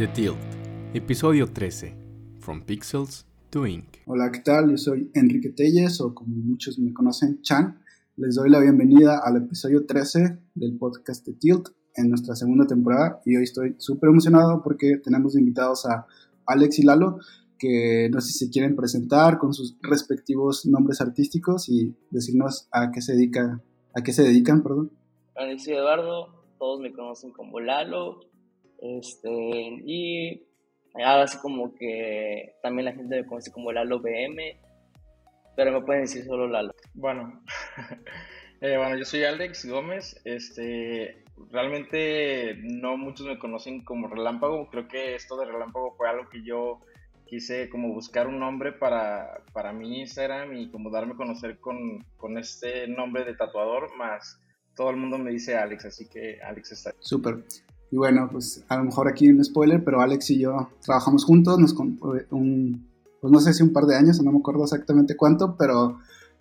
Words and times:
The 0.00 0.08
Tilt, 0.08 0.38
episodio 0.94 1.46
13, 1.52 2.38
From 2.38 2.62
Pixels 2.64 3.26
to 3.50 3.66
Ink. 3.66 3.98
Hola, 4.06 4.32
¿qué 4.32 4.40
tal? 4.40 4.70
Yo 4.70 4.78
soy 4.78 5.10
Enrique 5.12 5.50
Telles, 5.50 6.00
o 6.00 6.14
como 6.14 6.36
muchos 6.36 6.78
me 6.78 6.94
conocen, 6.94 7.42
Chan. 7.42 7.78
Les 8.16 8.36
doy 8.36 8.48
la 8.48 8.60
bienvenida 8.60 9.20
al 9.22 9.36
episodio 9.36 9.84
13 9.84 10.38
del 10.54 10.78
podcast 10.78 11.26
The 11.26 11.34
Tilt 11.34 11.68
en 11.96 12.08
nuestra 12.08 12.34
segunda 12.34 12.66
temporada 12.66 13.20
y 13.26 13.36
hoy 13.36 13.42
estoy 13.42 13.74
súper 13.76 14.08
emocionado 14.08 14.62
porque 14.62 14.96
tenemos 15.04 15.36
invitados 15.36 15.84
a 15.84 16.06
Alex 16.46 16.78
y 16.78 16.84
Lalo, 16.84 17.18
que 17.58 18.08
no 18.10 18.22
sé 18.22 18.32
si 18.32 18.46
se 18.46 18.50
quieren 18.50 18.76
presentar 18.76 19.36
con 19.36 19.52
sus 19.52 19.76
respectivos 19.82 20.64
nombres 20.64 21.02
artísticos 21.02 21.68
y 21.68 21.94
decirnos 22.10 22.68
a 22.72 22.90
qué 22.90 23.02
se 23.02 23.12
dedica, 23.12 23.62
a 23.94 24.02
qué 24.02 24.14
se 24.14 24.22
dedican, 24.22 24.62
perdón. 24.62 24.92
Bueno, 25.34 25.58
soy 25.58 25.74
Eduardo, 25.74 26.40
todos 26.58 26.80
me 26.80 26.90
conocen 26.90 27.32
como 27.32 27.60
Lalo, 27.60 28.29
este, 28.80 29.30
y 29.30 30.46
ahora 30.94 31.24
así 31.24 31.38
como 31.38 31.74
que 31.74 32.54
también 32.62 32.86
la 32.86 32.92
gente 32.92 33.20
me 33.20 33.26
conoce 33.26 33.52
como 33.52 33.72
Lalo 33.72 34.00
BM, 34.00 34.58
pero 35.56 35.72
me 35.72 35.82
pueden 35.82 36.02
decir 36.02 36.24
solo 36.24 36.48
Lalo. 36.48 36.74
Bueno, 36.94 37.42
eh, 38.60 38.76
bueno, 38.76 38.96
yo 38.96 39.04
soy 39.04 39.24
Alex 39.24 39.66
Gómez, 39.66 40.20
este, 40.24 41.24
realmente 41.50 42.56
no 42.62 42.96
muchos 42.96 43.26
me 43.26 43.38
conocen 43.38 43.84
como 43.84 44.08
Relámpago, 44.08 44.68
creo 44.70 44.88
que 44.88 45.14
esto 45.14 45.36
de 45.36 45.46
Relámpago 45.46 45.94
fue 45.96 46.08
algo 46.08 46.28
que 46.28 46.42
yo 46.42 46.80
quise 47.26 47.68
como 47.68 47.94
buscar 47.94 48.26
un 48.26 48.40
nombre 48.40 48.72
para, 48.72 49.44
para 49.52 49.72
mi 49.72 50.00
Instagram 50.00 50.56
y 50.56 50.70
como 50.70 50.90
darme 50.90 51.12
a 51.12 51.16
conocer 51.16 51.60
con, 51.60 52.04
con 52.16 52.36
este 52.38 52.88
nombre 52.88 53.24
de 53.24 53.34
tatuador, 53.34 53.96
más 53.96 54.40
todo 54.74 54.90
el 54.90 54.96
mundo 54.96 55.18
me 55.18 55.30
dice 55.30 55.56
Alex, 55.56 55.84
así 55.84 56.08
que 56.08 56.40
Alex 56.42 56.72
está. 56.72 56.94
Súper. 57.00 57.44
Y 57.90 57.96
bueno, 57.96 58.28
pues 58.30 58.64
a 58.68 58.76
lo 58.76 58.84
mejor 58.84 59.08
aquí 59.08 59.28
un 59.28 59.44
spoiler, 59.44 59.82
pero 59.82 60.00
Alex 60.00 60.30
y 60.30 60.38
yo 60.38 60.68
trabajamos 60.84 61.24
juntos, 61.24 61.58
nos 61.58 61.74
un, 61.74 62.86
pues 63.20 63.32
no 63.32 63.40
sé 63.40 63.52
si 63.52 63.62
un 63.62 63.72
par 63.72 63.86
de 63.86 63.96
años, 63.96 64.22
no 64.22 64.30
me 64.30 64.38
acuerdo 64.38 64.62
exactamente 64.62 65.16
cuánto, 65.16 65.56
pero 65.56 65.98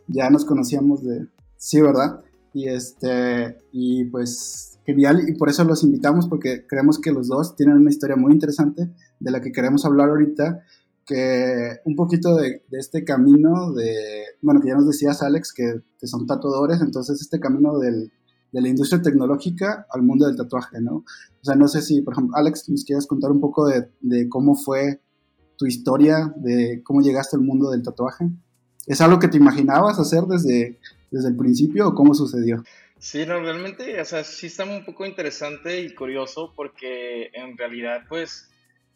ya 0.08 0.30
nos 0.30 0.45
conocíamos 0.45 1.03
de, 1.03 1.28
sí, 1.58 1.81
¿verdad? 1.81 2.22
Y 2.53 2.67
este, 2.67 3.58
y 3.72 4.06
pues 4.06 4.80
genial, 4.86 5.28
y 5.28 5.33
por 5.33 5.50
eso 5.50 5.64
los 5.64 5.83
invitamos, 5.83 6.28
porque 6.28 6.66
creemos 6.67 7.00
que 7.00 7.11
los 7.11 7.28
dos 7.28 7.56
tienen 7.56 7.78
una 7.78 7.89
historia 7.89 8.16
muy 8.16 8.31
interesante 8.31 8.91
de 9.19 9.31
la 9.31 9.41
que 9.41 9.52
queremos 9.52 9.86
hablar 9.86 10.09
ahorita, 10.09 10.63
que 11.06 11.78
un 11.86 11.95
poquito 11.95 12.36
de, 12.36 12.63
este 12.72 13.03
camino 13.03 13.73
de, 13.73 14.25
bueno, 14.44 14.61
que 14.61 14.67
ya 14.67 14.75
nos 14.75 14.86
decías 14.86 15.23
Alex, 15.23 15.52
que 15.53 15.81
son 16.08 16.28
tatuadores, 16.28 16.81
entonces 16.81 17.19
este 17.22 17.39
camino 17.39 17.80
del, 17.80 18.11
de 18.52 18.61
la 18.61 18.69
industria 18.69 19.02
tecnológica 19.02 19.86
al 19.92 20.02
mundo 20.02 20.25
del 20.28 20.36
tatuaje, 20.36 20.81
¿no? 20.81 20.95
O 20.97 21.44
sea, 21.44 21.55
no 21.55 21.67
sé 21.67 21.81
si, 21.81 22.02
por 22.02 22.14
ejemplo, 22.14 22.36
Alex, 22.36 22.69
nos 22.69 22.83
quieres 22.83 23.08
contar 23.08 23.31
un 23.31 23.39
poco 23.39 23.67
de, 23.67 24.30
cómo 24.30 24.56
fue 24.56 25.02
tu 25.58 25.66
historia, 25.66 26.33
de 26.38 26.81
cómo 26.83 27.02
llegaste 27.02 27.36
al 27.36 27.44
mundo 27.44 27.69
del 27.72 27.83
tatuaje. 27.83 28.25
¿Es 28.88 29.02
algo 29.02 29.19
que 29.19 29.28
te 29.28 29.38
imaginabas 29.38 30.00
hacer 30.00 30.23
desde, 30.23 30.80
desde 31.11 31.30
el 31.30 31.36
principio 31.36 31.88
o 31.88 31.94
cómo 31.94 32.14
sucedió? 32.14 32.64
Sí, 32.97 33.25
no, 33.25 33.39
realmente, 33.39 34.00
o 34.02 34.06
sea, 34.06 34.23
sí 34.23 34.47
está 34.47 34.66
un 34.66 34.84
poco 34.84 35.06
interesante 35.06 35.81
y 35.81 35.94
curioso 35.95 36.53
porque 36.56 37.30
en 37.34 37.58
realidad, 37.58 38.02
pues, 38.09 38.50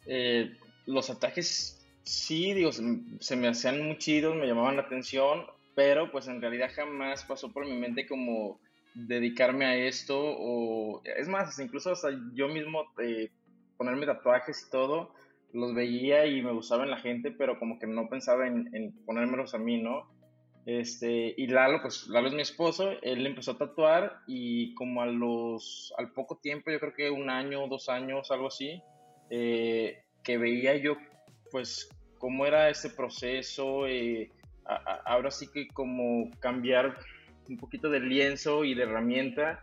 eh, 0.06 0.50
los 0.86 1.06
tatuajes 1.06 1.84
sí, 2.04 2.52
digo, 2.52 2.70
se, 2.72 3.36
me 3.36 3.48
hacían 3.48 3.82
muy 3.82 3.98
chidos, 3.98 4.36
me 4.36 4.46
llamaban 4.46 4.76
la 4.76 4.82
atención, 4.82 5.46
pero 5.74 6.10
pues 6.12 6.28
en 6.28 6.40
realidad 6.40 6.70
jamás 6.74 7.24
pasó 7.24 7.50
por 7.52 7.64
mi 7.66 7.76
mente 7.76 8.06
como 8.06 8.60
dedicarme 8.94 9.66
a 9.66 9.76
esto 9.76 10.18
o 10.18 11.02
es 11.04 11.28
más, 11.28 11.58
incluso 11.58 11.92
hasta 11.92 12.10
yo 12.34 12.48
mismo 12.48 12.84
eh, 13.02 13.30
ponerme 13.76 14.06
tatuajes 14.06 14.66
y 14.66 14.70
todo, 14.70 15.14
los 15.52 15.74
veía 15.74 16.26
y 16.26 16.42
me 16.42 16.52
gustaba 16.52 16.84
en 16.84 16.90
la 16.90 16.98
gente, 16.98 17.30
pero 17.30 17.58
como 17.58 17.78
que 17.78 17.86
no 17.86 18.08
pensaba 18.08 18.46
en, 18.46 18.74
en 18.74 18.92
ponérmelos 19.04 19.54
a 19.54 19.58
mí, 19.58 19.80
¿no? 19.82 20.14
Este, 20.66 21.34
y 21.36 21.46
Lalo, 21.46 21.82
pues 21.82 22.08
Lalo 22.08 22.28
es 22.28 22.34
mi 22.34 22.40
esposo, 22.40 22.92
él 23.02 23.26
empezó 23.26 23.52
a 23.52 23.58
tatuar 23.58 24.20
y 24.26 24.74
como 24.74 25.02
a 25.02 25.06
los, 25.06 25.92
al 25.98 26.12
poco 26.12 26.38
tiempo, 26.38 26.70
yo 26.70 26.80
creo 26.80 26.94
que 26.94 27.10
un 27.10 27.28
año, 27.28 27.68
dos 27.68 27.88
años, 27.88 28.30
algo 28.30 28.46
así, 28.46 28.82
eh, 29.30 30.04
que 30.22 30.38
veía 30.38 30.76
yo, 30.76 30.96
pues, 31.50 31.90
cómo 32.18 32.46
era 32.46 32.70
este 32.70 32.88
proceso, 32.88 33.86
eh, 33.86 34.30
ahora 35.04 35.30
sí 35.30 35.48
que 35.52 35.68
como 35.68 36.30
cambiar 36.40 36.96
un 37.48 37.56
poquito 37.56 37.88
de 37.88 38.00
lienzo 38.00 38.64
y 38.64 38.74
de 38.74 38.84
herramienta, 38.84 39.62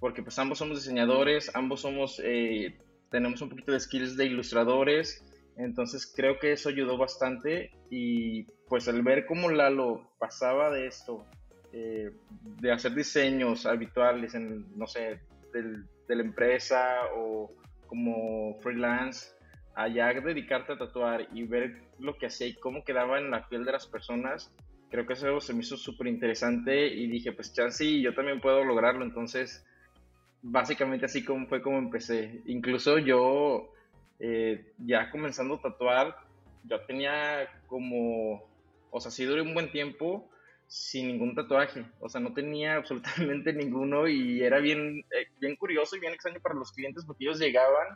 porque 0.00 0.22
pues 0.22 0.38
ambos 0.38 0.58
somos 0.58 0.78
diseñadores, 0.78 1.50
ambos 1.54 1.80
somos, 1.82 2.20
eh, 2.24 2.78
tenemos 3.10 3.40
un 3.42 3.48
poquito 3.48 3.72
de 3.72 3.80
skills 3.80 4.16
de 4.16 4.26
ilustradores, 4.26 5.24
entonces 5.56 6.12
creo 6.14 6.38
que 6.38 6.52
eso 6.52 6.68
ayudó 6.68 6.96
bastante 6.96 7.72
y 7.90 8.44
pues 8.68 8.88
al 8.88 9.02
ver 9.02 9.26
cómo 9.26 9.50
Lalo 9.50 10.10
pasaba 10.18 10.70
de 10.70 10.86
esto, 10.86 11.26
eh, 11.72 12.12
de 12.60 12.72
hacer 12.72 12.94
diseños 12.94 13.66
habituales 13.66 14.34
en, 14.34 14.66
no 14.76 14.86
sé, 14.86 15.20
de 15.52 16.16
la 16.16 16.22
empresa 16.22 16.96
o 17.16 17.52
como 17.86 18.58
freelance, 18.60 19.32
allá 19.74 20.12
dedicarte 20.12 20.72
a 20.72 20.78
tatuar 20.78 21.28
y 21.32 21.44
ver 21.44 21.82
lo 21.98 22.16
que 22.16 22.26
hacía 22.26 22.46
y 22.46 22.54
cómo 22.54 22.84
quedaba 22.84 23.18
en 23.18 23.30
la 23.30 23.48
piel 23.48 23.64
de 23.64 23.72
las 23.72 23.86
personas, 23.86 24.52
creo 24.90 25.06
que 25.06 25.12
eso 25.14 25.40
se 25.40 25.54
me 25.54 25.60
hizo 25.60 25.76
súper 25.76 26.06
interesante 26.06 26.86
y 26.86 27.06
dije, 27.08 27.32
pues 27.32 27.52
chance 27.52 27.84
y 27.84 28.02
yo 28.02 28.14
también 28.14 28.40
puedo 28.40 28.64
lograrlo. 28.64 29.04
Entonces, 29.04 29.64
básicamente 30.42 31.06
así 31.06 31.24
como 31.24 31.46
fue 31.46 31.62
como 31.62 31.78
empecé. 31.78 32.42
Incluso 32.46 32.98
yo, 32.98 33.72
eh, 34.18 34.72
ya 34.78 35.10
comenzando 35.10 35.54
a 35.54 35.62
tatuar, 35.62 36.16
yo 36.64 36.80
tenía 36.82 37.48
como, 37.66 38.44
o 38.90 39.00
sea, 39.00 39.10
sí 39.10 39.24
duré 39.24 39.42
un 39.42 39.54
buen 39.54 39.70
tiempo 39.70 40.28
sin 40.66 41.08
ningún 41.08 41.34
tatuaje. 41.34 41.84
O 42.00 42.08
sea, 42.08 42.20
no 42.20 42.32
tenía 42.32 42.74
absolutamente 42.76 43.52
ninguno 43.52 44.08
y 44.08 44.42
era 44.42 44.58
bien, 44.58 45.04
eh, 45.10 45.28
bien 45.40 45.56
curioso 45.56 45.96
y 45.96 46.00
bien 46.00 46.12
extraño 46.12 46.40
para 46.40 46.54
los 46.54 46.72
clientes 46.72 47.04
porque 47.04 47.24
ellos 47.24 47.38
llegaban 47.38 47.88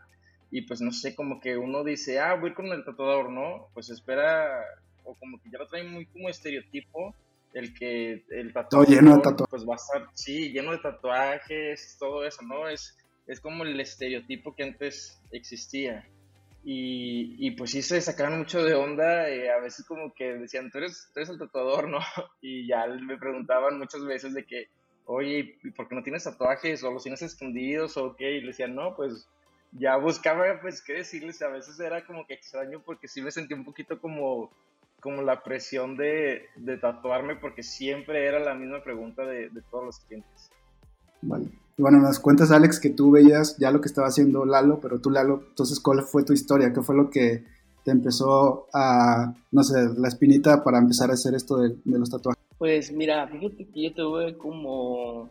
y 0.50 0.62
pues 0.62 0.82
no 0.82 0.92
sé, 0.92 1.16
como 1.16 1.40
que 1.40 1.56
uno 1.56 1.82
dice, 1.82 2.20
ah, 2.20 2.34
voy 2.34 2.52
con 2.52 2.66
el 2.66 2.84
tatuador, 2.84 3.30
¿no? 3.30 3.68
Pues 3.72 3.88
espera 3.88 4.62
o 5.04 5.14
como 5.14 5.40
que 5.40 5.50
ya 5.50 5.58
lo 5.58 5.68
traen 5.68 5.90
muy 5.90 6.06
como 6.06 6.28
estereotipo, 6.28 7.14
el 7.54 7.74
que 7.74 8.24
el 8.30 8.52
tatuaje 8.52 8.94
lleno 8.94 9.16
de 9.16 9.22
tatuajes. 9.22 9.50
pues 9.50 9.68
va 9.68 9.74
a 9.74 9.76
estar, 9.76 10.08
sí, 10.14 10.52
lleno 10.52 10.72
de 10.72 10.78
tatuajes, 10.78 11.96
todo 11.98 12.24
eso, 12.24 12.42
¿no? 12.42 12.68
Es, 12.68 12.96
es 13.26 13.40
como 13.40 13.64
el 13.64 13.78
estereotipo 13.78 14.54
que 14.54 14.64
antes 14.64 15.20
existía. 15.30 16.08
Y, 16.64 17.34
y 17.44 17.50
pues 17.52 17.72
sí 17.72 17.82
se 17.82 18.00
sacaban 18.00 18.38
mucho 18.38 18.62
de 18.62 18.74
onda, 18.74 19.28
eh, 19.28 19.50
a 19.50 19.58
veces 19.58 19.84
como 19.84 20.14
que 20.14 20.34
decían, 20.34 20.70
¿Tú 20.70 20.78
eres, 20.78 21.10
tú 21.12 21.20
eres 21.20 21.30
el 21.30 21.38
tatuador, 21.38 21.88
¿no? 21.90 21.98
Y 22.40 22.66
ya 22.66 22.86
me 22.86 23.18
preguntaban 23.18 23.78
muchas 23.78 24.04
veces 24.04 24.32
de 24.34 24.44
que, 24.44 24.68
oye, 25.06 25.58
¿y 25.62 25.70
por 25.72 25.88
qué 25.88 25.94
no 25.94 26.02
tienes 26.02 26.24
tatuajes? 26.24 26.82
¿O 26.84 26.92
los 26.92 27.02
tienes 27.02 27.22
escondidos? 27.22 27.96
¿O 27.96 28.14
qué? 28.16 28.36
Y 28.36 28.40
le 28.40 28.48
decían, 28.48 28.74
no, 28.74 28.94
pues 28.94 29.28
ya 29.72 29.96
buscaba, 29.96 30.60
pues, 30.60 30.82
qué 30.82 30.94
decirles. 30.94 31.42
A 31.42 31.48
veces 31.48 31.78
era 31.80 32.06
como 32.06 32.26
que 32.26 32.34
extraño 32.34 32.80
porque 32.84 33.08
sí 33.08 33.22
me 33.22 33.30
sentí 33.30 33.54
un 33.54 33.64
poquito 33.64 34.00
como 34.00 34.50
como 35.02 35.20
la 35.20 35.42
presión 35.42 35.96
de, 35.96 36.42
de, 36.54 36.78
tatuarme 36.78 37.34
porque 37.34 37.64
siempre 37.64 38.24
era 38.24 38.38
la 38.38 38.54
misma 38.54 38.84
pregunta 38.84 39.26
de, 39.26 39.50
de 39.50 39.60
todos 39.68 39.84
los 39.84 39.98
clientes. 39.98 40.48
Vale. 41.22 41.46
bueno, 41.76 41.98
nos 41.98 42.20
cuentas, 42.20 42.52
Alex, 42.52 42.78
que 42.78 42.90
tú 42.90 43.10
veías 43.10 43.56
ya 43.58 43.72
lo 43.72 43.80
que 43.80 43.88
estaba 43.88 44.06
haciendo 44.06 44.44
Lalo, 44.44 44.78
pero 44.80 45.00
tú, 45.00 45.10
Lalo, 45.10 45.42
entonces, 45.48 45.80
¿cuál 45.80 46.02
fue 46.02 46.22
tu 46.24 46.32
historia? 46.32 46.72
¿Qué 46.72 46.82
fue 46.82 46.94
lo 46.94 47.10
que 47.10 47.44
te 47.84 47.90
empezó 47.90 48.68
a, 48.72 49.34
no 49.50 49.64
sé, 49.64 49.88
la 49.96 50.06
espinita 50.06 50.62
para 50.62 50.78
empezar 50.78 51.10
a 51.10 51.14
hacer 51.14 51.34
esto 51.34 51.56
de, 51.56 51.70
de 51.84 51.98
los 51.98 52.08
tatuajes? 52.08 52.42
Pues 52.56 52.92
mira, 52.92 53.26
fíjate 53.26 53.66
que 53.66 53.82
yo 53.82 53.94
tuve 53.94 54.38
como 54.38 55.28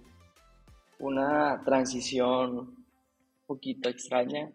una 0.99 1.61
transición 1.63 2.57
un 2.57 2.85
poquito 3.47 3.87
extraña. 3.87 4.51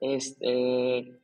Este, 0.00 1.19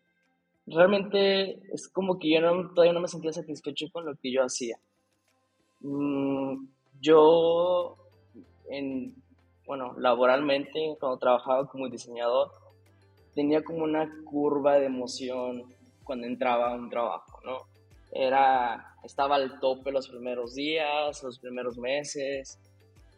realmente 0.67 1.61
es 1.73 1.89
como 1.89 2.19
que 2.19 2.33
yo 2.33 2.41
no, 2.41 2.71
todavía 2.71 2.93
no 2.93 3.01
me 3.01 3.09
sentía 3.09 3.33
satisfecho 3.33 3.87
con 3.93 4.05
lo 4.05 4.17
que 4.17 4.33
yo 4.33 4.43
hacía. 4.43 4.77
Mm, 5.81 6.67
yo, 7.01 7.97
en, 8.69 9.15
bueno, 9.67 9.95
laboralmente, 9.99 10.97
cuando 10.99 11.19
trabajaba 11.19 11.69
como 11.69 11.89
diseñador, 11.89 12.51
tenía 13.35 13.63
como 13.63 13.85
una 13.85 14.11
curva 14.25 14.79
de 14.79 14.87
emoción 14.87 15.65
cuando 16.05 16.27
entraba 16.27 16.73
a 16.73 16.75
un 16.75 16.89
trabajo, 16.89 17.41
¿no? 17.45 17.59
Era, 18.13 18.95
estaba 19.05 19.37
al 19.37 19.61
tope 19.61 19.93
los 19.93 20.09
primeros 20.09 20.55
días, 20.55 21.23
los 21.23 21.39
primeros 21.39 21.77
meses, 21.77 22.59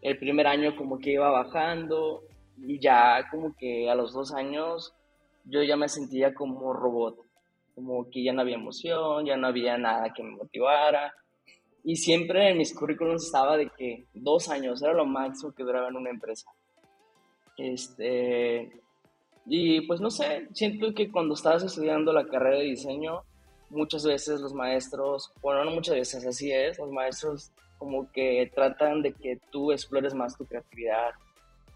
el 0.02 0.18
primer 0.18 0.46
año 0.46 0.76
como 0.76 0.98
que 0.98 1.12
iba 1.12 1.30
bajando 1.30 2.22
y 2.56 2.80
ya 2.80 3.28
como 3.30 3.54
que 3.56 3.88
a 3.88 3.94
los 3.94 4.12
dos 4.12 4.32
años 4.32 4.92
yo 5.44 5.62
ya 5.62 5.76
me 5.76 5.88
sentía 5.88 6.34
como 6.34 6.72
robot 6.72 7.27
como 7.78 8.10
que 8.10 8.25
ya 8.25 8.32
no 8.32 8.40
había 8.40 8.56
emoción, 8.56 9.25
ya 9.25 9.36
no 9.36 9.46
había 9.46 9.78
nada 9.78 10.12
que 10.12 10.25
me 10.25 10.32
motivara. 10.32 11.14
Y 11.84 11.94
siempre 11.94 12.50
en 12.50 12.58
mis 12.58 12.75
currículums 12.75 13.25
estaba 13.26 13.56
de 13.56 13.70
que 13.70 14.04
dos 14.14 14.48
años 14.48 14.82
era 14.82 14.92
lo 14.94 15.06
máximo 15.06 15.52
que 15.52 15.62
duraba 15.62 15.88
en 15.88 15.96
una 15.96 16.10
empresa. 16.10 16.50
Este, 17.56 18.82
Y 19.46 19.82
pues 19.82 20.00
no 20.00 20.10
sé, 20.10 20.48
siento 20.52 20.92
que 20.92 21.10
cuando 21.10 21.34
estás 21.34 21.62
estudiando 21.62 22.12
la 22.12 22.26
carrera 22.26 22.58
de 22.58 22.64
diseño, 22.64 23.22
muchas 23.70 24.04
veces 24.04 24.40
los 24.40 24.52
maestros, 24.52 25.32
bueno, 25.40 25.64
no 25.64 25.70
muchas 25.70 25.94
veces, 25.94 26.26
así 26.26 26.50
es, 26.50 26.78
los 26.78 26.90
maestros 26.90 27.52
como 27.78 28.10
que 28.10 28.50
tratan 28.54 29.02
de 29.02 29.12
que 29.12 29.38
tú 29.52 29.70
explores 29.70 30.14
más 30.14 30.36
tu 30.36 30.44
creatividad, 30.44 31.12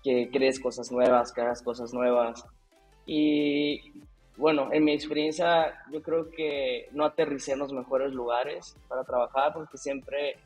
que 0.02 0.28
crees 0.32 0.58
cosas 0.58 0.90
nuevas, 0.90 1.32
que 1.32 1.42
hagas 1.42 1.62
cosas 1.62 1.94
nuevas. 1.94 2.44
Y 3.06 3.92
bueno, 4.36 4.70
en 4.72 4.84
mi 4.84 4.92
experiencia 4.92 5.74
yo 5.92 6.02
creo 6.02 6.30
que 6.30 6.88
no 6.92 7.04
aterricé 7.04 7.52
en 7.52 7.58
los 7.58 7.72
mejores 7.72 8.12
lugares 8.12 8.76
para 8.88 9.04
trabajar 9.04 9.52
porque 9.52 9.76
siempre 9.76 10.36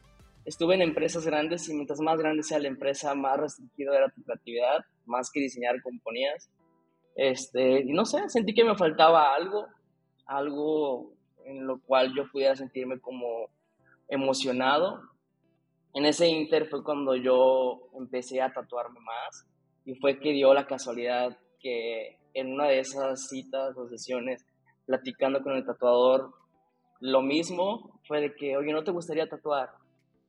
estuve 0.44 0.74
en 0.74 0.82
empresas 0.82 1.24
grandes 1.26 1.68
y 1.68 1.74
mientras 1.74 2.00
más 2.00 2.18
grande 2.18 2.42
sea 2.42 2.58
la 2.58 2.68
empresa, 2.68 3.14
más 3.14 3.38
restringida 3.38 3.96
era 3.96 4.10
tu 4.10 4.22
creatividad, 4.22 4.84
más 5.04 5.30
que 5.30 5.40
diseñar 5.40 5.80
componías. 5.82 6.50
Este, 7.14 7.80
y 7.80 7.92
no 7.92 8.04
sé, 8.04 8.28
sentí 8.28 8.54
que 8.54 8.64
me 8.64 8.76
faltaba 8.76 9.34
algo, 9.34 9.66
algo 10.26 11.12
en 11.44 11.66
lo 11.66 11.80
cual 11.80 12.12
yo 12.14 12.30
pudiera 12.30 12.56
sentirme 12.56 13.00
como 13.00 13.48
emocionado. 14.08 15.00
En 15.94 16.04
ese 16.04 16.28
inter 16.28 16.68
fue 16.68 16.84
cuando 16.84 17.16
yo 17.16 17.88
empecé 17.96 18.42
a 18.42 18.52
tatuarme 18.52 19.00
más 19.00 19.46
y 19.84 19.94
fue 19.94 20.18
que 20.20 20.32
dio 20.32 20.52
la 20.52 20.66
casualidad 20.66 21.38
que 21.58 22.18
en 22.36 22.52
una 22.52 22.66
de 22.66 22.80
esas 22.80 23.28
citas 23.28 23.76
o 23.76 23.88
sesiones, 23.88 24.44
platicando 24.84 25.42
con 25.42 25.56
el 25.56 25.64
tatuador, 25.64 26.32
lo 27.00 27.22
mismo 27.22 28.00
fue 28.06 28.20
de 28.20 28.34
que, 28.34 28.56
oye, 28.56 28.72
¿no 28.72 28.84
te 28.84 28.92
gustaría 28.92 29.28
tatuar? 29.28 29.70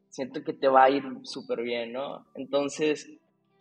Siento 0.10 0.44
que 0.44 0.54
te 0.54 0.68
va 0.68 0.86
a 0.86 0.90
ir 0.90 1.04
súper 1.24 1.62
bien, 1.62 1.94
¿no? 1.94 2.26
Entonces, 2.36 3.10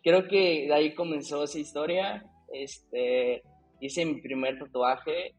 creo 0.03 0.29
que 0.29 0.67
de 0.69 0.75
ahí 0.75 0.95
comenzó 0.95 1.43
esa 1.45 1.59
historia. 1.59 2.25
Este, 2.53 3.43
hice 3.81 4.07
mi 4.07 4.21
primer 4.21 4.59
tatuaje 4.59 5.35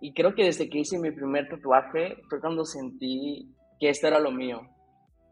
y 0.00 0.12
creo 0.12 0.34
que 0.34 0.44
desde 0.44 0.68
que 0.68 0.80
hice 0.80 0.98
mi 0.98 1.10
primer 1.10 1.48
tatuaje 1.48 2.18
fue 2.28 2.40
cuando 2.40 2.64
sentí 2.64 3.48
que 3.80 3.88
esto 3.88 4.06
era 4.06 4.18
lo 4.18 4.30
mío. 4.30 4.60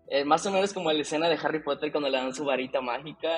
Eh, 0.09 0.25
más 0.25 0.45
o 0.47 0.51
menos 0.51 0.73
como 0.73 0.91
la 0.91 1.01
escena 1.01 1.29
de 1.29 1.39
Harry 1.43 1.63
Potter 1.63 1.93
cuando 1.93 2.09
le 2.09 2.19
dan 2.19 2.35
su 2.35 2.45
varita 2.45 2.81
mágica 2.81 3.29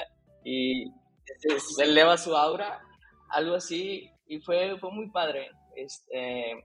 y 0.45 0.87
se, 1.25 1.85
eleva 1.85 2.17
su 2.17 2.37
aura, 2.37 2.81
algo 3.35 3.57
así, 3.57 4.11
y 4.27 4.41
fue, 4.41 4.79
fue 4.79 4.91
muy 4.93 5.11
padre. 5.11 5.49
Este, 5.77 6.65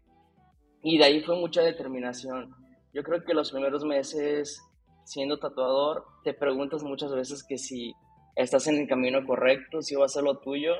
y 0.83 0.97
de 0.97 1.03
ahí 1.03 1.21
fue 1.21 1.35
mucha 1.35 1.61
determinación. 1.61 2.53
Yo 2.93 3.03
creo 3.03 3.23
que 3.23 3.33
los 3.33 3.51
primeros 3.51 3.83
meses 3.83 4.61
siendo 5.09 5.39
tatuador, 5.39 6.05
te 6.23 6.35
preguntas 6.35 6.83
muchas 6.83 7.11
veces 7.11 7.43
que 7.43 7.57
si 7.57 7.95
estás 8.35 8.67
en 8.67 8.77
el 8.77 8.87
camino 8.87 9.25
correcto, 9.25 9.81
si 9.81 9.95
va 9.95 10.05
a 10.05 10.09
ser 10.09 10.21
lo 10.21 10.37
tuyo, 10.37 10.73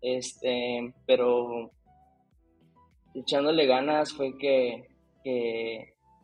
este, 0.00 0.94
pero 1.06 1.70
echándole 3.14 3.66
ganas 3.66 4.14
fue 4.14 4.38
que, 4.38 4.88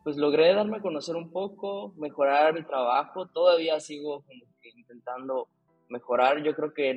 pues 0.03 0.17
logré 0.17 0.55
darme 0.55 0.77
a 0.77 0.81
conocer 0.81 1.15
un 1.15 1.31
poco, 1.31 1.93
mejorar 1.97 2.55
mi 2.55 2.63
trabajo, 2.63 3.27
todavía 3.27 3.79
sigo 3.79 4.23
intentando 4.63 5.47
mejorar, 5.89 6.41
yo 6.43 6.55
creo 6.55 6.73
que 6.73 6.95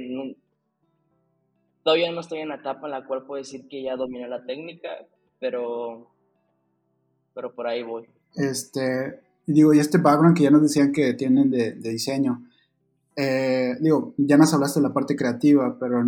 todavía 1.82 2.12
no 2.12 2.20
estoy 2.20 2.40
en 2.40 2.48
la 2.48 2.56
etapa 2.56 2.86
en 2.86 2.92
la 2.92 3.06
cual 3.06 3.24
puedo 3.24 3.38
decir 3.38 3.68
que 3.68 3.82
ya 3.82 3.96
dominé 3.96 4.28
la 4.28 4.44
técnica, 4.44 4.88
pero, 5.40 6.10
pero 7.34 7.54
por 7.54 7.66
ahí 7.66 7.82
voy. 7.82 8.06
Este, 8.34 9.20
digo, 9.46 9.72
y 9.72 9.78
este 9.78 9.98
background 9.98 10.36
que 10.36 10.44
ya 10.44 10.50
nos 10.50 10.62
decían 10.62 10.92
que 10.92 11.14
tienen 11.14 11.50
de, 11.50 11.72
diseño, 11.74 12.44
eh, 13.16 13.74
digo, 13.80 14.14
ya 14.16 14.36
nos 14.36 14.52
hablaste 14.54 14.80
de 14.80 14.88
la 14.88 14.94
parte 14.94 15.16
creativa, 15.16 15.76
pero 15.78 16.04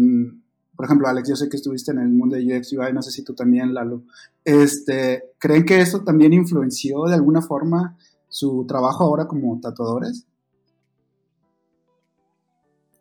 por 0.80 0.86
ejemplo, 0.86 1.08
Alex, 1.08 1.28
yo 1.28 1.36
sé 1.36 1.50
que 1.50 1.58
estuviste 1.58 1.90
en 1.90 1.98
el 1.98 2.08
mundo 2.08 2.36
de 2.36 2.56
UX 2.56 2.72
UI, 2.72 2.92
no 2.94 3.02
sé 3.02 3.10
si 3.10 3.22
tú 3.22 3.34
también, 3.34 3.74
Lalo. 3.74 4.02
Este, 4.46 5.24
¿Creen 5.38 5.66
que 5.66 5.78
eso 5.78 6.04
también 6.04 6.32
influenció 6.32 7.04
de 7.04 7.16
alguna 7.16 7.42
forma 7.42 7.98
su 8.30 8.64
trabajo 8.66 9.04
ahora 9.04 9.26
como 9.26 9.60
tatuadores? 9.60 10.26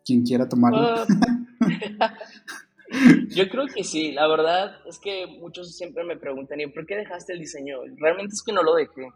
Quien 0.04 0.24
quiera 0.24 0.46
tomarlo. 0.46 0.80
Ah. 0.80 1.06
yo 3.28 3.48
creo 3.48 3.66
que 3.66 3.84
sí, 3.84 4.12
la 4.12 4.26
verdad 4.26 4.76
es 4.86 4.98
que 4.98 5.26
muchos 5.26 5.76
siempre 5.76 6.04
me 6.04 6.16
preguntan, 6.16 6.60
¿y 6.60 6.66
por 6.66 6.86
qué 6.86 6.96
dejaste 6.96 7.32
el 7.32 7.38
diseño? 7.38 7.78
Realmente 7.96 8.32
es 8.34 8.42
que 8.42 8.52
no 8.52 8.62
lo 8.62 8.74
dejé. 8.74 9.08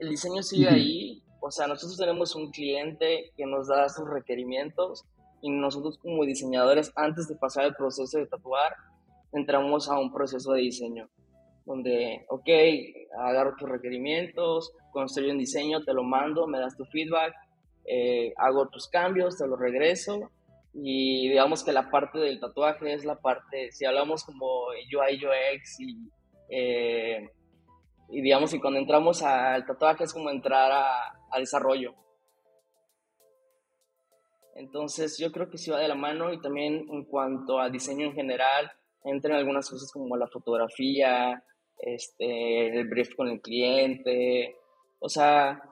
El 0.00 0.10
diseño 0.10 0.42
sigue 0.42 0.68
ahí, 0.68 1.22
o 1.40 1.50
sea, 1.50 1.66
nosotros 1.66 1.96
tenemos 1.96 2.34
un 2.34 2.50
cliente 2.50 3.32
que 3.36 3.46
nos 3.46 3.68
da 3.68 3.88
sus 3.88 4.08
requerimientos 4.08 5.04
y 5.42 5.50
nosotros 5.50 5.98
como 5.98 6.24
diseñadores, 6.24 6.92
antes 6.96 7.28
de 7.28 7.36
pasar 7.36 7.66
el 7.66 7.74
proceso 7.74 8.18
de 8.18 8.26
tatuar, 8.26 8.74
entramos 9.32 9.88
a 9.88 9.98
un 9.98 10.12
proceso 10.12 10.52
de 10.52 10.62
diseño, 10.62 11.08
donde, 11.66 12.24
ok, 12.28 12.48
agarro 13.18 13.54
tus 13.56 13.68
requerimientos, 13.68 14.72
construyo 14.92 15.32
un 15.32 15.38
diseño, 15.38 15.84
te 15.84 15.94
lo 15.94 16.02
mando, 16.02 16.46
me 16.46 16.58
das 16.58 16.76
tu 16.76 16.84
feedback, 16.86 17.32
eh, 17.84 18.32
hago 18.36 18.68
tus 18.68 18.88
cambios, 18.88 19.38
te 19.38 19.46
lo 19.46 19.56
regreso 19.56 20.30
y 20.72 21.28
digamos 21.28 21.64
que 21.64 21.72
la 21.72 21.90
parte 21.90 22.18
del 22.18 22.40
tatuaje 22.40 22.92
es 22.92 23.04
la 23.04 23.16
parte, 23.16 23.72
si 23.72 23.84
hablamos 23.84 24.24
como 24.24 24.66
UI, 24.68 25.16
UX 25.16 25.80
y, 25.80 26.10
eh, 26.48 27.28
y 28.08 28.22
digamos 28.22 28.52
que 28.52 28.60
cuando 28.60 28.78
entramos 28.78 29.22
al 29.22 29.64
tatuaje 29.66 30.04
es 30.04 30.12
como 30.12 30.30
entrar 30.30 30.70
a, 30.70 31.12
a 31.30 31.38
desarrollo, 31.38 31.94
entonces 34.54 35.18
yo 35.18 35.32
creo 35.32 35.48
que 35.48 35.58
sí 35.58 35.70
va 35.70 35.78
de 35.78 35.88
la 35.88 35.94
mano 35.94 36.32
y 36.32 36.40
también 36.40 36.86
en 36.90 37.04
cuanto 37.04 37.58
a 37.58 37.70
diseño 37.70 38.06
en 38.06 38.14
general, 38.14 38.70
entran 39.04 39.36
algunas 39.36 39.68
cosas 39.70 39.90
como 39.90 40.16
la 40.16 40.28
fotografía, 40.28 41.42
este, 41.78 42.78
el 42.78 42.88
brief 42.88 43.14
con 43.16 43.28
el 43.28 43.40
cliente, 43.40 44.56
o 44.98 45.08
sea, 45.08 45.62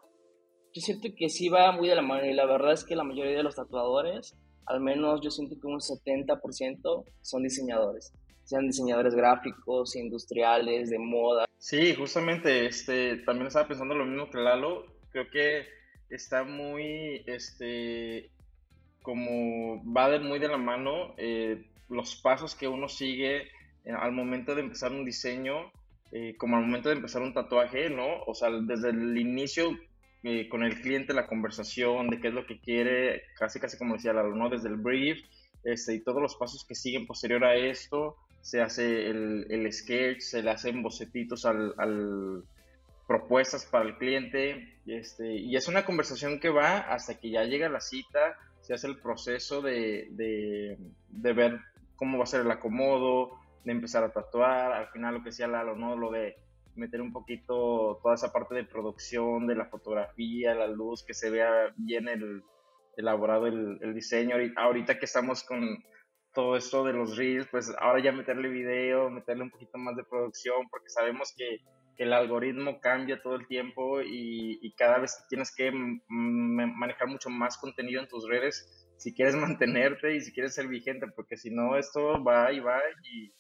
yo 0.73 0.81
siento 0.81 1.09
que 1.17 1.29
sí 1.29 1.49
va 1.49 1.73
muy 1.73 1.89
de 1.89 1.95
la 1.95 2.03
mano 2.03 2.25
y 2.25 2.33
la 2.33 2.47
verdad 2.47 2.73
es 2.73 2.85
que 2.85 2.97
la 2.97 3.05
mayoría 3.05 3.37
de 3.37 3.43
los 3.43 3.57
tatuadores, 3.57 4.37
al 4.69 4.81
menos 4.81 5.21
yo 5.23 5.31
siento 5.31 5.59
que 5.61 5.67
un 5.67 5.81
70% 5.81 7.05
son 7.23 7.43
diseñadores, 7.43 8.13
sean 8.45 8.67
diseñadores 8.67 9.15
gráficos, 9.15 9.97
industriales, 9.97 10.91
de 10.91 10.99
moda. 10.99 11.47
Sí, 11.59 11.95
justamente, 11.95 12.67
este, 12.67 13.19
también 13.19 13.49
estaba 13.49 13.69
pensando 13.69 13.95
lo 13.95 14.05
mismo 14.05 14.31
que 14.31 14.39
Lalo, 14.39 14.87
creo 15.11 15.29
que 15.31 15.67
está 16.11 16.45
muy, 16.45 17.23
este, 17.27 18.31
como 19.03 19.83
va 19.93 20.11
de, 20.11 20.21
muy 20.21 20.39
de 20.39 20.49
la 20.49 20.59
mano 20.59 21.15
eh, 21.17 21.67
los 21.89 22.17
pasos 22.17 22.55
que 22.55 22.69
uno 22.69 22.89
sigue 22.89 23.49
al 23.87 24.13
momento 24.13 24.55
de 24.55 24.61
empezar 24.61 24.93
un 24.93 25.05
diseño, 25.05 25.73
eh, 26.13 26.35
como 26.37 26.57
al 26.57 26.63
momento 26.65 26.91
de 26.91 26.97
empezar 26.97 27.23
un 27.23 27.33
tatuaje, 27.33 27.89
¿no? 27.89 28.23
O 28.27 28.35
sea, 28.35 28.51
desde 28.51 28.91
el 28.91 29.17
inicio 29.17 29.79
con 30.51 30.63
el 30.63 30.81
cliente, 30.81 31.15
la 31.15 31.27
conversación 31.27 32.09
de 32.09 32.21
qué 32.21 32.29
es 32.29 32.35
lo 32.35 32.47
que 32.47 32.61
quiere, 32.61 33.23
casi 33.39 33.61
casi 33.61 33.79
como 33.79 33.95
decía 33.95 34.13
Lalo, 34.13 34.35
¿no? 34.35 34.49
Desde 34.49 34.69
el 34.69 34.77
brief 34.77 35.19
este, 35.65 35.95
y 35.95 36.01
todos 36.01 36.23
los 36.23 36.37
pasos 36.37 36.65
que 36.65 36.75
siguen 36.75 37.07
posterior 37.07 37.45
a 37.45 37.55
esto, 37.55 38.17
se 38.41 38.63
hace 38.63 39.09
el, 39.09 39.47
el 39.51 39.73
sketch, 39.73 40.21
se 40.21 40.43
le 40.43 40.51
hacen 40.51 40.83
bocetitos 40.83 41.45
al, 41.45 42.45
propuestas 43.07 43.67
para 43.67 43.85
el 43.85 43.97
cliente, 43.97 44.79
este, 44.87 45.35
y 45.35 45.57
es 45.57 45.69
una 45.69 45.85
conversación 45.85 46.41
que 46.41 46.51
va 46.51 46.79
hasta 46.79 47.19
que 47.19 47.31
ya 47.31 47.45
llega 47.45 47.69
la 47.69 47.81
cita, 47.81 48.37
se 48.61 48.75
hace 48.75 48.87
el 48.87 48.99
proceso 48.99 49.63
de, 49.63 50.09
de, 50.11 51.33
ver 51.33 51.59
cómo 51.97 52.19
va 52.19 52.25
a 52.25 52.27
ser 52.27 52.43
el 52.43 52.51
acomodo, 52.51 53.39
de 53.65 53.73
empezar 53.73 54.05
a 54.05 54.13
tatuar, 54.13 54.73
al 54.73 54.89
final 54.89 55.15
lo 55.15 55.23
que 55.23 55.31
decía 55.31 55.49
Lalo, 55.49 55.75
¿no? 55.75 55.97
Lo 55.97 56.11
de 56.11 56.37
meter 56.79 57.01
un 57.01 57.13
poquito 57.13 58.01
toda 58.03 58.15
esa 58.15 58.33
parte 58.33 58.55
de 58.55 58.65
producción, 58.65 59.47
de 59.47 59.57
la 59.57 59.67
fotografía, 59.67 60.55
la 60.55 60.67
luz, 60.67 61.05
que 61.05 61.15
se 61.15 61.31
vea 61.31 61.73
bien 61.77 62.09
el, 62.09 62.43
elaborado 62.97 63.47
el, 63.47 63.95
diseño. 63.95 64.37
Ahorita 64.57 64.99
que 64.99 65.07
estamos 65.07 65.45
con 65.45 65.79
todo 66.33 66.57
esto 66.57 66.85
de 66.85 66.93
los 66.93 67.17
reels, 67.17 67.49
pues 67.51 67.73
ahora 67.79 68.03
ya 68.03 68.13
meterle 68.13 68.49
video, 68.49 69.11
meterle 69.11 69.45
un 69.45 69.51
poquito 69.51 69.79
más 69.79 69.97
de 69.97 70.05
producción, 70.05 70.69
porque 70.71 70.89
sabemos 70.89 71.35
que 71.37 71.61
el 71.99 72.13
algoritmo 72.13 72.81
cambia 72.81 73.21
todo 73.21 73.35
el 73.35 73.47
tiempo 73.47 74.01
y, 74.01 74.73
cada 74.77 74.99
vez 74.99 75.25
tienes 75.29 75.55
que 75.55 75.73
manejar 76.09 77.09
mucho 77.09 77.29
más 77.29 77.59
contenido 77.59 78.01
en 78.01 78.09
tus 78.09 78.29
redes 78.29 78.89
si 78.97 79.13
quieres 79.13 79.35
mantenerte 79.59 80.15
y 80.15 80.21
si 80.21 80.33
quieres 80.33 80.55
ser 80.55 80.69
vigente, 80.69 81.07
porque 81.15 81.37
si 81.37 81.51
no, 81.51 81.77
esto 81.77 82.23
va 82.23 82.53
y 82.53 82.61
va 82.61 82.81
y, 83.03 83.33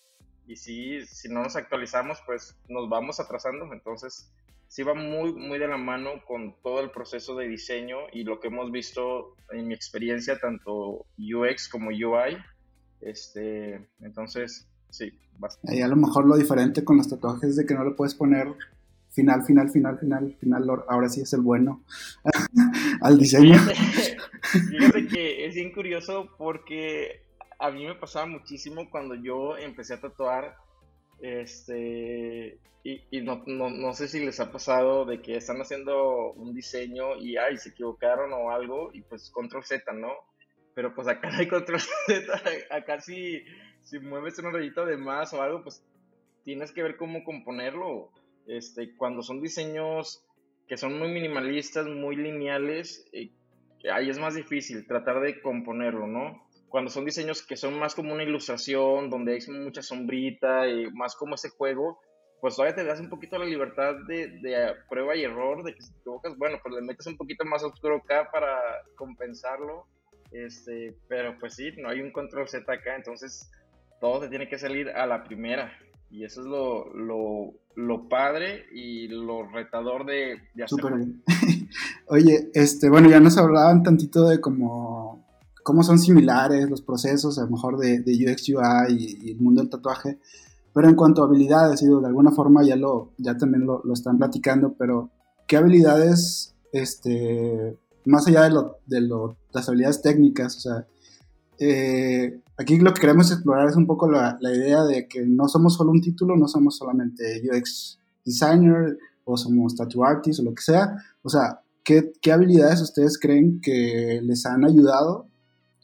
y 0.49 0.57
si, 0.57 1.07
si 1.07 1.29
no 1.29 1.43
nos 1.43 1.55
actualizamos, 1.55 2.19
pues 2.27 2.57
nos 2.69 2.89
vamos 2.89 3.21
atrasando. 3.21 3.73
Entonces, 3.73 4.33
sí 4.67 4.83
va 4.83 4.95
muy, 4.95 5.33
muy 5.33 5.61
de 5.61 5.69
la 5.69 5.77
mano 5.77 6.25
con 6.27 6.61
todo 6.63 6.81
el 6.81 6.91
proceso 6.91 7.37
de 7.37 7.47
diseño 7.47 7.99
y 8.13 8.25
lo 8.25 8.41
que 8.41 8.49
hemos 8.49 8.73
visto 8.73 9.37
en 9.53 9.69
mi 9.69 9.75
experiencia, 9.75 10.39
tanto 10.39 11.07
UX 11.19 11.69
como 11.69 11.91
UI. 11.91 12.37
Este, 13.01 13.89
entonces, 14.01 14.69
Sí, 14.91 15.13
bastante. 15.39 15.77
Ahí 15.77 15.83
a 15.83 15.89
lo 15.89 15.97
mejor 15.97 16.27
lo 16.27 16.37
diferente 16.37 16.85
con 16.85 16.97
los 16.97 17.09
tatuajes 17.09 17.51
es 17.51 17.57
de 17.57 17.67
que 17.67 17.75
no 17.75 17.85
le 17.85 17.93
puedes 17.93 18.15
poner 18.15 18.49
final, 19.11 19.43
final, 19.45 19.71
final, 19.71 19.99
final, 19.99 20.37
final, 20.39 20.71
ahora 20.89 21.09
sí 21.09 21.21
es 21.21 21.33
el 21.33 21.41
bueno 21.41 21.83
al 23.01 23.19
diseño. 23.19 23.59
Fíjate, 24.71 25.07
que 25.09 25.47
es 25.47 25.55
bien 25.55 25.73
curioso 25.73 26.29
porque 26.39 27.23
a 27.59 27.71
mí 27.71 27.87
me 27.87 27.95
pasaba 27.95 28.27
muchísimo 28.27 28.89
cuando 28.91 29.15
yo 29.15 29.57
empecé 29.57 29.95
a 29.95 30.01
tatuar, 30.01 30.57
este, 31.21 32.59
y, 32.85 33.21
no, 33.21 33.43
no, 33.47 33.93
sé 33.93 34.09
si 34.09 34.25
les 34.25 34.41
ha 34.41 34.51
pasado 34.51 35.05
de 35.05 35.21
que 35.21 35.37
están 35.37 35.61
haciendo 35.61 36.33
un 36.33 36.55
diseño 36.55 37.17
y, 37.17 37.37
ay, 37.37 37.57
se 37.59 37.71
equivocaron 37.71 38.33
o 38.33 38.51
algo, 38.51 38.91
y 38.95 39.03
pues 39.03 39.31
control 39.31 39.65
Z, 39.65 39.93
¿no? 39.93 40.13
Pero 40.75 40.95
pues 40.95 41.09
acá 41.09 41.31
no 41.31 41.39
hay 41.39 41.49
control 41.49 41.81
Z, 42.07 42.43
acá 42.71 43.01
si, 43.01 43.43
si 43.83 43.99
mueves 43.99 44.39
un 44.39 44.53
rayito 44.53 44.87
de 44.87 44.97
más 44.97 45.35
o 45.35 45.43
algo, 45.43 45.63
pues 45.63 45.85
tienes 46.45 46.73
que 46.73 46.83
ver 46.83 46.97
cómo 46.97 47.25
componerlo. 47.25 48.11
Este, 48.47 48.97
cuando 48.97 49.23
son 49.23 49.43
diseños 49.43 50.25
que 50.67 50.77
son 50.77 50.99
muy 50.99 51.09
minimalistas, 51.09 51.87
muy 51.87 52.17
lineales, 52.17 53.07
eh, 53.13 53.31
ahí 53.93 54.09
es 54.09 54.19
más 54.19 54.35
difícil 54.35 54.87
tratar 54.87 55.21
de 55.21 55.41
componerlo, 55.41 56.07
¿no? 56.07 56.48
Cuando 56.69 56.91
son 56.91 57.05
diseños 57.05 57.43
que 57.47 57.57
son 57.57 57.79
más 57.79 57.95
como 57.95 58.13
una 58.13 58.25
ilustración, 58.25 59.11
donde 59.11 59.35
hay 59.35 59.53
mucha 59.53 59.83
sombrita 59.83 60.69
y 60.69 60.91
más 60.93 61.17
como 61.17 61.35
ese 61.35 61.51
juego, 61.51 61.99
pues 62.41 62.57
todavía 62.57 62.77
te 62.77 62.85
das 62.85 63.01
un 63.01 63.09
poquito 63.09 63.39
la 63.39 63.45
libertad 63.45 63.95
de, 64.07 64.29
de 64.41 64.75
prueba 64.89 65.17
y 65.17 65.25
error, 65.25 65.65
de 65.65 65.75
que 65.75 65.83
si 65.83 65.93
te 65.93 65.99
equivocas, 66.01 66.37
bueno, 66.37 66.59
pues 66.63 66.75
le 66.75 66.83
metes 66.83 67.07
un 67.07 67.17
poquito 67.17 67.45
más 67.45 67.65
oscuro 67.65 67.97
acá 67.97 68.29
para 68.31 68.59
compensarlo, 68.97 69.87
este, 70.31 70.95
pero 71.09 71.39
pues 71.39 71.55
sí, 71.55 71.73
no 71.79 71.89
hay 71.89 72.01
un 72.01 72.13
control 72.13 72.49
Z 72.49 72.71
acá, 72.71 72.97
entonces 72.97 73.51
todo 74.01 74.21
te 74.21 74.29
tiene 74.29 74.49
que 74.49 74.59
salir 74.59 74.89
a 74.91 75.07
la 75.07 75.25
primera. 75.25 75.73
Y 76.11 76.25
eso 76.25 76.41
es 76.41 76.47
lo, 76.47 76.95
lo, 76.95 77.53
lo 77.75 78.09
padre 78.09 78.65
y 78.73 79.09
lo 79.09 79.47
retador 79.47 80.07
de, 80.07 80.41
de 80.55 80.65
hacerlo. 80.65 80.97
bien. 80.97 81.23
Oye, 82.07 82.51
este, 82.55 82.89
bueno, 82.89 83.11
ya 83.11 83.21
nos 83.21 83.37
hablaban 83.37 83.83
tantito 83.83 84.27
de 84.27 84.41
cómo, 84.41 85.28
cómo 85.69 85.83
son 85.83 85.99
similares 85.99 86.71
los 86.71 86.81
procesos, 86.81 87.39
a 87.39 87.43
lo 87.43 87.51
mejor 87.51 87.77
de, 87.77 88.01
de 88.01 88.13
UX 88.15 88.49
UI 88.49 89.21
y, 89.23 89.33
el 89.33 89.39
mundo 89.39 89.61
del 89.61 89.69
tatuaje. 89.69 90.19
Pero 90.73 90.89
en 90.89 90.95
cuanto 90.95 91.21
a 91.21 91.27
habilidades, 91.27 91.83
de 91.83 92.07
alguna 92.07 92.31
forma 92.31 92.65
ya, 92.65 92.75
lo, 92.75 93.11
ya 93.19 93.37
también 93.37 93.67
lo, 93.67 93.83
lo 93.85 93.93
están 93.93 94.17
platicando, 94.17 94.73
pero 94.79 95.11
¿qué 95.47 95.59
habilidades, 95.59 96.55
este, 96.73 97.77
más 98.07 98.27
allá 98.27 98.45
de, 98.45 98.51
lo, 98.51 98.79
de 98.87 99.03
lo, 99.03 99.37
las 99.53 99.69
habilidades 99.69 100.01
técnicas, 100.01 100.57
o 100.57 100.61
sea, 100.61 100.87
eh, 101.59 102.41
aquí 102.57 102.79
lo 102.79 102.95
que 102.95 103.03
queremos 103.03 103.31
explorar 103.31 103.69
es 103.69 103.77
un 103.77 103.87
poco 103.87 104.11
la, 104.11 104.39
idea 104.41 104.85
de 104.85 105.07
que 105.07 105.27
no 105.27 105.49
somos 105.49 105.75
solo 105.75 105.91
un 105.91 106.01
título, 106.01 106.35
no 106.35 106.49
somos 106.49 106.79
solamente 106.79 107.43
UX 107.45 107.99
designer 108.25 108.97
o 109.25 109.37
somos 109.37 109.77
tattoo 109.77 110.03
artist 110.03 110.41
o 110.41 110.45
lo 110.45 110.55
que 110.55 110.63
sea. 110.63 110.97
O 111.21 111.29
sea, 111.29 111.61
¿qué, 111.85 112.11
habilidades 112.33 112.81
ustedes 112.81 113.19
creen 113.19 113.61
que 113.61 114.23
les 114.23 114.47
han 114.47 114.65
ayudado 114.65 115.29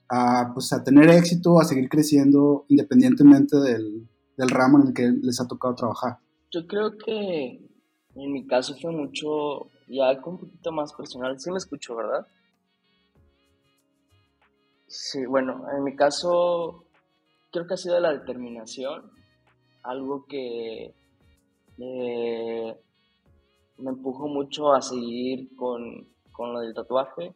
a, 0.08 0.50
pues, 0.52 0.72
a 0.72 0.82
tener 0.82 1.08
éxito, 1.10 1.60
a 1.60 1.64
seguir 1.64 1.88
creciendo 1.88 2.64
independientemente 2.68 3.58
del, 3.58 4.08
del 4.36 4.48
ramo 4.48 4.80
en 4.80 4.88
el 4.88 4.94
que 4.94 5.10
les 5.22 5.40
ha 5.40 5.48
tocado 5.48 5.74
trabajar? 5.74 6.18
Yo 6.50 6.66
creo 6.66 6.96
que 6.96 7.60
en 8.14 8.32
mi 8.32 8.46
caso 8.46 8.76
fue 8.80 8.92
mucho, 8.92 9.68
ya 9.88 10.12
un 10.24 10.38
poquito 10.38 10.72
más 10.72 10.92
personal. 10.92 11.38
Sí 11.38 11.50
me 11.50 11.58
escucho, 11.58 11.96
¿verdad? 11.96 12.26
Sí, 14.86 15.26
bueno, 15.26 15.64
en 15.76 15.82
mi 15.82 15.96
caso 15.96 16.84
creo 17.50 17.66
que 17.66 17.74
ha 17.74 17.76
sido 17.76 17.98
la 17.98 18.12
determinación, 18.12 19.10
algo 19.82 20.26
que 20.26 20.94
eh, 21.78 22.76
me 23.78 23.90
empujó 23.90 24.28
mucho 24.28 24.72
a 24.72 24.80
seguir 24.80 25.54
con, 25.56 26.06
lo 26.38 26.60
del 26.60 26.74
tatuaje. 26.74 27.34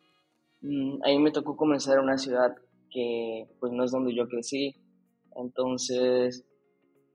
Mm, 0.60 1.02
a 1.04 1.08
mí 1.08 1.18
me 1.18 1.30
tocó 1.30 1.56
comenzar 1.56 1.98
en 1.98 2.04
una 2.04 2.18
ciudad 2.18 2.54
que 2.90 3.46
pues 3.60 3.72
no 3.72 3.84
es 3.84 3.90
donde 3.90 4.14
yo 4.14 4.26
crecí, 4.28 4.74
entonces 5.36 6.44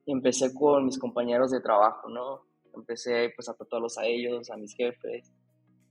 empecé 0.06 0.54
con 0.54 0.86
mis 0.86 1.00
compañeros 1.00 1.52
de 1.52 1.62
trabajo, 1.62 2.10
¿no? 2.10 2.42
Empecé 2.76 3.32
pues 3.36 3.50
a 3.50 3.56
tatuarlos 3.56 3.98
a 3.98 4.06
ellos, 4.06 4.50
a 4.50 4.58
mis 4.58 4.76
jefes, 4.76 5.34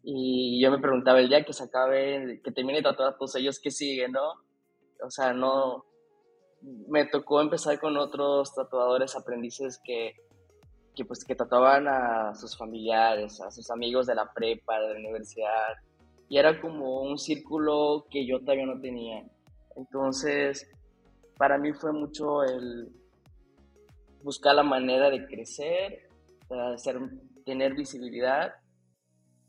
y 0.03 0.61
yo 0.61 0.71
me 0.71 0.81
preguntaba 0.81 1.21
el 1.21 1.29
día 1.29 1.45
que 1.45 1.53
se 1.53 1.65
acabe, 1.65 2.41
que 2.43 2.51
termine 2.51 2.79
de 2.79 2.83
tatuar 2.83 3.11
a 3.11 3.17
todos 3.17 3.37
ellos, 3.37 3.61
¿qué 3.61 3.71
sigue, 3.71 4.09
no? 4.09 4.33
O 5.05 5.11
sea, 5.11 5.33
no. 5.33 5.85
Me 6.61 7.07
tocó 7.07 7.41
empezar 7.41 7.79
con 7.81 7.97
otros 7.97 8.55
tatuadores 8.55 9.17
aprendices 9.17 9.81
que, 9.85 10.15
que, 10.95 11.05
pues, 11.05 11.25
que 11.25 11.35
tatuaban 11.35 11.89
a 11.89 12.35
sus 12.35 12.57
familiares, 12.57 13.41
a 13.41 13.51
sus 13.51 13.71
amigos 13.71 14.07
de 14.07 14.15
la 14.15 14.33
prepa, 14.33 14.81
de 14.81 14.95
la 14.95 15.01
universidad. 15.01 15.75
Y 16.33 16.39
era 16.39 16.59
como 16.63 17.03
un 17.03 17.19
círculo 17.19 18.07
que 18.11 18.27
yo 18.27 18.41
todavía 18.41 18.65
no 18.65 18.81
tenía. 18.81 19.23
Entonces, 19.77 20.67
para 21.37 21.59
mí 21.59 21.75
fue 21.75 21.93
mucho 21.93 22.43
el 22.43 22.89
buscar 24.23 24.55
la 24.55 24.63
manera 24.63 25.11
de 25.11 25.27
crecer, 25.27 26.09
de 26.49 26.61
hacer, 26.73 26.99
tener 27.45 27.75
visibilidad 27.75 28.55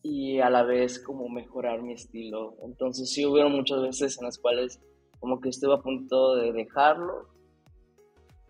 y 0.02 0.42
a 0.42 0.50
la 0.50 0.64
vez 0.64 1.00
como 1.00 1.30
mejorar 1.30 1.82
mi 1.82 1.94
estilo. 1.94 2.58
Entonces 2.66 3.10
sí 3.14 3.26
hubo 3.26 3.48
muchas 3.48 3.82
veces 3.82 4.18
en 4.20 4.26
las 4.26 4.38
cuales 4.38 4.82
como 5.22 5.40
que 5.40 5.48
estuve 5.48 5.76
a 5.76 5.82
punto 5.82 6.36
de 6.36 6.52
dejarlo, 6.52 7.30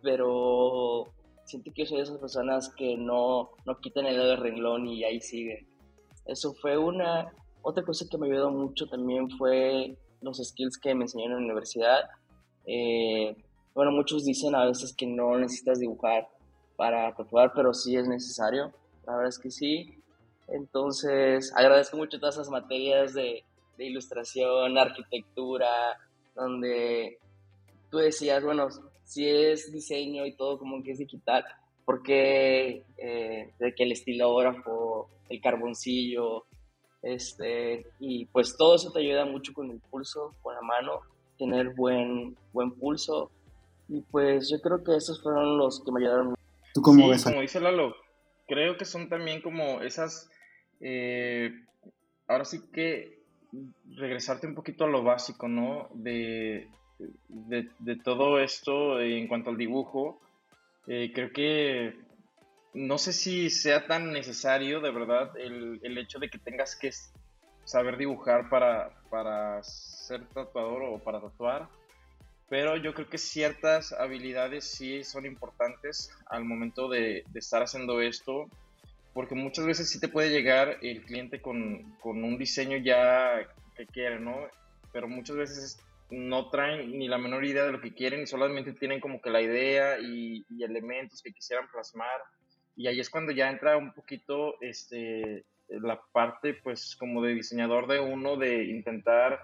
pero 0.01 1.05
siento 1.45 1.71
que 1.75 1.85
soy 1.85 1.97
de 1.97 2.03
esas 2.05 2.17
personas 2.17 2.73
que 2.75 2.97
no, 2.97 3.51
no 3.67 3.79
quitan 3.79 4.07
el 4.07 4.15
dedo 4.15 4.29
del 4.29 4.41
renglón 4.41 4.87
y 4.87 5.03
ahí 5.03 5.21
siguen. 5.21 5.67
Eso 6.25 6.51
fue 6.55 6.79
una. 6.79 7.31
Otra 7.63 7.83
cosa 7.83 8.05
que 8.11 8.17
me 8.17 8.27
ayudó 8.27 8.51
mucho 8.51 8.87
también 8.87 9.29
fue 9.31 9.95
los 10.21 10.37
skills 10.37 10.77
que 10.77 10.93
me 10.93 11.05
enseñaron 11.05 11.37
en 11.37 11.47
la 11.47 11.53
universidad. 11.53 12.09
Eh, 12.65 13.35
bueno, 13.73 13.91
muchos 13.91 14.25
dicen 14.25 14.53
a 14.53 14.65
veces 14.65 14.93
que 14.93 15.07
no 15.07 15.37
necesitas 15.37 15.79
dibujar 15.79 16.27
para 16.75 17.15
tatuar, 17.15 17.53
pero 17.55 17.73
sí 17.73 17.95
es 17.95 18.05
necesario. 18.05 18.73
La 19.05 19.13
verdad 19.13 19.29
es 19.29 19.39
que 19.39 19.49
sí. 19.49 19.97
Entonces, 20.49 21.53
agradezco 21.55 21.95
mucho 21.95 22.19
todas 22.19 22.35
esas 22.35 22.49
materias 22.49 23.13
de, 23.13 23.43
ilustración, 23.77 24.77
arquitectura, 24.77 25.97
donde 26.35 27.17
tú 27.89 27.97
decías, 27.97 28.43
bueno, 28.43 28.67
si 29.03 29.27
es 29.27 29.71
diseño 29.71 30.25
y 30.25 30.35
todo 30.35 30.59
como 30.59 30.83
que 30.83 30.91
es 30.91 30.99
digital, 30.99 31.43
porque 31.83 32.83
eh, 32.97 33.53
de 33.57 33.75
que 33.75 33.83
el 33.83 33.93
estilógrafo, 33.93 35.09
el 35.29 35.41
carboncillo, 35.41 36.45
este, 37.03 37.85
y 37.99 38.25
pues 38.25 38.55
todo 38.57 38.75
eso 38.75 38.91
te 38.91 38.99
ayuda 38.99 39.25
mucho 39.25 39.53
con 39.53 39.69
el 39.69 39.79
pulso, 39.79 40.33
con 40.41 40.55
la 40.55 40.61
mano, 40.61 41.01
tener 41.37 41.75
buen, 41.75 42.35
buen 42.53 42.71
pulso, 42.71 43.29
y 43.89 44.01
pues 44.01 44.49
yo 44.49 44.59
creo 44.61 44.83
que 44.83 44.95
esos 44.95 45.21
fueron 45.21 45.57
los 45.57 45.83
que 45.83 45.91
me 45.91 46.01
ayudaron. 46.01 46.35
¿Tú 46.73 46.81
cómo 46.81 47.09
ves? 47.09 47.23
Como 47.23 47.41
dice 47.41 47.59
Lalo, 47.59 47.93
creo 48.47 48.77
que 48.77 48.85
son 48.85 49.09
también 49.09 49.41
como 49.41 49.81
esas, 49.81 50.29
eh, 50.79 51.51
ahora 52.27 52.45
sí 52.45 52.61
que 52.71 53.21
regresarte 53.95 54.47
un 54.47 54.55
poquito 54.55 54.85
a 54.85 54.89
lo 54.89 55.03
básico, 55.03 55.47
¿no? 55.47 55.89
De, 55.93 56.69
de, 57.27 57.95
todo 58.03 58.39
esto 58.39 58.99
en 58.99 59.27
cuanto 59.27 59.49
al 59.49 59.57
dibujo. 59.57 60.21
Eh, 60.87 61.11
creo 61.13 61.31
que 61.31 61.95
no 62.73 62.97
sé 62.97 63.13
si 63.13 63.49
sea 63.49 63.87
tan 63.87 64.11
necesario, 64.11 64.81
de 64.81 64.91
verdad, 64.91 65.37
el, 65.37 65.79
el 65.83 65.97
hecho 65.97 66.19
de 66.19 66.29
que 66.29 66.39
tengas 66.39 66.75
que 66.75 66.91
saber 67.63 67.97
dibujar 67.97 68.49
para, 68.49 68.91
para 69.09 69.61
ser 69.63 70.25
tatuador 70.29 70.83
o 70.83 70.99
para 70.99 71.21
tatuar. 71.21 71.69
Pero 72.49 72.77
yo 72.77 72.93
creo 72.93 73.09
que 73.09 73.17
ciertas 73.17 73.93
habilidades 73.93 74.65
sí 74.65 75.03
son 75.03 75.25
importantes 75.25 76.11
al 76.27 76.45
momento 76.45 76.89
de, 76.89 77.23
de 77.27 77.39
estar 77.39 77.63
haciendo 77.63 78.01
esto 78.01 78.49
porque 79.13 79.35
muchas 79.35 79.65
veces 79.65 79.89
sí 79.89 79.99
te 79.99 80.07
puede 80.07 80.29
llegar 80.29 80.79
el 80.81 81.03
cliente 81.03 81.41
con, 81.41 81.95
con 82.01 82.23
un 82.23 82.37
diseño 82.37 82.77
ya 82.77 83.47
que 83.75 83.85
quiere, 83.85 84.19
¿no? 84.19 84.35
Pero 84.91 85.07
muchas 85.07 85.35
veces 85.35 85.79
no 86.09 86.49
traen 86.49 86.97
ni 86.97 87.07
la 87.07 87.17
menor 87.17 87.45
idea 87.45 87.63
de 87.63 87.71
lo 87.71 87.81
que 87.81 87.93
quieren 87.93 88.21
y 88.21 88.27
solamente 88.27 88.73
tienen 88.73 88.99
como 88.99 89.21
que 89.21 89.29
la 89.29 89.41
idea 89.41 89.99
y, 89.99 90.45
elementos 90.63 91.21
que 91.21 91.31
quisieran 91.31 91.67
plasmar. 91.71 92.21
Y 92.75 92.87
ahí 92.87 92.99
es 92.99 93.09
cuando 93.09 93.31
ya 93.31 93.49
entra 93.49 93.77
un 93.77 93.93
poquito 93.93 94.59
este, 94.61 95.45
la 95.67 96.01
parte, 96.11 96.53
pues, 96.53 96.95
como 96.95 97.21
de 97.21 97.35
diseñador 97.35 97.87
de 97.87 97.99
uno, 97.99 98.35
de 98.37 98.65
intentar 98.65 99.39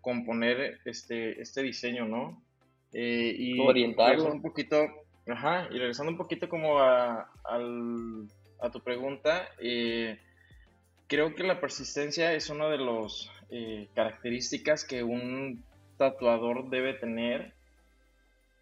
componer 0.00 0.80
este, 0.84 1.40
este 1.40 1.62
diseño, 1.62 2.06
¿no? 2.06 2.42
Eh, 2.92 3.34
y 3.38 3.60
orientarlo. 3.60 4.32
un 4.32 4.42
poquito, 4.42 4.84
ajá, 5.26 5.68
y 5.70 5.78
regresando 5.78 6.12
un 6.12 6.18
poquito 6.18 6.48
como 6.48 6.80
a, 6.80 7.30
al 7.44 8.28
a 8.62 8.70
tu 8.70 8.80
pregunta, 8.80 9.48
eh, 9.58 10.18
creo 11.08 11.34
que 11.34 11.42
la 11.42 11.60
persistencia 11.60 12.32
es 12.32 12.48
una 12.48 12.68
de 12.68 12.78
las 12.78 13.28
eh, 13.50 13.88
características 13.94 14.84
que 14.84 15.02
un 15.02 15.64
tatuador 15.98 16.70
debe 16.70 16.94
tener, 16.94 17.52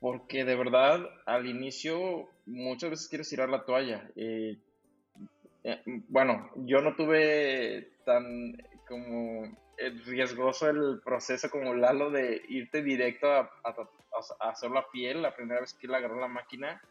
porque 0.00 0.44
de 0.44 0.56
verdad 0.56 1.06
al 1.26 1.46
inicio 1.46 2.28
muchas 2.50 2.90
veces 2.90 3.08
quieres 3.08 3.28
tirar 3.28 3.48
la 3.48 3.64
toalla. 3.64 4.10
Eh, 4.16 4.58
bueno, 6.08 6.50
yo 6.56 6.80
no 6.80 6.94
tuve 6.96 7.92
tan 8.04 8.56
como 8.86 9.44
riesgoso 10.06 10.68
el 10.68 11.00
proceso 11.02 11.50
como 11.50 11.74
Lalo 11.74 12.10
de 12.10 12.42
irte 12.48 12.82
directo 12.82 13.32
a, 13.32 13.50
hacer 14.40 14.70
la 14.70 14.84
piel 14.90 15.22
la 15.22 15.34
primera 15.34 15.60
vez 15.60 15.74
que 15.74 15.86
él 15.86 15.94
agarró 15.94 16.20
la 16.20 16.28
máquina. 16.28 16.82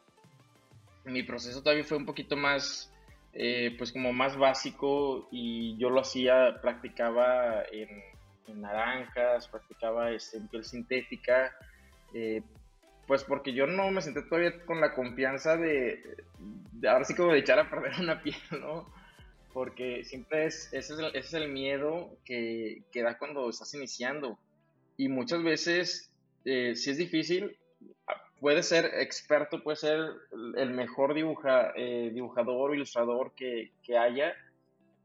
Mi 1.05 1.23
proceso 1.23 1.61
todavía 1.61 1.83
fue 1.83 1.97
un 1.97 2.05
poquito 2.05 2.35
más, 2.35 2.91
eh, 3.33 3.75
pues 3.77 3.91
como 3.91 4.13
más 4.13 4.37
básico 4.37 5.27
y 5.31 5.77
yo 5.77 5.89
lo 5.89 6.01
hacía, 6.01 6.59
practicaba 6.61 7.63
en, 7.71 7.89
naranjas, 8.59 9.47
practicaba 9.47 10.11
este, 10.11 10.37
en 10.37 10.47
piel 10.47 10.63
sintética, 10.63 11.55
eh, 12.13 12.41
pues 13.09 13.23
porque 13.23 13.53
yo 13.53 13.65
no 13.65 13.89
me 13.89 14.03
senté 14.03 14.21
todavía 14.21 14.63
con 14.65 14.79
la 14.79 14.93
confianza 14.93 15.57
de, 15.57 15.99
de 16.73 16.87
ahora 16.87 17.05
sí 17.05 17.15
como 17.15 17.31
de 17.31 17.39
echar 17.39 17.57
a 17.57 17.67
perder 17.67 17.93
una 17.99 18.21
piel, 18.23 18.37
¿no? 18.51 18.93
porque 19.51 20.03
siempre 20.03 20.45
es, 20.45 20.71
ese 20.73 20.93
es 20.93 20.99
el, 20.99 21.05
ese 21.07 21.17
es 21.17 21.33
el 21.33 21.49
miedo 21.49 22.15
que, 22.23 22.83
que, 22.91 23.01
da 23.01 23.17
cuando 23.17 23.49
estás 23.49 23.73
iniciando. 23.73 24.37
Y 24.95 25.07
muchas 25.07 25.41
veces, 25.41 26.13
eh, 26.45 26.75
si 26.75 26.91
es 26.91 26.97
difícil, 26.97 27.57
puede 28.39 28.61
ser 28.61 28.85
experto, 28.85 29.63
puede 29.63 29.77
ser 29.77 30.11
el 30.55 30.69
mejor 30.69 31.15
dibuja, 31.15 31.73
eh, 31.75 32.11
dibujador 32.13 32.69
o 32.69 32.75
ilustrador 32.75 33.33
que, 33.35 33.71
que, 33.81 33.97
haya, 33.97 34.35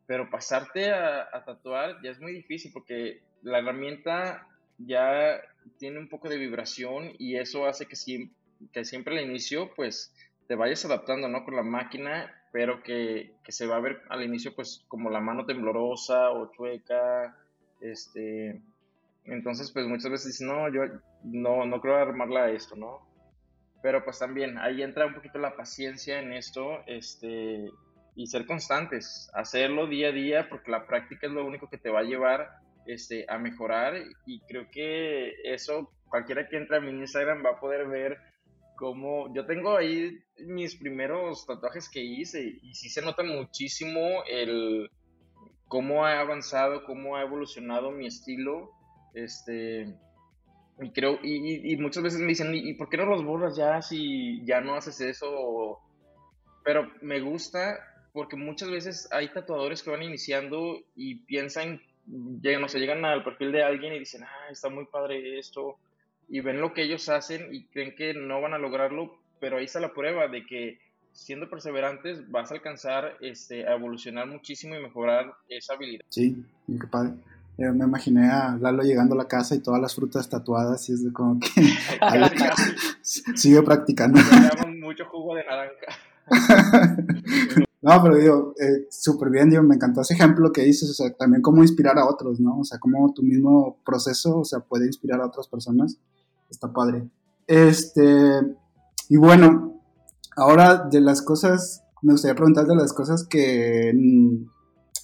pero 0.07 0.29
pasarte 0.29 0.93
a, 0.93 1.27
a, 1.33 1.43
tatuar 1.43 2.03
ya 2.03 2.11
es 2.11 2.21
muy 2.21 2.33
difícil 2.35 2.71
porque 2.71 3.23
la 3.41 3.61
herramienta 3.61 4.47
ya 4.77 5.41
tiene 5.79 5.99
un 5.99 6.09
poco 6.09 6.29
de 6.29 6.39
vibración 6.39 7.13
y 7.19 7.37
eso 7.37 7.67
hace 7.67 7.87
que, 7.87 7.97
siempre 7.97 9.19
al 9.19 9.25
inicio 9.25 9.73
pues 9.75 10.15
te 10.47 10.55
vayas 10.55 10.85
adaptando, 10.85 11.29
¿no? 11.29 11.45
Con 11.45 11.57
la 11.57 11.63
máquina 11.63 12.33
pero 12.55 12.85
que, 12.85 13.35
se 13.49 13.67
va 13.67 13.77
a 13.77 13.81
ver 13.81 14.01
al 14.11 14.23
inicio 14.23 14.55
pues 14.55 14.85
como 14.87 15.11
la 15.11 15.19
mano 15.19 15.45
temblorosa 15.45 16.31
o 16.31 16.53
chueca, 16.53 17.37
este, 17.81 18.63
entonces 19.25 19.73
pues 19.73 19.89
muchas 19.89 20.13
veces 20.13 20.27
dicen, 20.29 20.47
no, 20.47 20.73
yo 20.73 20.83
no, 21.25 21.67
no 21.67 21.81
creo 21.81 21.97
armarla 21.97 22.45
a 22.45 22.51
esto, 22.51 22.77
¿no? 22.77 23.01
Pero 23.83 24.05
pues 24.05 24.21
también 24.21 24.57
ahí 24.59 24.83
entra 24.83 25.07
un 25.07 25.15
poquito 25.15 25.41
la 25.41 25.57
paciencia 25.57 26.21
en 26.21 26.33
esto, 26.33 26.79
este, 26.87 27.73
y 28.15 28.27
ser 28.29 28.47
constantes, 28.47 29.29
hacerlo 29.35 29.89
día 29.89 30.11
a 30.11 30.13
día, 30.13 30.49
porque 30.49 30.71
la 30.71 30.87
práctica 30.87 31.27
es 31.27 31.33
lo 31.33 31.45
único 31.45 31.69
que 31.69 31.79
te 31.79 31.91
va 31.91 32.01
a 32.01 32.05
llevar 32.05 32.51
este, 32.87 33.27
a 33.29 33.39
mejorar, 33.39 33.95
y 34.27 34.41
creo 34.41 34.71
que 34.71 35.33
eso 35.45 35.91
cualquiera 36.09 36.49
que 36.49 36.57
entre 36.57 36.77
a 36.77 36.81
mi 36.81 36.91
Instagram 36.91 37.45
va 37.45 37.51
a 37.51 37.61
poder 37.61 37.89
ver 37.89 38.19
como 38.77 39.33
yo 39.35 39.47
tengo 39.47 39.77
ahí 39.77 40.19
mis 40.47 40.77
primeros 40.77 41.47
tatuajes 41.47 41.89
que 41.89 42.03
hice 42.03 42.59
y 42.61 42.75
sí 42.75 42.89
se 42.89 43.03
nota 43.03 43.23
muchísimo 43.23 44.25
el 44.29 44.91
cómo 45.69 46.05
ha 46.05 46.21
avanzado, 46.21 46.85
cómo 46.85 47.17
ha 47.17 47.23
evolucionado 47.23 47.91
mi 47.91 48.07
estilo, 48.07 48.71
este, 49.15 49.95
y 50.81 50.91
creo, 50.93 51.19
y, 51.23 51.77
muchas 51.77 52.03
veces 52.03 52.21
me 52.21 52.29
dicen, 52.29 52.55
¿y 52.55 52.75
por 52.75 52.89
qué 52.89 52.97
no 52.97 53.07
los 53.07 53.25
borras 53.25 53.57
ya 53.57 53.81
si 53.81 54.45
ya 54.45 54.61
no 54.61 54.75
haces 54.75 55.01
eso? 55.01 55.81
Pero 56.65 56.91
me 57.01 57.21
gusta 57.21 57.79
porque 58.13 58.37
muchas 58.37 58.71
veces 58.71 59.09
hay 59.11 59.33
tatuadores 59.33 59.83
que 59.83 59.91
van 59.91 60.03
iniciando 60.03 60.79
y 60.95 61.25
piensan, 61.27 61.81
llegan, 62.07 62.65
o 62.65 62.69
sea, 62.69 62.81
llegan 62.81 63.05
al 63.05 63.25
perfil 63.25 63.53
de 63.53 63.63
alguien 63.63 63.93
y 63.95 63.99
dicen, 63.99 64.23
ah, 64.25 64.51
está 64.51 64.69
muy 64.69 64.87
padre 64.87 65.39
esto, 65.39 65.77
y 66.29 66.41
ven 66.41 66.61
lo 66.61 66.73
que 66.73 66.83
ellos 66.83 67.09
hacen 67.09 67.55
y 67.55 67.65
creen 67.67 67.95
que 67.95 68.15
no 68.15 68.41
van 68.41 68.55
a 68.55 68.59
lograrlo, 68.59 69.19
pero 69.41 69.59
ahí 69.59 69.65
está 69.65 69.81
la 69.81 69.93
prueba 69.93 70.29
de 70.29 70.47
que 70.47 70.79
siendo 71.13 71.49
perseverantes 71.49 72.31
vas 72.31 72.51
a 72.51 72.55
alcanzar 72.55 73.17
este, 73.21 73.67
a 73.67 73.75
evolucionar 73.75 74.27
muchísimo 74.27 74.75
y 74.75 74.83
mejorar 74.83 75.33
esa 75.49 75.75
habilidad. 75.75 76.05
Sí, 76.09 76.45
qué 76.67 76.87
padre. 76.87 77.13
Yo 77.57 77.73
me 77.73 77.85
imaginé 77.85 78.29
a 78.29 78.57
Lalo 78.61 78.83
llegando 78.83 79.15
a 79.15 79.19
la 79.19 79.29
casa 79.29 79.55
y 79.55 79.61
todas 79.61 79.81
las 79.81 79.95
frutas 79.95 80.29
tatuadas 80.29 80.89
y 80.89 80.93
es 80.93 81.05
de 81.05 81.13
como 81.13 81.39
que 81.39 81.49
sigue 83.03 83.63
practicando. 83.63 84.19
mucho 84.77 85.05
jugo 85.07 85.37
de 85.37 85.45
naranja. 85.45 85.87
No, 87.85 88.03
pero 88.03 88.17
digo, 88.17 88.55
eh, 88.59 88.87
súper 88.89 89.29
bien, 89.29 89.51
digo, 89.51 89.63
me 89.63 89.75
encantó 89.75 90.01
ese 90.01 90.15
ejemplo 90.15 90.51
que 90.51 90.63
dices, 90.63 90.89
o 90.89 90.95
sea, 90.95 91.13
también 91.13 91.43
cómo 91.43 91.61
inspirar 91.61 91.99
a 91.99 92.07
otros, 92.07 92.41
¿no? 92.41 92.61
O 92.61 92.65
sea, 92.65 92.79
cómo 92.79 93.13
tu 93.13 93.23
mismo 93.23 93.77
proceso, 93.85 94.39
o 94.39 94.45
sea, 94.45 94.61
puede 94.61 94.87
inspirar 94.87 95.21
a 95.21 95.27
otras 95.27 95.49
personas. 95.49 95.99
Está 96.49 96.73
padre. 96.73 97.07
Este, 97.47 98.41
y 99.11 99.19
bueno, 99.19 99.83
ahora 100.35 100.89
de 100.91 101.03
las 101.03 101.21
cosas, 101.21 101.85
me 102.01 102.15
gustaría 102.15 102.35
preguntar 102.35 102.67
de 102.67 102.75
las 102.75 102.95
cosas 102.95 103.27
que 103.29 103.93
mm, 103.95 104.47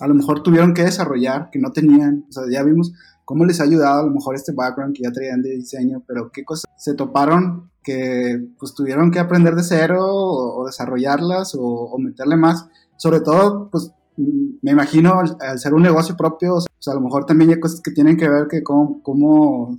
a 0.02 0.08
lo 0.08 0.14
mejor 0.14 0.42
tuvieron 0.42 0.72
que 0.72 0.84
desarrollar, 0.84 1.50
que 1.50 1.58
no 1.58 1.72
tenían, 1.72 2.24
o 2.30 2.32
sea, 2.32 2.44
ya 2.50 2.62
vimos 2.62 2.94
cómo 3.26 3.44
les 3.44 3.60
ha 3.60 3.64
ayudado 3.64 4.00
a 4.00 4.06
lo 4.06 4.10
mejor 4.10 4.36
este 4.36 4.52
background 4.52 4.96
que 4.96 5.02
ya 5.02 5.12
traían 5.12 5.42
de 5.42 5.50
diseño, 5.50 6.02
pero 6.06 6.32
qué 6.32 6.44
cosas 6.44 6.64
se 6.78 6.94
toparon 6.94 7.69
que 7.82 8.40
pues 8.58 8.74
tuvieron 8.74 9.10
que 9.10 9.18
aprender 9.18 9.54
de 9.54 9.62
cero 9.62 10.04
o, 10.06 10.66
desarrollarlas 10.66 11.56
o, 11.58 11.96
meterle 11.98 12.36
más. 12.36 12.68
Sobre 12.96 13.20
todo, 13.20 13.68
pues 13.70 13.92
me 14.16 14.72
imagino 14.72 15.20
al, 15.20 15.58
ser 15.58 15.74
un 15.74 15.82
negocio 15.82 16.16
propio, 16.16 16.56
o 16.56 16.60
sea, 16.60 16.92
a 16.92 16.96
lo 16.96 17.00
mejor 17.00 17.24
también 17.24 17.50
hay 17.50 17.60
cosas 17.60 17.80
que 17.80 17.90
tienen 17.90 18.16
que 18.16 18.28
ver 18.28 18.48
que 18.48 18.62
cómo, 18.62 19.02
cómo, 19.02 19.78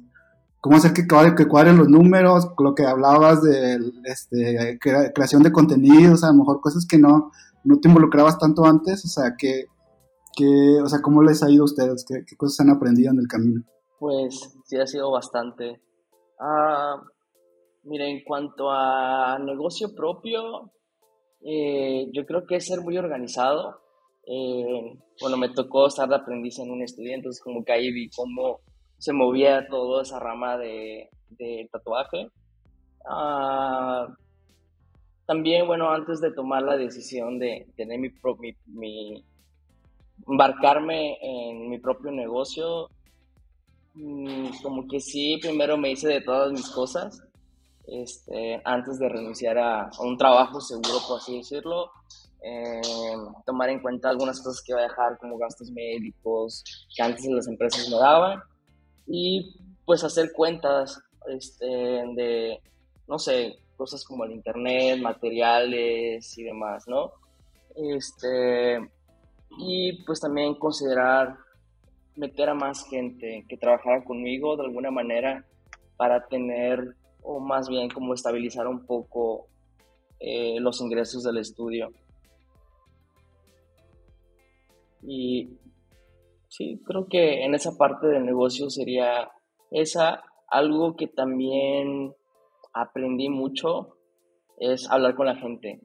cómo 0.60 0.78
hacer 0.78 0.94
que, 0.94 1.06
que 1.38 1.48
cuadren 1.48 1.78
los 1.78 1.88
números, 1.88 2.50
lo 2.58 2.74
que 2.74 2.86
hablabas 2.86 3.44
de 3.44 3.80
este, 4.06 4.80
creación 5.14 5.44
de 5.44 5.52
contenidos, 5.52 6.24
a 6.24 6.28
lo 6.28 6.40
mejor 6.40 6.62
cosas 6.62 6.88
que 6.88 6.98
no, 6.98 7.32
no 7.64 7.80
te 7.80 7.88
involucrabas 7.88 8.40
tanto 8.40 8.66
antes, 8.66 9.06
o 9.06 9.08
sea, 9.08 9.36
que 9.38 9.66
¿Qué, 10.36 10.80
o 10.82 10.88
sea, 10.88 11.02
¿cómo 11.02 11.22
les 11.24 11.44
ha 11.44 11.50
ido 11.50 11.64
a 11.64 11.66
ustedes? 11.66 12.06
¿Qué, 12.06 12.36
cosas 12.38 12.62
han 12.62 12.70
aprendido 12.70 13.12
en 13.12 13.20
el 13.20 13.28
camino? 13.28 13.64
Pues 14.00 14.56
sí, 14.66 14.78
ha 14.78 14.88
sido 14.88 15.12
bastante. 15.12 15.82
Ah, 16.40 17.02
mira, 17.84 18.06
en 18.08 18.24
cuanto 18.24 18.72
a 18.72 19.40
negocio 19.40 19.94
propio, 19.96 20.72
eh, 21.44 22.10
yo 22.14 22.26
creo 22.26 22.46
que 22.46 22.58
es 22.58 22.68
ser 22.68 22.82
muy 22.82 22.98
organizado. 22.98 23.82
Eh, 24.26 25.00
bueno, 25.20 25.38
me 25.38 25.50
tocó 25.50 25.88
estar 25.88 26.08
de 26.08 26.16
aprendiz 26.16 26.60
en 26.60 26.72
un 26.72 26.82
estudio, 26.84 27.14
entonces 27.14 27.42
como 27.44 27.64
que 27.64 27.74
ahí 27.74 27.92
vi 27.92 28.10
cómo 28.10 28.60
se 28.98 29.14
movía 29.14 29.68
toda 29.68 30.04
esa 30.04 30.20
rama 30.20 30.58
de, 30.58 31.10
tatuaje. 31.72 32.28
Ah, 33.10 34.08
también, 35.26 35.66
bueno, 35.66 35.90
antes 35.90 36.22
de 36.22 36.32
tomar 36.34 36.62
la 36.62 36.78
decisión 36.78 37.40
de 37.40 37.68
tener 37.76 38.00
mi, 38.00 38.10
mi, 38.10 38.56
mi, 38.68 39.26
embarcarme 40.28 41.18
en 41.22 41.70
mi 41.70 41.80
propio 41.80 42.12
negocio, 42.12 42.90
mm, 43.96 44.50
como 44.62 44.88
que 44.88 45.00
sí, 45.00 45.40
primero 45.42 45.78
me 45.78 45.92
hice 45.92 46.08
de 46.10 46.22
todas 46.22 46.52
mis 46.52 46.70
cosas, 46.70 47.24
este, 47.88 48.62
antes 48.64 49.00
de 49.00 49.10
renunciar 49.10 49.58
a, 49.58 49.90
un 50.00 50.18
trabajo 50.18 50.62
seguro, 50.62 51.00
por 51.08 51.20
así 51.20 51.38
decirlo, 51.38 51.92
eh, 52.44 52.82
tomar 53.46 53.70
en 53.70 53.82
cuenta 53.82 54.10
algunas 54.10 54.42
cosas 54.42 54.64
que 54.64 54.72
iba 54.72 54.80
a 54.80 54.84
dejar, 54.84 55.18
como 55.20 55.38
gastos 55.38 55.72
médicos, 55.72 56.64
que 56.96 57.04
antes 57.04 57.26
las 57.26 57.48
empresas 57.48 57.90
me 57.90 57.98
daban, 57.98 58.42
y 59.08 59.60
pues 59.86 60.04
hacer 60.04 60.32
cuentas 60.34 61.02
este, 61.28 61.66
de, 61.66 62.62
no 63.08 63.20
sé, 63.20 63.60
cosas 63.76 64.04
como 64.04 64.26
el 64.26 64.32
internet, 64.32 65.00
materiales 65.02 66.38
y 66.38 66.44
demás, 66.44 66.88
¿no? 66.88 67.12
Este, 67.76 68.80
y 69.58 70.04
pues 70.04 70.20
también 70.20 70.56
considerar 70.56 71.36
meter 72.16 72.50
a 72.50 72.54
más 72.54 72.86
gente 72.88 73.46
que 73.48 73.58
trabajara 73.58 74.04
conmigo 74.04 74.56
de 74.56 74.64
alguna 74.64 74.92
manera 74.92 75.46
para 75.98 76.28
tener 76.28 76.96
o 77.22 77.40
más 77.40 77.70
bien 77.70 77.90
como 77.90 78.14
estabilizar 78.14 78.68
un 78.68 78.86
poco 78.86 79.48
eh, 80.20 80.60
los 80.60 80.82
ingresos 80.82 81.24
del 81.24 81.38
estudio. 81.38 81.90
Y 85.04 85.58
sí, 86.48 86.80
creo 86.86 87.08
que 87.08 87.44
en 87.44 87.56
esa 87.56 87.78
parte 87.78 88.08
del 88.08 88.26
negocio 88.26 88.70
sería 88.70 89.32
esa 89.72 90.24
algo 90.48 90.96
que 90.96 91.08
también 91.08 92.14
aprendí 92.74 93.30
mucho 93.30 93.98
es 94.58 94.90
hablar 94.92 95.16
con 95.16 95.26
la 95.26 95.36
gente 95.36 95.82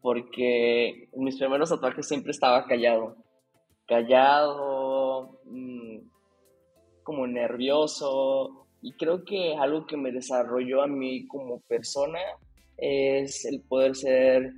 porque 0.00 1.08
en 1.12 1.24
mis 1.24 1.38
primeros 1.38 1.68
tatuajes 1.68 2.08
siempre 2.08 2.30
estaba 2.30 2.64
callado, 2.66 3.16
callado, 3.86 5.40
mm, 5.44 5.98
como 7.02 7.26
nervioso, 7.26 8.66
y 8.82 8.92
creo 8.92 9.24
que 9.24 9.56
algo 9.56 9.86
que 9.86 9.96
me 9.96 10.12
desarrolló 10.12 10.82
a 10.82 10.86
mí 10.86 11.26
como 11.26 11.60
persona 11.60 12.18
es 12.76 13.44
el 13.44 13.60
poder 13.60 13.94
ser 13.94 14.52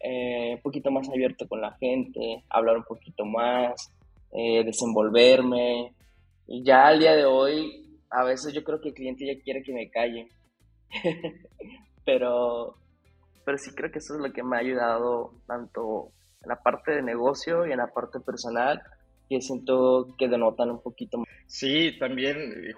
eh, 0.00 0.54
un 0.54 0.62
poquito 0.62 0.90
más 0.90 1.08
abierto 1.08 1.48
con 1.48 1.60
la 1.60 1.72
gente, 1.72 2.44
hablar 2.48 2.76
un 2.76 2.84
poquito 2.84 3.24
más, 3.24 3.92
eh, 4.32 4.62
desenvolverme. 4.64 5.92
Y 6.46 6.62
ya 6.62 6.86
al 6.86 7.00
día 7.00 7.16
de 7.16 7.24
hoy, 7.24 7.98
a 8.10 8.22
veces 8.22 8.54
yo 8.54 8.62
creo 8.62 8.80
que 8.80 8.90
el 8.90 8.94
cliente 8.94 9.26
ya 9.26 9.42
quiere 9.42 9.62
que 9.62 9.72
me 9.72 9.90
calle. 9.90 10.28
Pero 12.04 12.76
pero 13.46 13.58
sí 13.58 13.70
creo 13.76 13.92
que 13.92 14.00
eso 14.00 14.14
es 14.14 14.20
lo 14.20 14.32
que 14.32 14.42
me 14.42 14.56
ha 14.56 14.60
ayudado 14.60 15.30
tanto 15.46 16.10
en 16.42 16.48
la 16.48 16.56
parte 16.56 16.90
de 16.90 17.02
negocio 17.02 17.64
y 17.64 17.70
en 17.70 17.78
la 17.78 17.86
parte 17.86 18.18
personal 18.18 18.82
que 19.28 19.40
siento 19.40 20.14
que 20.18 20.28
denotan 20.28 20.70
un 20.70 20.82
poquito 20.82 21.18
más. 21.18 21.28
Sí, 21.46 21.96
también, 21.98 22.36
eh, 22.36 22.74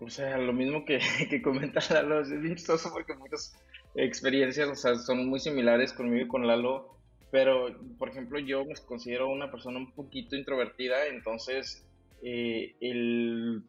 o 0.00 0.10
sea, 0.10 0.38
lo 0.38 0.52
mismo 0.52 0.84
que, 0.84 0.98
que 1.30 1.42
comenta 1.42 1.80
Lalo, 1.90 2.20
es 2.20 2.40
bien 2.40 2.56
chistoso 2.56 2.90
porque 2.92 3.14
muchas 3.14 3.54
experiencias, 3.94 4.68
o 4.68 4.74
sea, 4.74 4.94
son 4.96 5.28
muy 5.28 5.40
similares 5.40 5.92
conmigo 5.92 6.24
y 6.24 6.28
con 6.28 6.46
Lalo, 6.46 6.98
pero, 7.30 7.78
por 7.98 8.08
ejemplo, 8.08 8.38
yo 8.38 8.64
me 8.64 8.74
considero 8.86 9.28
una 9.28 9.50
persona 9.50 9.78
un 9.78 9.92
poquito 9.92 10.34
introvertida, 10.36 11.06
entonces, 11.06 11.86
eh, 12.22 12.74
el, 12.80 13.62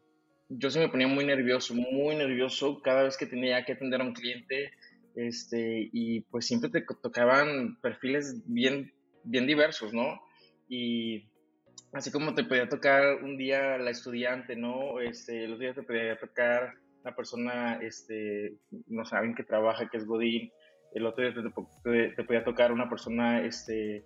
yo 0.48 0.70
se 0.70 0.80
me 0.80 0.88
ponía 0.88 1.06
muy 1.06 1.24
nervioso, 1.24 1.74
muy 1.74 2.16
nervioso 2.16 2.80
cada 2.82 3.02
vez 3.02 3.16
que 3.16 3.26
tenía 3.26 3.64
que 3.64 3.72
atender 3.72 4.00
a 4.00 4.04
un 4.04 4.14
cliente, 4.14 4.72
este, 5.14 5.90
y 5.92 6.22
pues 6.22 6.46
siempre 6.46 6.70
te 6.70 6.84
tocaban 7.02 7.78
perfiles 7.82 8.42
bien, 8.46 8.92
bien 9.24 9.46
diversos, 9.46 9.92
¿no? 9.92 10.20
Y 10.68 11.29
así 11.92 12.10
como 12.10 12.34
te 12.34 12.44
podía 12.44 12.68
tocar 12.68 13.22
un 13.22 13.36
día 13.36 13.78
la 13.78 13.90
estudiante, 13.90 14.56
¿no? 14.56 15.00
Este, 15.00 15.46
los 15.48 15.58
días 15.58 15.74
te 15.74 15.82
podía 15.82 16.18
tocar 16.18 16.74
la 17.04 17.14
persona, 17.14 17.78
este, 17.82 18.54
no 18.86 19.04
saben 19.04 19.34
que 19.34 19.42
trabaja, 19.42 19.88
que 19.88 19.96
es 19.96 20.06
Godín, 20.06 20.52
el 20.94 21.06
otro 21.06 21.24
día 21.24 21.34
te, 22.16 22.24
podía 22.24 22.44
tocar 22.44 22.72
una 22.72 22.88
persona, 22.88 23.44
este, 23.44 24.04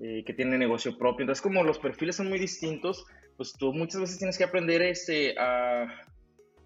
eh, 0.00 0.22
que 0.24 0.34
tiene 0.34 0.58
negocio 0.58 0.96
propio. 0.96 1.24
Entonces, 1.24 1.42
como 1.42 1.62
los 1.62 1.78
perfiles 1.78 2.16
son 2.16 2.28
muy 2.28 2.38
distintos, 2.38 3.06
pues 3.36 3.54
tú 3.58 3.72
muchas 3.72 4.00
veces 4.00 4.18
tienes 4.18 4.38
que 4.38 4.44
aprender, 4.44 4.82
este, 4.82 5.34
a, 5.38 5.86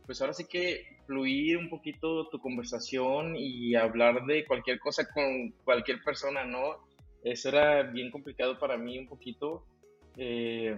pues 0.06 0.20
ahora 0.20 0.33
sí 0.33 0.44
que 0.44 0.98
fluir 1.06 1.56
un 1.56 1.70
poquito 1.70 2.28
tu 2.28 2.38
conversación 2.38 3.35
y 3.37 3.74
hablar 3.74 4.24
de 4.26 4.44
cualquier 4.44 4.78
cosa 4.78 5.09
con 5.12 5.50
cualquier 5.64 6.02
persona, 6.02 6.44
¿no? 6.44 6.88
Eso 7.24 7.48
era 7.48 7.83
bien 7.83 8.11
complicado 8.11 8.59
para 8.59 8.76
mí 8.76 8.98
un 8.98 9.09
poquito 9.09 9.64
eh, 10.16 10.77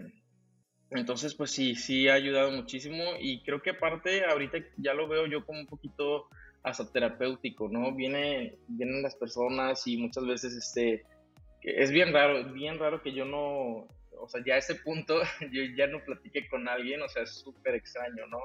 entonces, 0.91 1.35
pues 1.35 1.51
sí, 1.51 1.75
sí 1.75 2.09
ha 2.09 2.15
ayudado 2.15 2.51
muchísimo 2.51 3.03
y 3.19 3.43
creo 3.43 3.63
que 3.63 3.71
aparte 3.71 4.25
ahorita 4.25 4.59
ya 4.77 4.93
lo 4.93 5.09
veo 5.09 5.27
yo 5.27 5.45
como 5.45 5.61
un 5.61 5.67
poquito 5.67 6.27
hasta 6.63 6.91
terapéutico, 6.93 7.69
¿no? 7.69 7.95
Viene, 7.95 8.59
vienen 8.69 9.03
las 9.03 9.17
personas 9.17 9.87
y 9.87 9.97
muchas 9.97 10.27
veces 10.27 10.55
este, 10.55 11.05
es 11.63 11.91
bien 11.91 12.13
raro, 12.13 12.53
bien 12.53 12.79
raro 12.79 13.03
que 13.03 13.13
yo 13.13 13.25
no, 13.25 13.89
o 14.19 14.29
sea, 14.29 14.43
ya 14.45 14.55
a 14.55 14.59
ese 14.59 14.77
punto 14.77 15.21
yo 15.53 15.63
ya 15.77 15.87
no 15.87 16.05
platiqué 16.05 16.49
con 16.49 16.69
alguien, 16.69 17.03
o 17.03 17.09
sea, 17.09 17.23
es 17.23 17.35
súper 17.41 17.75
extraño, 17.75 18.27
¿no? 18.27 18.39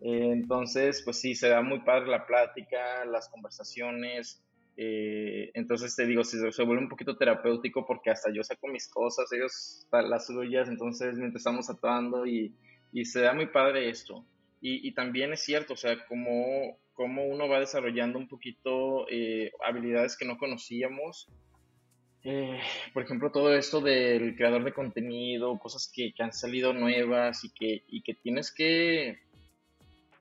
Eh, 0.00 0.30
entonces, 0.32 1.02
pues 1.04 1.20
sí, 1.20 1.34
se 1.34 1.48
da 1.48 1.62
muy 1.62 1.80
padre 1.80 2.08
la 2.08 2.26
plática, 2.26 3.04
las 3.04 3.28
conversaciones, 3.28 4.44
eh, 4.80 5.50
entonces 5.54 5.96
te 5.96 6.06
digo, 6.06 6.22
se, 6.22 6.52
se, 6.52 6.62
vuelve 6.62 6.84
un 6.84 6.88
poquito 6.88 7.16
terapéutico 7.16 7.84
porque 7.84 8.10
hasta 8.10 8.30
yo 8.32 8.44
saco 8.44 8.68
mis 8.68 8.86
cosas, 8.86 9.26
ellos 9.32 9.84
las 9.90 10.26
suyas, 10.28 10.68
entonces 10.68 11.16
mientras 11.16 11.40
estamos 11.40 11.68
actuando 11.68 12.24
y, 12.24 12.54
y 12.92 13.04
se 13.04 13.22
da 13.22 13.34
muy 13.34 13.46
padre 13.46 13.90
esto. 13.90 14.24
Y, 14.60 14.86
y, 14.86 14.92
también 14.92 15.32
es 15.32 15.42
cierto, 15.42 15.72
o 15.72 15.76
sea, 15.76 16.06
como, 16.06 16.78
como 16.92 17.26
uno 17.26 17.48
va 17.48 17.58
desarrollando 17.58 18.20
un 18.20 18.28
poquito 18.28 19.08
eh, 19.10 19.50
habilidades 19.66 20.16
que 20.16 20.24
no 20.24 20.38
conocíamos. 20.38 21.26
Eh, 22.22 22.60
por 22.94 23.02
ejemplo, 23.02 23.32
todo 23.32 23.54
esto 23.54 23.80
del 23.80 24.36
creador 24.36 24.62
de 24.62 24.72
contenido, 24.72 25.58
cosas 25.58 25.90
que, 25.92 26.12
que 26.12 26.22
han 26.22 26.32
salido 26.32 26.72
nuevas 26.72 27.42
y 27.42 27.50
que, 27.50 27.82
y 27.88 28.02
que 28.02 28.14
tienes 28.14 28.54
que, 28.54 29.18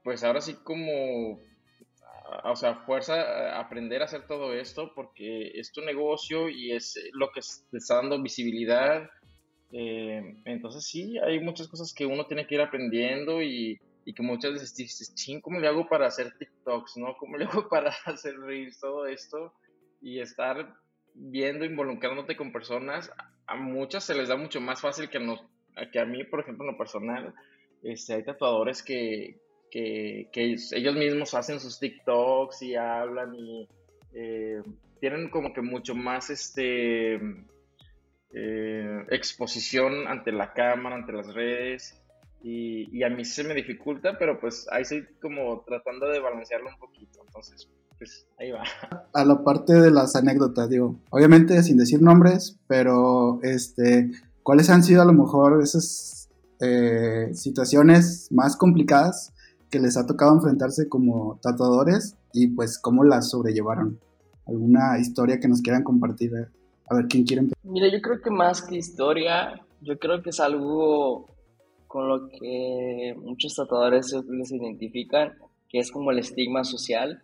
pues 0.03 0.23
ahora 0.23 0.41
sí 0.41 0.55
como 0.63 1.39
o 2.43 2.55
sea, 2.55 2.75
fuerza 2.85 3.57
aprender 3.59 4.01
a 4.01 4.05
hacer 4.05 4.27
todo 4.27 4.53
esto 4.53 4.91
porque 4.93 5.51
es 5.55 5.71
tu 5.71 5.81
negocio 5.81 6.49
y 6.49 6.71
es 6.71 6.99
lo 7.13 7.29
que 7.31 7.41
te 7.71 7.77
está 7.77 7.95
dando 7.95 8.21
visibilidad. 8.21 9.09
Eh, 9.71 10.35
entonces 10.45 10.85
sí, 10.85 11.17
hay 11.19 11.39
muchas 11.39 11.67
cosas 11.67 11.93
que 11.93 12.05
uno 12.05 12.25
tiene 12.25 12.47
que 12.47 12.55
ir 12.55 12.61
aprendiendo 12.61 13.41
y, 13.41 13.79
y 14.05 14.13
que 14.13 14.23
muchas 14.23 14.53
veces 14.53 14.75
dices, 14.75 15.13
ching, 15.15 15.41
¿cómo 15.41 15.59
le 15.59 15.67
hago 15.67 15.87
para 15.87 16.07
hacer 16.07 16.37
TikToks? 16.37 16.97
¿no? 16.97 17.15
¿Cómo 17.17 17.37
le 17.37 17.45
hago 17.45 17.67
para 17.69 17.93
hacer 18.05 18.37
reels? 18.39 18.79
Todo 18.79 19.07
esto 19.07 19.53
y 20.01 20.19
estar 20.19 20.75
viendo, 21.13 21.65
involucrándote 21.65 22.35
con 22.35 22.51
personas. 22.51 23.11
A 23.45 23.55
muchas 23.55 24.03
se 24.03 24.15
les 24.15 24.29
da 24.29 24.37
mucho 24.37 24.61
más 24.61 24.81
fácil 24.81 25.09
que, 25.09 25.17
a, 25.17 25.91
que 25.91 25.99
a 25.99 26.05
mí, 26.05 26.23
por 26.23 26.41
ejemplo, 26.41 26.65
en 26.65 26.71
lo 26.71 26.77
personal. 26.77 27.33
Este, 27.83 28.15
hay 28.15 28.23
tatuadores 28.23 28.83
que, 28.83 29.39
que, 29.71 30.29
ellos 30.33 30.95
mismos 30.95 31.33
hacen 31.33 31.59
sus 31.59 31.79
TikToks 31.79 32.61
y 32.61 32.75
hablan 32.75 33.35
y 33.35 33.67
eh, 34.13 34.61
tienen 34.99 35.29
como 35.29 35.53
que 35.53 35.61
mucho 35.61 35.95
más 35.95 36.29
este 36.29 37.15
eh, 38.33 39.05
exposición 39.09 40.07
ante 40.07 40.31
la 40.31 40.53
cámara, 40.53 40.95
ante 40.95 41.13
las 41.13 41.33
redes. 41.33 42.01
Y, 42.43 43.03
a 43.03 43.09
mí 43.09 43.25
se 43.25 43.43
me 43.43 43.53
dificulta, 43.53 44.17
pero 44.17 44.39
pues 44.39 44.67
ahí 44.71 44.83
estoy 44.83 45.05
como 45.21 45.63
tratando 45.67 46.07
de 46.07 46.19
balancearlo 46.19 46.69
un 46.69 46.79
poquito. 46.79 47.19
Entonces, 47.25 47.67
pues 47.97 48.25
ahí 48.39 48.51
va. 48.51 48.63
A 49.13 49.25
la 49.25 49.43
parte 49.43 49.73
de 49.73 49.91
las 49.91 50.15
anécdotas, 50.15 50.69
digo, 50.69 50.95
obviamente 51.09 51.61
sin 51.63 51.77
decir 51.77 52.01
nombres, 52.01 52.57
pero 52.67 53.39
este, 53.43 54.11
¿cuáles 54.43 54.69
han 54.69 54.83
sido 54.83 55.01
a 55.01 55.05
lo 55.05 55.13
mejor 55.13 55.61
esas 55.61 56.29
eh, 56.61 57.31
situaciones 57.33 58.27
más 58.31 58.55
complicadas 58.55 59.33
que 59.69 59.79
les 59.79 59.97
ha 59.97 60.05
tocado 60.05 60.33
enfrentarse 60.33 60.87
como 60.87 61.39
tatuadores 61.41 62.17
y 62.33 62.47
pues 62.47 62.79
cómo 62.79 63.03
las 63.03 63.29
sobrellevaron. 63.29 63.99
¿Alguna 64.45 64.97
historia 64.99 65.39
que 65.39 65.47
nos 65.47 65.61
quieran 65.61 65.83
compartir? 65.83 66.31
A 66.89 66.95
ver, 66.95 67.07
¿quién 67.07 67.25
quiere 67.25 67.41
empezar? 67.41 67.59
Mira, 67.63 67.87
yo 67.91 68.01
creo 68.01 68.21
que 68.21 68.29
más 68.29 68.61
que 68.61 68.77
historia, 68.77 69.61
yo 69.81 69.97
creo 69.99 70.21
que 70.21 70.29
es 70.29 70.39
algo 70.39 71.25
con 71.87 72.07
lo 72.07 72.29
que 72.29 73.15
muchos 73.21 73.55
tatuadores 73.55 74.09
se 74.09 74.55
identifican, 74.55 75.33
que 75.69 75.79
es 75.79 75.91
como 75.91 76.11
el 76.11 76.19
estigma 76.19 76.63
social, 76.63 77.21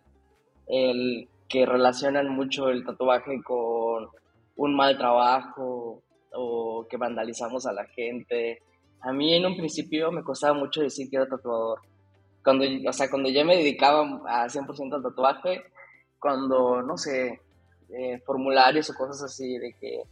el 0.66 1.28
que 1.48 1.66
relacionan 1.66 2.28
mucho 2.28 2.68
el 2.68 2.84
tatuaje 2.84 3.42
con 3.42 4.08
un 4.56 4.76
mal 4.76 4.96
trabajo 4.98 6.02
o 6.34 6.86
que 6.88 6.96
vandalizamos 6.96 7.66
a 7.66 7.72
la 7.72 7.84
gente. 7.86 8.58
A 9.00 9.12
mí 9.12 9.34
en 9.34 9.46
un 9.46 9.56
principio 9.56 10.10
me 10.10 10.22
costaba 10.22 10.58
mucho 10.58 10.82
decir 10.82 11.08
que 11.08 11.16
era 11.16 11.28
tatuador 11.28 11.80
cuando, 12.44 12.64
o 12.88 12.92
sea, 12.92 13.10
cuando 13.10 13.30
ya 13.30 13.44
me 13.44 13.56
dedicaba 13.56 14.02
a 14.26 14.46
100% 14.46 14.94
al 14.94 15.02
tatuaje, 15.02 15.64
cuando, 16.20 16.82
no 16.82 16.98
sé, 16.98 17.40
eh, 17.90 18.20
formularios 18.24 18.90
o 18.90 18.94
cosas 18.94 19.22
así 19.22 19.58
de 19.58 19.72
que 19.72 20.02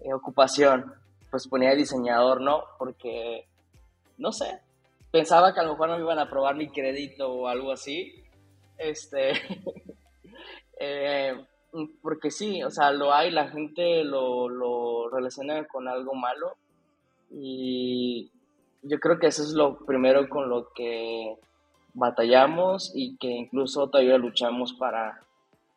eh, 0.00 0.12
ocupación, 0.12 0.92
pues 1.30 1.48
ponía 1.48 1.74
diseñador, 1.74 2.42
¿no? 2.42 2.62
Porque, 2.78 3.46
no 4.18 4.32
sé, 4.32 4.60
pensaba 5.10 5.54
que 5.54 5.60
a 5.60 5.62
lo 5.62 5.72
mejor 5.72 5.88
no 5.88 5.96
me 5.96 6.02
iban 6.02 6.18
a 6.18 6.22
aprobar 6.22 6.56
mi 6.56 6.68
crédito 6.68 7.32
o 7.32 7.48
algo 7.48 7.72
así. 7.72 8.22
Este, 8.76 9.32
eh, 10.78 11.34
porque 12.02 12.30
sí, 12.30 12.62
o 12.62 12.70
sea, 12.70 12.90
lo 12.90 13.14
hay, 13.14 13.30
la 13.30 13.48
gente 13.48 14.04
lo, 14.04 14.48
lo 14.48 15.08
relaciona 15.08 15.64
con 15.66 15.88
algo 15.88 16.14
malo 16.14 16.54
y 17.30 18.30
yo 18.82 18.98
creo 19.00 19.18
que 19.18 19.28
eso 19.28 19.42
es 19.42 19.52
lo 19.52 19.78
primero 19.86 20.28
con 20.28 20.50
lo 20.50 20.70
que 20.74 21.34
batallamos 21.94 22.92
y 22.94 23.16
que 23.16 23.28
incluso 23.28 23.88
todavía 23.88 24.18
luchamos 24.18 24.72
para, 24.74 25.20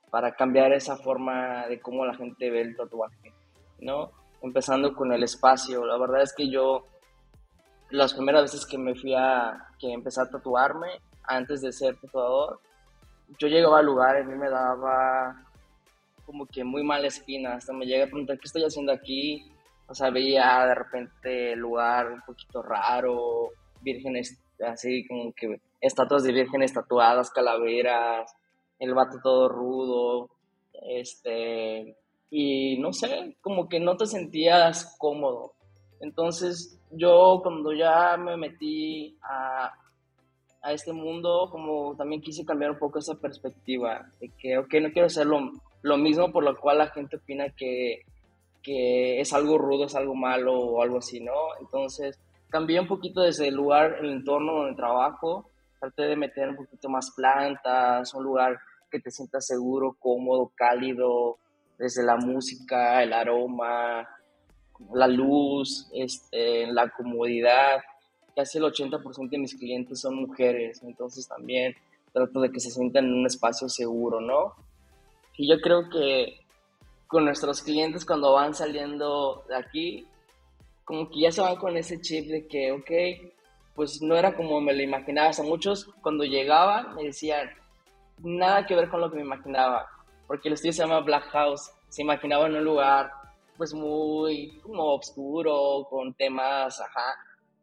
para 0.10 0.36
cambiar 0.36 0.74
esa 0.74 0.98
forma 0.98 1.68
de 1.68 1.80
cómo 1.80 2.06
la 2.06 2.16
gente 2.16 2.50
ve 2.50 2.62
el 2.62 2.76
tatuaje, 2.76 3.34
¿no? 3.80 4.12
Empezando 4.42 4.96
con 4.96 5.12
el 5.12 5.24
espacio. 5.24 5.86
La 5.86 5.98
verdad 5.98 6.22
es 6.22 6.34
que 6.34 6.50
yo, 6.50 6.86
las 7.90 8.14
primeras 8.14 8.44
veces 8.44 8.66
que 8.66 8.78
me 8.78 8.96
fui 8.96 9.14
a, 9.14 9.68
que 9.80 9.92
empecé 9.92 10.22
a 10.22 10.30
tatuarme, 10.30 10.90
antes 11.24 11.62
de 11.62 11.72
ser 11.72 11.98
tatuador, 11.98 12.60
yo 13.40 13.48
llegaba 13.48 13.80
al 13.80 13.86
lugar 13.86 14.18
y 14.18 14.22
a 14.22 14.26
mí 14.26 14.36
me 14.36 14.50
daba 14.50 15.44
como 16.26 16.46
que 16.46 16.64
muy 16.64 16.84
mala 16.84 17.08
espina. 17.08 17.56
Hasta 17.56 17.74
me 17.74 17.86
llegué 17.86 18.04
a 18.04 18.08
preguntar, 18.08 18.38
¿qué 18.38 18.46
estoy 18.46 18.64
haciendo 18.64 18.92
aquí? 18.92 19.52
O 19.88 19.94
sea, 19.94 20.10
veía 20.10 20.66
de 20.66 20.76
repente 20.76 21.54
el 21.54 21.60
lugar 21.60 22.12
un 22.12 22.22
poquito 22.22 22.62
raro, 22.62 23.50
vírgenes 23.82 24.40
así 24.64 25.06
como 25.08 25.34
que 25.34 25.60
estatuas 25.86 26.24
de 26.24 26.34
vírgenes 26.34 26.74
tatuadas, 26.74 27.30
calaveras, 27.30 28.36
el 28.80 28.94
vato 28.94 29.20
todo 29.22 29.50
rudo, 29.50 30.30
este, 30.82 31.96
y 32.30 32.78
no 32.80 32.92
sé, 32.92 33.38
como 33.42 33.70
que 33.70 33.80
no 33.80 33.96
te 33.96 34.06
sentías 34.06 34.96
cómodo. 34.98 35.54
Entonces 36.02 36.80
yo 36.92 37.40
cuando 37.42 37.74
ya 37.74 38.18
me 38.18 38.38
metí 38.38 39.18
a, 39.22 39.72
a 40.62 40.74
este 40.74 40.94
mundo, 40.94 41.50
como 41.52 41.96
también 41.96 42.22
quise 42.22 42.46
cambiar 42.46 42.72
un 42.72 42.80
poco 42.80 43.00
esa 43.00 43.16
perspectiva, 43.16 44.10
de 44.20 44.30
que, 44.38 44.58
ok, 44.58 44.74
no 44.82 44.92
quiero 44.92 45.08
hacer 45.08 45.28
lo, 45.28 45.52
lo 45.82 45.98
mismo 45.98 46.32
por 46.32 46.44
lo 46.44 46.56
cual 46.58 46.80
la 46.80 46.88
gente 46.88 47.18
opina 47.18 47.50
que, 47.50 48.02
que 48.62 49.20
es 49.22 49.32
algo 49.34 49.58
rudo, 49.58 49.86
es 49.86 49.96
algo 49.96 50.16
malo 50.16 50.60
o 50.60 50.82
algo 50.82 50.98
así, 50.98 51.20
¿no? 51.20 51.34
Entonces 51.60 52.20
cambié 52.50 52.80
un 52.80 52.88
poquito 52.88 53.22
desde 53.22 53.48
el 53.50 53.56
lugar, 53.56 53.98
el 54.02 54.12
entorno 54.12 54.54
donde 54.54 54.76
trabajo, 54.76 55.50
traté 55.80 56.04
de 56.04 56.16
meter 56.16 56.50
un 56.50 56.56
poquito 56.56 56.90
más 56.90 57.12
plantas, 57.12 58.14
un 58.14 58.24
lugar 58.24 58.60
que 58.90 59.00
te 59.00 59.12
sientas 59.12 59.46
seguro, 59.46 59.96
cómodo, 60.00 60.52
cálido, 60.56 61.38
desde 61.78 62.04
la 62.04 62.16
música, 62.18 63.04
el 63.04 63.14
aroma, 63.14 64.08
la 64.94 65.08
luz, 65.08 65.90
este, 65.94 66.68
la 66.68 66.90
comodidad. 66.90 67.82
Casi 68.36 68.58
el 68.58 68.66
80% 68.66 69.30
de 69.30 69.38
mis 69.38 69.56
clientes 69.56 70.02
son 70.02 70.16
mujeres, 70.16 70.82
entonces 70.84 71.28
también 71.28 71.76
trato 72.14 72.40
de 72.42 72.52
que 72.52 72.60
se 72.60 72.72
sientan 72.72 73.06
en 73.06 73.14
un 73.14 73.26
espacio 73.26 73.68
seguro, 73.68 74.22
¿no? 74.22 74.54
Y 75.38 75.50
yo 75.50 75.60
creo 75.60 75.90
que 75.90 76.40
con 77.08 77.26
nuestros 77.26 77.62
clientes 77.62 78.06
cuando 78.06 78.34
van 78.34 78.54
saliendo 78.54 79.44
de 79.50 79.56
aquí, 79.56 80.08
como 80.86 81.10
que 81.10 81.22
ya 81.22 81.32
se 81.32 81.42
van 81.42 81.58
con 81.58 81.76
ese 81.76 82.00
chip 82.00 82.28
de 82.28 82.48
que, 82.48 82.72
ok, 82.72 83.35
pues 83.76 84.02
no 84.02 84.16
era 84.16 84.36
como 84.36 84.62
me 84.62 84.74
lo 84.74 84.82
imaginaba. 84.82 85.30
O 85.30 85.34
sea, 85.34 85.46
muchos 85.46 85.86
cuando 86.02 86.24
llegaban 86.24 86.96
me 86.96 87.04
decían, 87.04 87.50
nada 88.20 88.66
que 88.66 88.76
ver 88.76 88.90
con 88.90 89.02
lo 89.02 89.10
que 89.10 89.18
me 89.18 89.24
imaginaba, 89.24 89.88
porque 90.28 90.48
el 90.48 90.54
estudio 90.54 90.74
se 90.74 90.84
llama 90.84 91.02
Black 91.02 91.26
House. 91.32 91.72
Se 91.90 92.02
imaginaba 92.02 92.48
en 92.48 92.56
un 92.56 92.64
lugar 92.64 93.12
pues 93.58 93.74
muy 93.74 94.60
como 94.62 94.96
oscuro, 94.96 95.88
con 95.90 96.14
temas, 96.14 96.80
ajá, 96.82 97.16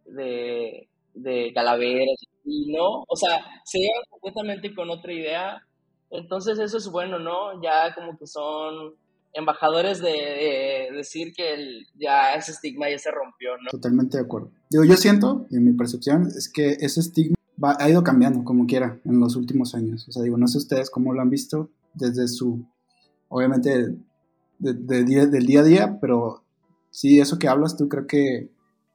de, 0.06 0.88
de 1.14 1.52
calaveras 1.54 2.16
y 2.44 2.72
no, 2.72 3.04
o 3.06 3.16
sea, 3.16 3.44
se 3.64 3.78
llevan 3.78 4.02
completamente 4.10 4.74
con 4.74 4.90
otra 4.90 5.12
idea. 5.12 5.66
Entonces 6.10 6.58
eso 6.58 6.78
es 6.78 6.90
bueno, 6.90 7.18
¿no? 7.18 7.62
Ya 7.62 7.94
como 7.94 8.18
que 8.18 8.26
son 8.26 8.94
embajadores 9.34 10.00
de, 10.00 10.88
decir 10.94 11.32
que 11.34 11.54
el, 11.54 11.86
ya 11.94 12.34
ese 12.34 12.52
estigma 12.52 12.90
ya 12.90 12.98
se 12.98 13.10
rompió, 13.10 13.50
¿no? 13.62 13.70
Totalmente 13.70 14.18
de 14.18 14.24
acuerdo. 14.24 14.50
Digo, 14.70 14.84
yo 14.84 14.96
siento, 14.96 15.46
en 15.50 15.64
mi 15.64 15.72
percepción, 15.72 16.26
es 16.26 16.50
que 16.52 16.76
ese 16.80 17.00
estigma 17.00 17.36
ha 17.78 17.88
ido 17.88 18.02
cambiando 18.02 18.44
como 18.44 18.66
quiera 18.66 19.00
en 19.04 19.20
los 19.20 19.36
últimos 19.36 19.74
años. 19.74 20.06
O 20.08 20.12
sea, 20.12 20.22
digo, 20.22 20.36
no 20.36 20.48
sé 20.48 20.58
ustedes 20.58 20.90
cómo 20.90 21.12
lo 21.12 21.22
han 21.22 21.30
visto 21.30 21.70
desde 21.94 22.28
su, 22.28 22.66
obviamente, 23.28 23.94
de, 24.58 25.04
día, 25.04 25.26
del 25.26 25.46
día 25.46 25.60
a 25.60 25.64
día, 25.64 25.98
pero 26.00 26.44
sí, 26.90 27.20
eso 27.20 27.38
que 27.38 27.48
hablas 27.48 27.76
tú 27.76 27.88
creo 27.88 28.06
que 28.06 28.50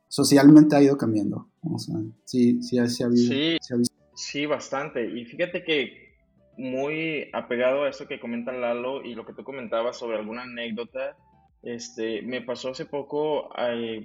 socialmente 0.08 0.76
ha 0.76 0.82
ido 0.82 0.98
cambiando. 0.98 1.50
O 1.62 1.80
sea, 1.80 1.96
sí, 2.26 2.62
sí, 2.62 2.78
sí 2.88 3.04
ha 3.04 3.06
habido. 3.06 3.32
Sí, 3.32 3.58
sí, 3.62 3.74
ha 3.74 3.78
visto. 3.78 3.96
sí, 4.16 4.46
bastante. 4.46 5.06
Y 5.06 5.26
fíjate 5.26 5.64
que 5.64 6.07
muy 6.58 7.30
apegado 7.34 7.84
a 7.84 7.90
eso 7.90 8.08
que 8.08 8.20
comenta 8.20 8.52
Lalo 8.52 9.04
y 9.04 9.14
lo 9.14 9.26
que 9.26 9.34
tú 9.34 9.44
comentabas 9.44 9.98
sobre 9.98 10.18
alguna 10.18 10.44
anécdota. 10.44 11.16
Este, 11.64 12.22
me 12.22 12.42
pasó 12.42 12.70
hace 12.70 12.86
poco, 12.86 13.50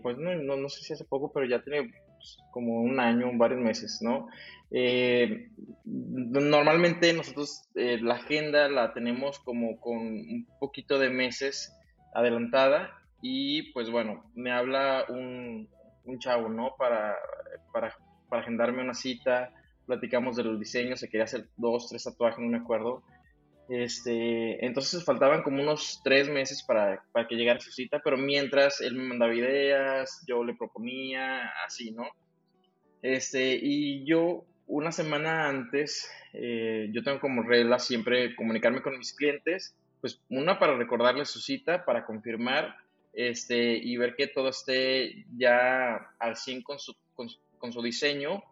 pues 0.02 0.18
no, 0.18 0.56
no, 0.56 0.68
sé 0.68 0.82
si 0.82 0.92
hace 0.92 1.04
poco, 1.04 1.32
pero 1.32 1.46
ya 1.46 1.62
tiene 1.62 1.92
pues, 2.16 2.38
como 2.50 2.82
un 2.82 2.98
año, 3.00 3.30
varios 3.34 3.60
meses, 3.60 4.00
¿no? 4.02 4.28
Eh, 4.70 5.50
normalmente 5.84 7.12
nosotros 7.12 7.68
eh, 7.74 7.98
la 8.00 8.14
agenda 8.14 8.68
la 8.68 8.94
tenemos 8.94 9.38
como 9.40 9.78
con 9.78 9.98
un 9.98 10.46
poquito 10.58 10.98
de 10.98 11.10
meses 11.10 11.76
adelantada 12.14 12.90
y 13.20 13.70
pues 13.72 13.90
bueno, 13.90 14.24
me 14.34 14.50
habla 14.50 15.04
un, 15.08 15.68
un 16.04 16.18
chavo, 16.18 16.48
¿no? 16.48 16.74
Para, 16.78 17.16
para, 17.72 17.94
para 18.28 18.42
agendarme 18.42 18.82
una 18.82 18.94
cita 18.94 19.52
platicamos 19.92 20.36
de 20.36 20.44
los 20.44 20.58
diseños, 20.58 21.00
se 21.00 21.10
quería 21.10 21.24
hacer 21.24 21.48
dos, 21.58 21.90
tres 21.90 22.04
tatuajes, 22.04 22.38
no 22.38 22.48
me 22.48 22.56
acuerdo. 22.56 23.02
Este, 23.68 24.64
entonces 24.64 25.04
faltaban 25.04 25.42
como 25.42 25.62
unos 25.62 26.00
tres 26.02 26.30
meses 26.30 26.62
para, 26.62 27.04
para, 27.12 27.28
que 27.28 27.34
llegara 27.34 27.60
su 27.60 27.70
cita, 27.70 28.00
pero 28.02 28.16
mientras 28.16 28.80
él 28.80 28.94
me 28.94 29.04
mandaba 29.04 29.34
ideas, 29.34 30.24
yo 30.26 30.44
le 30.44 30.54
proponía, 30.54 31.52
así, 31.66 31.90
¿no? 31.90 32.06
Este, 33.02 33.58
y 33.60 34.06
yo 34.06 34.46
una 34.66 34.92
semana 34.92 35.46
antes, 35.46 36.10
eh, 36.32 36.88
yo 36.90 37.02
tengo 37.02 37.20
como 37.20 37.42
regla 37.42 37.78
siempre 37.78 38.34
comunicarme 38.34 38.80
con 38.80 38.96
mis 38.96 39.12
clientes, 39.12 39.76
pues 40.00 40.22
una 40.30 40.58
para 40.58 40.78
recordarles 40.78 41.28
su 41.28 41.40
cita, 41.40 41.84
para 41.84 42.06
confirmar, 42.06 42.76
este, 43.12 43.74
y 43.74 43.94
ver 43.98 44.14
que 44.16 44.26
todo 44.26 44.48
esté 44.48 45.26
ya 45.36 46.14
al 46.18 46.36
100 46.36 46.62
con 46.62 46.78
su, 46.78 46.94
con, 47.14 47.28
con 47.58 47.74
su 47.74 47.82
diseño, 47.82 48.42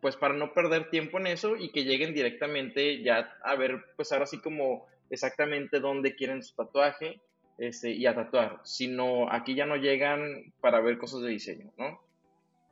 pues 0.00 0.16
para 0.16 0.34
no 0.34 0.52
perder 0.52 0.90
tiempo 0.90 1.18
en 1.18 1.26
eso 1.26 1.56
y 1.56 1.70
que 1.70 1.84
lleguen 1.84 2.14
directamente 2.14 3.02
ya 3.02 3.36
a 3.42 3.56
ver, 3.56 3.84
pues 3.96 4.12
ahora 4.12 4.26
sí 4.26 4.38
como 4.38 4.86
exactamente 5.10 5.80
dónde 5.80 6.14
quieren 6.14 6.42
su 6.42 6.54
tatuaje 6.54 7.20
este, 7.58 7.90
y 7.90 8.06
a 8.06 8.14
tatuar, 8.14 8.60
sino 8.64 9.30
aquí 9.32 9.54
ya 9.54 9.66
no 9.66 9.76
llegan 9.76 10.52
para 10.60 10.80
ver 10.80 10.98
cosas 10.98 11.22
de 11.22 11.30
diseño, 11.30 11.72
¿no? 11.76 12.00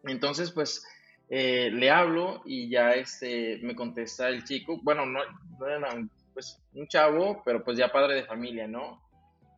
Entonces, 0.05 0.53
pues 0.53 0.87
eh, 1.29 1.71
le 1.73 1.91
hablo 1.91 2.43
y 2.45 2.69
ya 2.69 2.93
este, 2.93 3.59
me 3.63 3.75
contesta 3.75 4.29
el 4.29 4.45
chico, 4.45 4.79
bueno, 4.83 5.05
no, 5.05 5.21
era 5.67 5.93
un, 5.93 6.09
pues, 6.33 6.63
un 6.75 6.87
chavo, 6.87 7.43
pero 7.45 7.65
pues 7.65 7.77
ya 7.77 7.91
padre 7.91 8.15
de 8.15 8.25
familia, 8.27 8.69
¿no? 8.69 9.03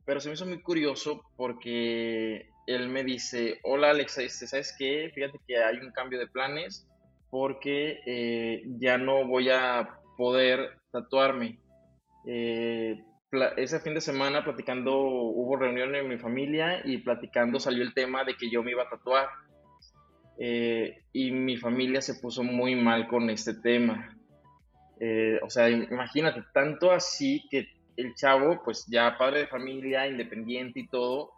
Pero 0.07 0.21
se 0.21 0.29
me 0.29 0.35
hizo 0.35 0.47
muy 0.47 0.63
curioso 0.63 1.23
porque 1.37 2.49
él 2.67 2.89
me 2.89 3.05
dice, 3.05 3.61
hola 3.65 3.91
Alexa, 3.91 4.27
¿sabes 4.29 4.75
qué? 4.79 5.11
Fíjate 5.15 5.39
que 5.47 5.63
hay 5.63 5.77
un 5.77 5.91
cambio 5.91 6.19
de 6.19 6.27
planes 6.27 6.87
porque 7.31 8.01
eh, 8.07 8.63
ya 8.79 8.99
no 8.99 9.27
voy 9.27 9.51
a 9.51 10.01
poder 10.17 10.79
tatuarme. 10.91 11.59
Eh, 12.27 13.03
ese 13.57 13.81
fin 13.81 13.95
de 13.95 14.01
semana 14.01 14.45
platicando, 14.45 14.97
hubo 14.97 15.57
reunión 15.57 15.95
en 15.95 16.09
mi 16.09 16.19
familia 16.19 16.81
y 16.85 16.99
platicando 16.99 17.61
salió 17.61 17.83
el 17.83 17.93
tema 17.93 18.25
de 18.25 18.35
que 18.35 18.51
yo 18.51 18.63
me 18.63 18.71
iba 18.71 18.85
a 18.85 18.89
tatuar. 18.89 19.29
Eh, 20.39 21.03
y 21.13 21.33
mi 21.33 21.57
familia 21.57 22.01
se 22.01 22.15
puso 22.15 22.43
muy 22.43 22.75
mal 22.75 23.09
con 23.09 23.29
este 23.29 23.55
tema. 23.55 24.15
o 25.43 25.51
sea, 25.51 25.69
imagínate, 25.69 26.43
tanto 26.53 26.91
así 26.91 27.45
que 27.51 27.69
el 27.97 28.15
chavo, 28.15 28.63
pues 28.65 28.87
ya 28.89 29.17
padre 29.19 29.41
de 29.41 29.47
familia, 29.49 30.07
independiente 30.07 30.81
y 30.81 30.89
todo, 30.89 31.33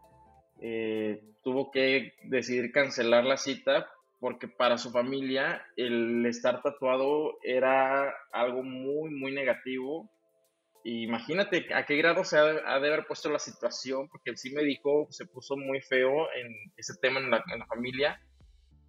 tuvo 1.43 1.71
que 1.71 2.13
decidir 2.25 2.71
cancelar 2.71 3.25
la 3.25 3.37
cita 3.37 3.87
porque 4.21 4.49
para 4.49 4.77
su 4.77 4.91
familia 4.91 5.67
el 5.77 6.25
estar 6.27 6.63
tatuado 6.63 7.39
era 7.43 8.15
algo 8.33 8.63
muy, 8.63 9.11
muy 9.11 9.33
negativo. 9.33 10.11
imagínate 10.85 11.75
a 11.75 11.85
qué 11.87 11.97
grado 11.97 12.25
se 12.25 12.39
ha, 12.39 12.45
de 12.45 12.61
haber 12.67 13.07
puesto 13.07 13.31
la 13.31 13.39
situación, 13.39 14.09
porque 14.09 14.37
sí 14.37 14.53
me 14.53 14.63
dijo, 14.63 15.09
se 15.11 15.27
puso 15.27 15.57
muy 15.57 15.81
feo 15.81 16.31
en 16.35 16.55
ese 16.77 16.95
tema 17.01 17.19
en 17.21 17.31
la, 17.31 17.67
familia. 17.67 18.21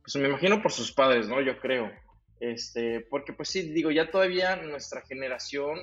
Pues 0.04 0.15
me 0.17 0.28
imagino 0.28 0.62
por 0.62 0.72
sus 0.72 0.91
padres, 0.91 1.28
¿no? 1.28 1.41
Yo 1.41 1.58
creo. 1.60 1.89
Este, 2.41 3.02
porque 3.10 3.34
pues 3.34 3.50
sí, 3.50 3.72
digo, 3.72 3.91
ya 3.91 4.12
todavía 4.12 4.58
nuestra 4.58 5.02
generación 5.02 5.80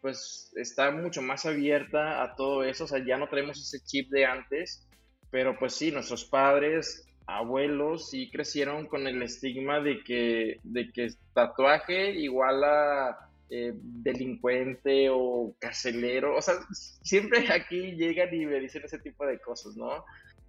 pues 0.00 0.52
está 0.54 0.92
mucho 0.92 1.22
más 1.22 1.44
abierta 1.44 2.22
a 2.22 2.36
todo 2.36 2.62
eso, 2.62 2.84
o 2.84 2.86
sea, 2.86 3.04
ya 3.04 3.16
no 3.16 3.28
tenemos 3.28 3.58
ese 3.58 3.84
chip 3.84 4.08
de 4.10 4.26
antes, 4.26 4.88
pero 5.30 5.58
pues 5.58 5.74
sí, 5.74 5.90
nuestros 5.90 6.24
padres 6.24 7.07
abuelos 7.28 8.08
sí 8.08 8.30
crecieron 8.30 8.86
con 8.86 9.06
el 9.06 9.22
estigma 9.22 9.80
de 9.80 10.02
que, 10.02 10.60
de 10.64 10.90
que 10.90 11.10
tatuaje 11.34 12.12
igual 12.12 12.64
a 12.64 13.30
eh, 13.50 13.72
delincuente 13.74 15.10
o 15.10 15.54
carcelero. 15.58 16.36
O 16.36 16.42
sea, 16.42 16.54
siempre 16.72 17.46
aquí 17.52 17.92
llegan 17.92 18.34
y 18.34 18.46
me 18.46 18.58
dicen 18.58 18.82
ese 18.82 18.98
tipo 18.98 19.26
de 19.26 19.38
cosas, 19.40 19.76
¿no? 19.76 20.04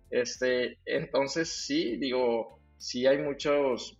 Este, 0.09 0.77
entonces 0.85 1.49
sí, 1.49 1.97
digo, 1.97 2.57
sí 2.77 3.05
hay 3.05 3.17
muchos, 3.17 3.99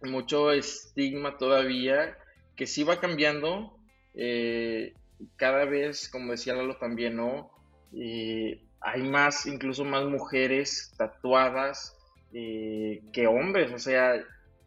mucho 0.00 0.52
estigma 0.52 1.36
todavía 1.36 2.16
que 2.54 2.68
sí 2.68 2.84
va 2.84 3.00
cambiando. 3.00 3.76
Eh, 4.14 4.94
cada 5.34 5.64
vez, 5.64 6.08
como 6.08 6.30
decía 6.30 6.54
Lalo 6.54 6.76
también, 6.76 7.16
¿no? 7.16 7.50
Eh, 7.92 8.62
hay 8.80 9.02
más, 9.02 9.46
incluso 9.46 9.84
más 9.84 10.04
mujeres 10.04 10.94
tatuadas 10.96 11.95
eh, 12.38 13.00
que 13.14 13.26
hombres, 13.26 13.72
o 13.72 13.78
sea, 13.78 14.12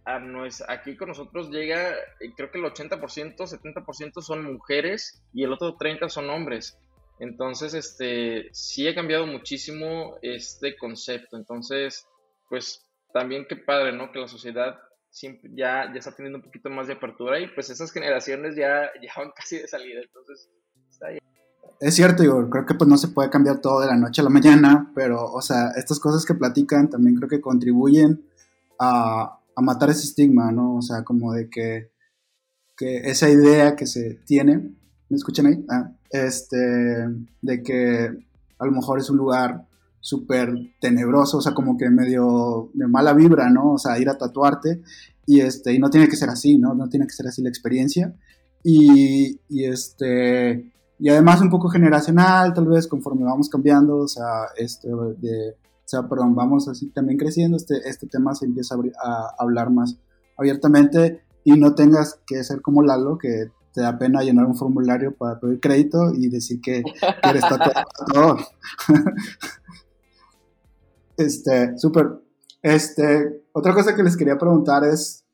a 0.03 0.19
aquí 0.69 0.97
con 0.97 1.10
nosotros 1.10 1.51
llega, 1.51 1.91
eh, 1.91 2.34
creo 2.36 2.49
que 2.49 2.58
el 2.58 2.65
80%, 2.65 3.45
70% 3.45 4.21
son 4.23 4.43
mujeres 4.43 5.21
y 5.34 5.43
el 5.43 5.53
otro 5.53 5.77
30% 5.77 6.10
son 6.10 6.32
hombres. 6.32 6.79
Entonces, 7.19 7.75
este, 7.75 8.49
sí 8.53 8.88
ha 8.88 8.95
cambiado 8.95 9.27
muchísimo 9.27 10.17
este 10.23 10.75
concepto. 10.77 11.38
Entonces, 11.38 12.08
pues 12.49 12.89
también 13.13 13.45
qué 13.47 13.58
padre, 13.58 13.91
¿no? 13.91 14.12
Que 14.12 14.19
la 14.19 14.27
sociedad 14.27 14.79
siempre 15.12 15.51
ya, 15.53 15.91
ya 15.93 15.99
está 15.99 16.15
teniendo 16.15 16.39
un 16.39 16.45
poquito 16.45 16.71
más 16.71 16.88
de 16.88 16.93
apertura 16.93 17.39
y 17.39 17.47
pues 17.49 17.69
esas 17.69 17.91
generaciones 17.91 18.55
ya, 18.55 18.89
ya 18.99 19.13
van 19.15 19.32
casi 19.36 19.60
de 19.60 19.67
salida. 19.67 20.01
Entonces, 20.01 20.49
está 20.89 21.10
ahí 21.10 21.18
es 21.79 21.95
cierto, 21.95 22.23
yo 22.23 22.49
creo 22.49 22.65
que 22.65 22.73
pues 22.73 22.89
no 22.89 22.97
se 22.97 23.10
puede 23.10 23.29
cambiar 23.29 23.60
todo 23.60 23.82
de 23.82 23.88
la 23.88 23.97
noche 23.97 24.21
a 24.21 24.23
la 24.23 24.29
mañana, 24.29 24.91
pero, 24.95 25.32
o 25.32 25.41
sea, 25.41 25.69
estas 25.77 25.99
cosas 25.99 26.25
que 26.25 26.34
platican 26.34 26.89
también 26.89 27.15
creo 27.15 27.29
que 27.29 27.41
contribuyen 27.41 28.23
a, 28.79 29.39
a 29.55 29.62
matar 29.62 29.89
ese 29.89 30.03
estigma, 30.03 30.51
¿no? 30.51 30.75
O 30.75 30.82
sea, 30.82 31.03
como 31.03 31.34
de 31.34 31.49
que, 31.49 31.91
que 32.77 32.97
esa 33.10 33.29
idea 33.29 33.75
que 33.75 33.88
se 33.88 34.15
tiene, 34.25 34.75
¿me 35.10 35.17
escuchan 35.17 35.47
ahí? 35.47 35.65
Ah, 35.69 35.91
este, 36.10 36.58
de 37.41 37.63
que 37.63 38.10
a 38.58 38.65
lo 38.65 38.71
mejor 38.71 38.99
es 38.99 39.10
un 39.10 39.17
lugar 39.17 39.65
súper 40.01 40.53
tenebroso, 40.79 41.38
o 41.38 41.41
sea, 41.41 41.53
como 41.53 41.77
que 41.77 41.89
medio 41.89 42.69
de 42.73 42.88
mala 42.88 43.13
vibra, 43.13 43.49
¿no? 43.49 43.73
O 43.73 43.77
sea, 43.77 43.99
ir 43.99 44.10
a 44.10 44.17
tatuarte 44.17 44.82
y, 45.25 45.41
este, 45.41 45.73
y 45.73 45.79
no 45.79 45.89
tiene 45.89 46.08
que 46.08 46.15
ser 46.15 46.29
así, 46.29 46.58
¿no? 46.58 46.73
No 46.73 46.89
tiene 46.89 47.05
que 47.05 47.13
ser 47.13 47.27
así 47.27 47.41
la 47.41 47.49
experiencia. 47.49 48.13
Y, 48.63 49.39
y 49.47 49.65
este, 49.65 50.71
y 50.99 51.09
además 51.09 51.41
un 51.41 51.49
poco 51.49 51.69
generacional, 51.69 52.53
tal 52.53 52.67
vez 52.67 52.88
conforme 52.88 53.23
vamos 53.23 53.49
cambiando, 53.49 53.97
o 53.97 54.07
sea, 54.07 54.47
este, 54.57 54.89
de, 55.17 55.55
sea, 55.89 56.07
perdón, 56.07 56.35
vamos 56.35 56.67
así 56.67 56.89
también 56.89 57.17
creciendo, 57.17 57.57
este, 57.57 57.77
este 57.89 58.05
tema 58.05 58.35
se 58.35 58.45
empieza 58.45 58.75
a, 59.03 59.33
hablar 59.39 59.71
más 59.71 59.97
abiertamente 60.38 61.23
y 61.43 61.53
no 61.53 61.73
tengas 61.73 62.19
que 62.27 62.43
ser 62.43 62.62
como 62.62 62.83
Lalo, 62.83 63.17
que 63.17 63.51
te 63.73 63.81
da 63.81 63.97
pena 63.97 64.21
llenar 64.21 64.45
un 64.45 64.55
formulario 64.55 65.15
para 65.15 65.39
pedir 65.39 65.59
crédito 65.59 66.12
y 66.13 66.29
decir 66.29 66.62
que, 66.62 66.83
eres 67.23 67.41
tatuador. 67.41 68.39
este, 71.17 71.77
súper. 71.77 72.21
Este, 72.62 73.45
otra 73.53 73.73
cosa 73.73 73.95
que 73.95 74.03
les 74.03 74.15
quería 74.15 74.38
preguntar 74.38 74.83
es, 74.83 75.25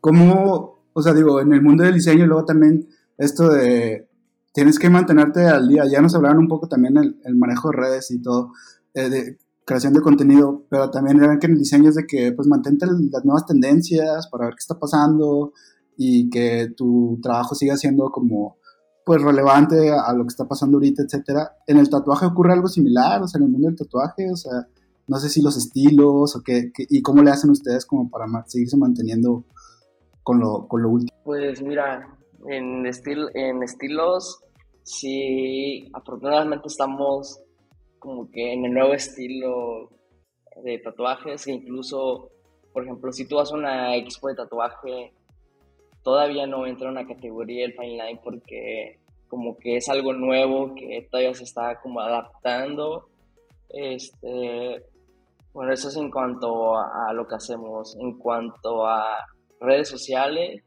¿cómo, 0.00 0.84
o 0.92 1.02
sea, 1.02 1.12
digo, 1.12 1.40
en 1.40 1.52
el 1.52 1.62
mundo 1.62 1.82
del 1.82 1.94
diseño 1.94 2.26
luego 2.26 2.44
también 2.44 2.88
esto 3.18 3.48
de, 3.48 4.08
tienes 4.52 4.78
que 4.78 4.90
mantenerte 4.90 5.46
al 5.46 5.68
día, 5.68 5.84
ya 5.90 6.00
nos 6.00 6.14
hablaron 6.14 6.38
un 6.38 6.48
poco 6.48 6.68
también 6.68 6.96
el, 6.96 7.20
el 7.24 7.36
manejo 7.36 7.70
de 7.70 7.76
redes 7.76 8.10
y 8.10 8.20
todo, 8.20 8.52
eh, 8.94 9.08
de 9.08 9.38
creación 9.64 9.92
de 9.92 10.00
contenido, 10.00 10.64
pero 10.68 10.90
también 10.90 11.18
ven 11.18 11.38
que 11.38 11.46
en 11.46 11.52
el 11.52 11.58
diseño 11.58 11.88
es 11.88 11.94
de 11.94 12.06
que, 12.06 12.32
pues, 12.32 12.48
mantente 12.48 12.86
las 12.86 13.24
nuevas 13.24 13.46
tendencias 13.46 14.28
para 14.28 14.46
ver 14.46 14.54
qué 14.54 14.60
está 14.60 14.78
pasando 14.78 15.52
y 15.96 16.28
que 16.30 16.72
tu 16.76 17.18
trabajo 17.22 17.54
siga 17.54 17.76
siendo 17.76 18.10
como, 18.10 18.56
pues, 19.04 19.22
relevante 19.22 19.90
a 19.90 20.12
lo 20.12 20.24
que 20.24 20.28
está 20.28 20.46
pasando 20.46 20.76
ahorita, 20.76 21.02
etcétera. 21.02 21.56
En 21.66 21.78
el 21.78 21.88
tatuaje 21.88 22.26
ocurre 22.26 22.52
algo 22.52 22.68
similar, 22.68 23.22
o 23.22 23.28
sea, 23.28 23.38
en 23.38 23.44
el 23.44 23.52
mundo 23.52 23.68
del 23.68 23.76
tatuaje, 23.76 24.30
o 24.30 24.36
sea, 24.36 24.68
no 25.06 25.18
sé 25.18 25.28
si 25.28 25.42
los 25.42 25.56
estilos 25.56 26.36
o 26.36 26.42
qué, 26.42 26.72
y 26.76 27.02
cómo 27.02 27.22
le 27.22 27.30
hacen 27.30 27.50
ustedes 27.50 27.86
como 27.86 28.10
para 28.10 28.26
seguirse 28.46 28.76
manteniendo 28.76 29.44
con 30.22 30.40
lo, 30.40 30.66
con 30.68 30.82
lo 30.82 30.90
último. 30.90 31.18
Pues 31.24 31.62
mira, 31.62 32.18
en, 32.48 32.86
estil, 32.86 33.26
en 33.34 33.62
estilos, 33.62 34.40
sí, 34.82 35.88
afortunadamente 35.92 36.68
estamos 36.68 37.40
como 37.98 38.30
que 38.30 38.52
en 38.52 38.64
el 38.64 38.72
nuevo 38.72 38.94
estilo 38.94 39.90
de 40.64 40.78
tatuajes, 40.78 41.46
incluso, 41.46 42.30
por 42.72 42.84
ejemplo, 42.84 43.12
si 43.12 43.28
tú 43.28 43.36
vas 43.36 43.52
una 43.52 43.96
expo 43.96 44.28
de 44.28 44.34
tatuaje, 44.34 45.12
todavía 46.02 46.46
no 46.46 46.66
entra 46.66 46.88
en 46.88 46.96
una 46.98 47.06
categoría 47.06 47.64
el 47.64 47.74
fine 47.74 48.04
line 48.04 48.20
porque 48.22 48.98
como 49.28 49.56
que 49.56 49.76
es 49.76 49.88
algo 49.88 50.12
nuevo 50.12 50.74
que 50.74 51.08
todavía 51.10 51.32
se 51.32 51.44
está 51.44 51.80
como 51.80 52.00
adaptando. 52.00 53.08
Este, 53.70 54.84
bueno, 55.54 55.72
eso 55.72 55.88
es 55.88 55.96
en 55.96 56.10
cuanto 56.10 56.76
a, 56.76 57.12
lo 57.14 57.26
que 57.26 57.36
hacemos. 57.36 57.96
En 57.98 58.18
cuanto 58.18 58.86
a 58.86 59.24
redes 59.58 59.88
sociales, 59.88 60.62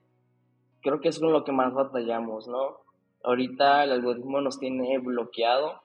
creo 0.86 1.02
que 1.02 1.10
es 1.10 1.20
con 1.20 1.34
lo 1.34 1.44
que 1.44 1.52
más 1.52 1.74
batallamos, 1.74 2.48
¿no? 2.48 2.78
Ahorita 3.24 3.84
el 3.84 3.92
algoritmo 3.92 4.40
nos 4.40 4.60
tiene 4.60 5.00
bloqueado. 5.00 5.82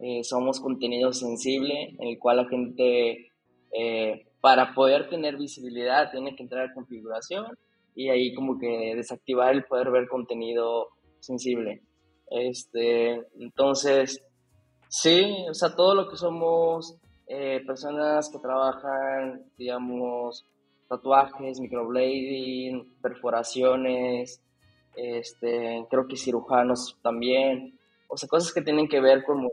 Eh, 0.00 0.24
somos 0.24 0.58
contenido 0.58 1.12
sensible 1.12 1.94
en 2.00 2.08
el 2.08 2.18
cual 2.18 2.38
la 2.38 2.48
gente, 2.48 3.30
eh, 3.70 4.26
para 4.40 4.74
poder 4.74 5.08
tener 5.08 5.36
visibilidad, 5.36 6.10
tiene 6.10 6.34
que 6.34 6.42
entrar 6.42 6.68
a 6.68 6.74
configuración 6.74 7.56
y 7.94 8.08
ahí 8.08 8.34
como 8.34 8.58
que 8.58 8.96
desactivar 8.96 9.54
el 9.54 9.62
poder 9.62 9.92
ver 9.92 10.08
contenido 10.08 10.88
sensible. 11.20 11.82
Este, 12.28 13.22
entonces, 13.38 14.24
sí, 14.88 15.36
o 15.48 15.54
sea, 15.54 15.76
todo 15.76 15.94
lo 15.94 16.08
que 16.08 16.16
somos 16.16 16.96
eh, 17.28 17.62
personas 17.64 18.28
que 18.28 18.40
trabajan, 18.40 19.44
digamos, 19.56 20.44
tatuajes, 20.88 21.60
microblading, 21.60 22.94
perforaciones, 23.00 24.42
este, 24.96 25.84
creo 25.90 26.06
que 26.06 26.16
cirujanos 26.16 26.98
también, 27.02 27.78
o 28.08 28.16
sea, 28.16 28.28
cosas 28.28 28.52
que 28.52 28.62
tienen 28.62 28.88
que 28.88 29.00
ver 29.00 29.24
con 29.24 29.48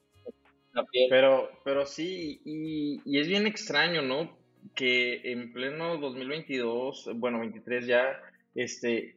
la 0.74 0.84
piel. 0.86 1.08
Pero, 1.10 1.50
pero 1.64 1.86
sí, 1.86 2.42
y, 2.44 3.18
es 3.18 3.28
bien 3.28 3.48
extraño, 3.48 4.02
¿no? 4.02 4.38
Que 4.76 5.32
en 5.32 5.54
pleno 5.54 5.98
2022, 5.98 7.12
bueno, 7.16 7.40
23 7.40 7.88
ya, 7.88 8.22
este, 8.56 9.16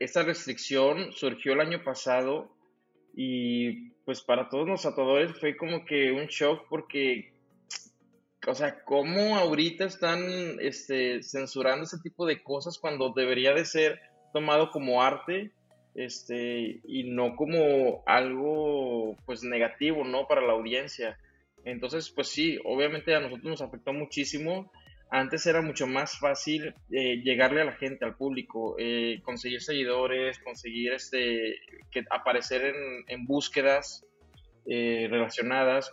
esta 0.00 0.22
restricción 0.22 1.12
surgió 1.12 1.52
el 1.52 1.60
año 1.60 1.82
pasado 1.84 2.50
y 3.14 3.90
pues 4.04 4.22
para 4.22 4.48
todos 4.48 4.66
los 4.66 4.82
tatuadores 4.82 5.38
fue 5.38 5.56
como 5.56 5.84
que 5.84 6.10
un 6.10 6.26
shock 6.26 6.66
porque 6.68 7.29
o 8.46 8.54
sea, 8.54 8.82
cómo 8.84 9.36
ahorita 9.36 9.84
están 9.84 10.58
este, 10.60 11.22
censurando 11.22 11.84
ese 11.84 11.98
tipo 11.98 12.26
de 12.26 12.42
cosas 12.42 12.78
cuando 12.78 13.12
debería 13.14 13.52
de 13.52 13.64
ser 13.64 14.00
tomado 14.32 14.70
como 14.70 15.02
arte 15.02 15.52
este, 15.94 16.80
y 16.84 17.04
no 17.04 17.36
como 17.36 18.02
algo 18.06 19.16
pues 19.26 19.42
negativo, 19.42 20.04
¿no? 20.04 20.26
Para 20.26 20.40
la 20.40 20.52
audiencia. 20.52 21.18
Entonces, 21.64 22.10
pues 22.10 22.28
sí, 22.28 22.58
obviamente 22.64 23.14
a 23.14 23.20
nosotros 23.20 23.50
nos 23.50 23.62
afectó 23.62 23.92
muchísimo. 23.92 24.70
Antes 25.10 25.44
era 25.46 25.60
mucho 25.60 25.86
más 25.86 26.18
fácil 26.18 26.72
eh, 26.90 27.20
llegarle 27.22 27.60
a 27.60 27.64
la 27.64 27.72
gente, 27.72 28.04
al 28.04 28.16
público, 28.16 28.76
eh, 28.78 29.20
conseguir 29.24 29.60
seguidores, 29.60 30.38
conseguir 30.38 30.92
este, 30.92 31.56
que 31.90 32.04
aparecer 32.10 32.74
en, 33.08 33.26
búsquedas 33.26 34.06
eh, 34.66 35.08
relacionadas 35.10 35.92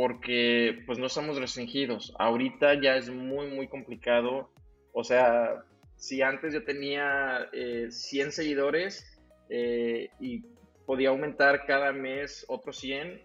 porque 0.00 0.84
pues 0.86 1.00
no 1.00 1.06
estamos 1.06 1.40
restringidos. 1.40 2.14
Ahorita 2.20 2.80
ya 2.80 2.94
es 2.94 3.10
muy, 3.10 3.48
muy 3.48 3.66
complicado. 3.66 4.48
O 4.92 5.02
sea, 5.02 5.64
si 5.96 6.22
antes 6.22 6.54
yo 6.54 6.62
tenía 6.62 7.48
100 7.50 8.28
eh, 8.28 8.30
seguidores 8.30 9.18
eh, 9.50 10.08
y 10.20 10.44
podía 10.86 11.08
aumentar 11.08 11.66
cada 11.66 11.92
mes 11.92 12.44
otros 12.46 12.78
100, 12.78 13.22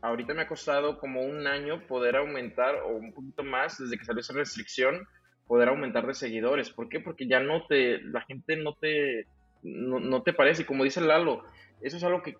ahorita 0.00 0.32
me 0.32 0.40
ha 0.40 0.48
costado 0.48 0.98
como 0.98 1.20
un 1.20 1.46
año 1.46 1.86
poder 1.86 2.16
aumentar 2.16 2.76
o 2.76 2.96
un 2.96 3.12
poquito 3.12 3.42
más 3.42 3.76
desde 3.76 3.98
que 3.98 4.06
salió 4.06 4.20
esa 4.20 4.32
restricción, 4.32 5.06
poder 5.46 5.68
aumentar 5.68 6.06
de 6.06 6.14
seguidores. 6.14 6.70
¿Por 6.70 6.88
qué? 6.88 6.98
Porque 6.98 7.28
ya 7.28 7.40
no 7.40 7.66
te, 7.66 8.00
la 8.00 8.22
gente 8.22 8.56
no 8.56 8.72
te, 8.72 9.26
no, 9.62 10.00
no 10.00 10.22
te 10.22 10.32
parece. 10.32 10.64
Como 10.64 10.82
dice 10.82 11.02
Lalo, 11.02 11.44
eso 11.82 11.98
es 11.98 12.04
algo 12.04 12.22
que 12.22 12.36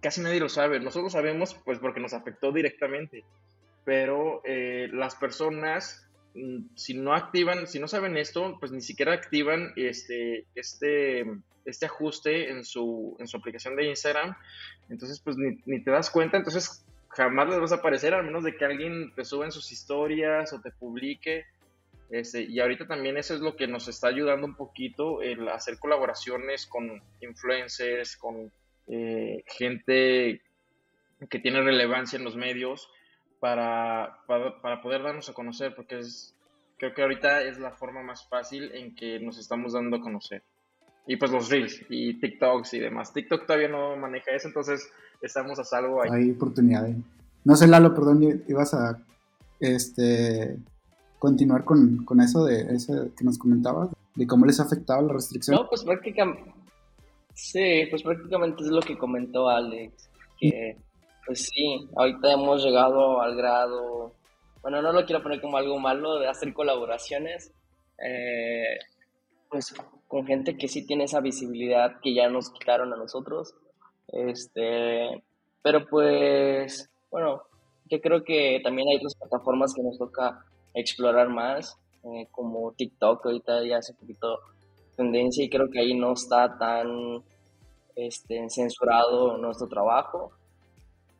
casi 0.00 0.20
nadie 0.20 0.40
lo 0.40 0.48
sabe. 0.48 0.80
Nosotros 0.80 1.12
sabemos, 1.12 1.54
pues, 1.64 1.78
porque 1.78 2.00
nos 2.00 2.14
afectó 2.14 2.52
directamente. 2.52 3.24
Pero 3.84 4.40
eh, 4.44 4.88
las 4.92 5.14
personas, 5.14 6.08
mm, 6.34 6.74
si 6.74 6.94
no 6.94 7.14
activan, 7.14 7.66
si 7.66 7.78
no 7.78 7.88
saben 7.88 8.16
esto, 8.16 8.56
pues 8.58 8.72
ni 8.72 8.80
siquiera 8.80 9.12
activan 9.12 9.72
este, 9.76 10.46
este, 10.54 11.24
este 11.64 11.86
ajuste 11.86 12.50
en 12.50 12.64
su, 12.64 13.16
en 13.18 13.28
su 13.28 13.36
aplicación 13.36 13.76
de 13.76 13.88
Instagram. 13.88 14.34
Entonces, 14.88 15.20
pues 15.20 15.36
ni, 15.36 15.58
ni 15.66 15.82
te 15.82 15.90
das 15.90 16.10
cuenta. 16.10 16.36
Entonces, 16.36 16.84
jamás 17.08 17.48
les 17.48 17.60
vas 17.60 17.72
a 17.72 17.76
aparecer, 17.76 18.14
al 18.14 18.24
menos 18.24 18.44
de 18.44 18.56
que 18.56 18.64
alguien 18.64 19.12
te 19.14 19.24
suba 19.24 19.44
en 19.44 19.52
sus 19.52 19.70
historias 19.70 20.52
o 20.52 20.60
te 20.60 20.70
publique. 20.70 21.46
Este, 22.10 22.42
y 22.42 22.60
ahorita 22.60 22.86
también 22.86 23.16
eso 23.16 23.34
es 23.34 23.40
lo 23.40 23.56
que 23.56 23.66
nos 23.66 23.88
está 23.88 24.08
ayudando 24.08 24.46
un 24.46 24.56
poquito, 24.56 25.22
el 25.22 25.48
hacer 25.48 25.78
colaboraciones 25.78 26.66
con 26.66 27.02
influencers, 27.20 28.16
con 28.16 28.52
eh, 28.86 29.42
gente 29.46 30.42
que 31.28 31.38
tiene 31.38 31.62
relevancia 31.62 32.18
en 32.18 32.24
los 32.24 32.36
medios 32.36 32.88
para, 33.40 34.18
para, 34.26 34.80
poder 34.82 35.02
darnos 35.02 35.28
a 35.28 35.34
conocer, 35.34 35.74
porque 35.74 35.98
es, 35.98 36.34
creo 36.78 36.94
que 36.94 37.02
ahorita 37.02 37.42
es 37.42 37.58
la 37.58 37.72
forma 37.72 38.02
más 38.02 38.26
fácil 38.28 38.70
en 38.74 38.94
que 38.94 39.20
nos 39.20 39.38
estamos 39.38 39.74
dando 39.74 39.96
a 39.96 40.00
conocer. 40.00 40.42
Y 41.06 41.16
pues 41.16 41.30
los 41.30 41.50
reels 41.50 41.82
y 41.90 42.18
TikToks 42.18 42.72
y 42.74 42.80
demás. 42.80 43.12
TikTok 43.12 43.46
todavía 43.46 43.68
no 43.68 43.96
maneja 43.96 44.30
eso, 44.30 44.48
entonces 44.48 44.90
estamos 45.20 45.58
a 45.58 45.64
salvo 45.64 46.02
ahí. 46.02 46.08
Hay 46.10 46.30
oportunidades. 46.30 46.96
No 47.44 47.54
sé, 47.56 47.66
Lalo, 47.66 47.94
perdón, 47.94 48.42
ibas 48.48 48.72
a 48.72 48.98
este, 49.60 50.56
continuar 51.18 51.64
con, 51.64 52.04
con 52.04 52.22
eso 52.22 52.46
de 52.46 52.74
eso 52.74 53.10
que 53.14 53.24
nos 53.24 53.36
comentabas, 53.36 53.90
de 54.14 54.26
cómo 54.26 54.46
les 54.46 54.60
ha 54.60 54.62
afectado 54.62 55.06
la 55.06 55.12
restricción. 55.12 55.56
No, 55.56 55.68
pues 55.68 55.84
prácticamente, 55.84 56.53
Sí, 57.34 57.86
pues 57.90 58.02
prácticamente 58.02 58.62
es 58.62 58.70
lo 58.70 58.80
que 58.80 58.96
comentó 58.96 59.48
Alex, 59.48 60.08
que 60.38 60.76
pues 61.26 61.48
sí, 61.48 61.88
ahorita 61.96 62.32
hemos 62.32 62.62
llegado 62.62 63.20
al 63.20 63.34
grado, 63.34 64.14
bueno, 64.62 64.82
no 64.82 64.92
lo 64.92 65.04
quiero 65.04 65.22
poner 65.22 65.40
como 65.40 65.56
algo 65.56 65.78
malo, 65.78 66.18
de 66.18 66.28
hacer 66.28 66.52
colaboraciones, 66.52 67.52
eh, 67.98 68.78
pues 69.50 69.74
con 70.06 70.26
gente 70.26 70.56
que 70.56 70.68
sí 70.68 70.86
tiene 70.86 71.04
esa 71.04 71.20
visibilidad 71.20 71.98
que 72.00 72.14
ya 72.14 72.28
nos 72.28 72.50
quitaron 72.50 72.92
a 72.92 72.96
nosotros, 72.96 73.54
este, 74.08 75.22
pero 75.62 75.86
pues, 75.86 76.88
bueno, 77.10 77.42
yo 77.86 78.00
creo 78.00 78.22
que 78.22 78.60
también 78.62 78.88
hay 78.88 78.96
otras 78.96 79.16
plataformas 79.16 79.74
que 79.74 79.82
nos 79.82 79.98
toca 79.98 80.44
explorar 80.74 81.28
más, 81.30 81.78
eh, 82.04 82.28
como 82.30 82.72
TikTok, 82.72 83.26
ahorita 83.26 83.64
ya 83.64 83.78
hace 83.78 83.94
poquito 83.94 84.38
tendencia 84.96 85.44
y 85.44 85.50
creo 85.50 85.70
que 85.70 85.80
ahí 85.80 85.98
no 85.98 86.12
está 86.12 86.58
tan 86.58 87.22
este, 87.96 88.48
censurado 88.50 89.38
nuestro 89.38 89.68
trabajo. 89.68 90.32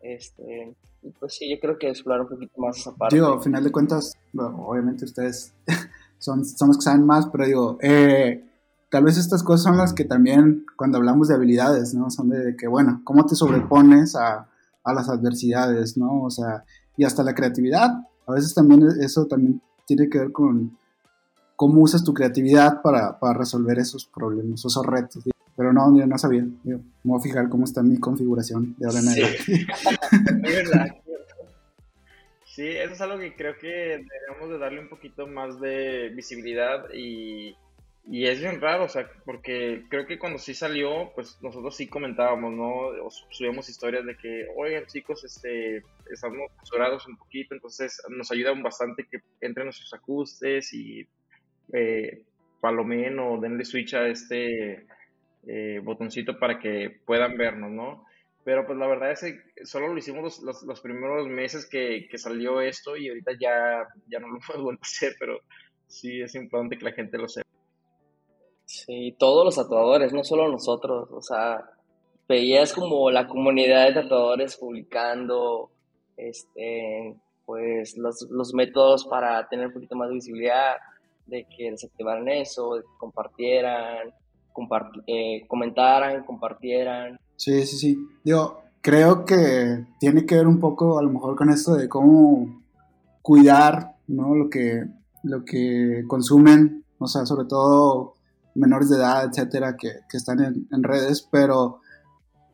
Este, 0.00 0.74
pues 1.18 1.34
sí, 1.34 1.50
yo 1.50 1.60
creo 1.60 1.78
que 1.78 1.88
explorar 1.88 2.22
un 2.22 2.28
poquito 2.28 2.60
más 2.60 2.78
esa 2.78 2.94
parte. 2.94 3.16
Digo, 3.16 3.32
al 3.32 3.42
final 3.42 3.64
de 3.64 3.72
cuentas, 3.72 4.12
obviamente 4.36 5.04
ustedes 5.04 5.54
son, 6.18 6.44
son 6.44 6.68
los 6.68 6.78
que 6.78 6.82
saben 6.82 7.06
más, 7.06 7.26
pero 7.26 7.46
digo, 7.46 7.78
eh, 7.82 8.44
tal 8.90 9.04
vez 9.04 9.18
estas 9.18 9.42
cosas 9.42 9.64
son 9.64 9.76
las 9.76 9.92
que 9.92 10.04
también, 10.04 10.64
cuando 10.76 10.98
hablamos 10.98 11.28
de 11.28 11.34
habilidades, 11.34 11.94
¿no? 11.94 12.10
Son 12.10 12.28
de, 12.28 12.56
que, 12.56 12.66
bueno, 12.68 13.02
¿cómo 13.04 13.26
te 13.26 13.34
sobrepones 13.34 14.14
a, 14.14 14.48
a, 14.84 14.94
las 14.94 15.08
adversidades, 15.08 15.96
¿no? 15.96 16.22
O 16.22 16.30
sea, 16.30 16.64
y 16.96 17.04
hasta 17.04 17.22
la 17.22 17.34
creatividad, 17.34 17.90
a 18.26 18.32
veces 18.32 18.54
también 18.54 18.86
eso 19.00 19.26
también 19.26 19.60
tiene 19.86 20.08
que 20.08 20.18
ver 20.18 20.32
con 20.32 20.78
cómo 21.56 21.80
usas 21.82 22.04
tu 22.04 22.14
creatividad 22.14 22.82
para, 22.82 23.18
para 23.18 23.38
resolver 23.38 23.78
esos 23.78 24.06
problemas, 24.06 24.64
esos 24.64 24.84
retos. 24.84 25.24
Pero 25.56 25.72
no, 25.72 25.96
yo 25.96 26.06
no 26.06 26.18
sabía. 26.18 26.44
Yo 26.64 26.78
me 26.78 26.82
voy 27.04 27.20
a 27.20 27.22
fijar 27.22 27.48
cómo 27.48 27.64
está 27.64 27.82
mi 27.82 27.98
configuración 27.98 28.74
de 28.78 28.86
ahora 28.86 29.00
en 29.00 29.08
adelante. 29.08 31.00
Sí. 32.46 32.68
eso 32.68 32.92
es 32.92 33.00
algo 33.00 33.18
que 33.18 33.34
creo 33.34 33.58
que 33.58 33.66
deberíamos 33.66 34.48
de 34.48 34.58
darle 34.58 34.78
un 34.78 34.88
poquito 34.88 35.26
más 35.26 35.58
de 35.58 36.10
visibilidad 36.10 36.84
y, 36.94 37.56
y 38.06 38.26
es 38.28 38.38
bien 38.38 38.60
raro, 38.60 38.84
o 38.84 38.88
sea, 38.88 39.10
porque 39.24 39.82
creo 39.88 40.06
que 40.06 40.20
cuando 40.20 40.38
sí 40.38 40.54
salió, 40.54 41.10
pues 41.16 41.36
nosotros 41.42 41.74
sí 41.74 41.88
comentábamos, 41.88 42.52
¿no? 42.52 42.70
O 43.04 43.10
subíamos 43.10 43.68
historias 43.68 44.06
de 44.06 44.16
que, 44.16 44.46
oigan 44.56 44.86
chicos, 44.86 45.24
este, 45.24 45.82
estamos 46.12 46.52
censurados 46.58 47.04
un 47.08 47.16
poquito, 47.16 47.56
entonces 47.56 48.00
nos 48.08 48.30
ayuda 48.30 48.52
bastante 48.62 49.04
que 49.10 49.18
entren 49.40 49.66
nuestros 49.66 49.92
ajustes 49.92 50.72
y 50.74 51.08
eh, 51.72 52.22
palomen 52.60 53.18
o 53.18 53.38
denle 53.40 53.64
switch 53.64 53.94
a 53.94 54.06
este 54.06 54.86
eh, 55.46 55.80
botoncito 55.82 56.38
para 56.38 56.58
que 56.58 57.00
puedan 57.04 57.36
vernos, 57.36 57.70
¿no? 57.70 58.04
Pero 58.44 58.66
pues 58.66 58.78
la 58.78 58.86
verdad 58.86 59.12
es 59.12 59.20
que 59.20 59.64
solo 59.64 59.88
lo 59.88 59.98
hicimos 59.98 60.42
los, 60.42 60.62
los, 60.62 60.80
primeros 60.80 61.26
meses 61.28 61.66
que, 61.66 62.06
que, 62.10 62.18
salió 62.18 62.60
esto 62.60 62.96
y 62.96 63.08
ahorita 63.08 63.32
ya, 63.40 63.86
ya 64.06 64.18
no 64.20 64.28
lo 64.28 64.38
hemos 64.54 64.62
vuelto 64.62 64.82
a 64.82 64.86
hacer, 64.86 65.14
pero 65.18 65.40
sí 65.86 66.20
es 66.20 66.34
importante 66.34 66.76
que 66.76 66.84
la 66.84 66.92
gente 66.92 67.18
lo 67.18 67.28
sepa. 67.28 67.48
Sí, 68.66 69.14
todos 69.18 69.44
los 69.44 69.56
tatuadores, 69.56 70.12
no 70.12 70.24
solo 70.24 70.48
nosotros, 70.48 71.08
o 71.10 71.20
sea, 71.20 71.70
veías 72.28 72.72
como 72.72 73.10
la 73.10 73.26
comunidad 73.26 73.86
de 73.86 73.94
tatuadores 73.94 74.56
publicando, 74.56 75.70
este, 76.16 77.14
pues 77.46 77.96
los, 77.96 78.26
los 78.30 78.54
métodos 78.54 79.06
para 79.06 79.46
tener 79.48 79.68
un 79.68 79.72
poquito 79.74 79.96
más 79.96 80.08
de 80.08 80.14
visibilidad, 80.14 80.76
de 81.26 81.46
que 81.56 81.70
desactivaran 81.70 82.28
eso, 82.28 82.74
de 82.74 82.82
que 82.82 82.88
compartieran, 82.98 84.08
eh, 85.06 85.44
comentaran, 85.48 86.24
compartieran. 86.24 87.18
Sí, 87.36 87.66
sí, 87.66 87.76
sí. 87.76 87.98
Digo, 88.22 88.60
creo 88.80 89.24
que 89.24 89.86
tiene 89.98 90.26
que 90.26 90.36
ver 90.36 90.46
un 90.46 90.60
poco 90.60 90.98
a 90.98 91.02
lo 91.02 91.10
mejor 91.10 91.36
con 91.36 91.50
esto 91.50 91.74
de 91.74 91.88
cómo 91.88 92.62
cuidar, 93.22 93.96
¿no? 94.06 94.34
Lo 94.34 94.50
que, 94.50 94.84
lo 95.22 95.44
que 95.44 96.04
consumen, 96.06 96.84
o 96.98 97.06
sea, 97.06 97.24
sobre 97.26 97.46
todo 97.46 98.14
menores 98.54 98.90
de 98.90 98.96
edad, 98.96 99.24
etcétera, 99.24 99.76
que, 99.76 99.88
que 100.08 100.16
están 100.16 100.40
en, 100.40 100.68
en, 100.70 100.82
redes, 100.82 101.26
pero, 101.30 101.80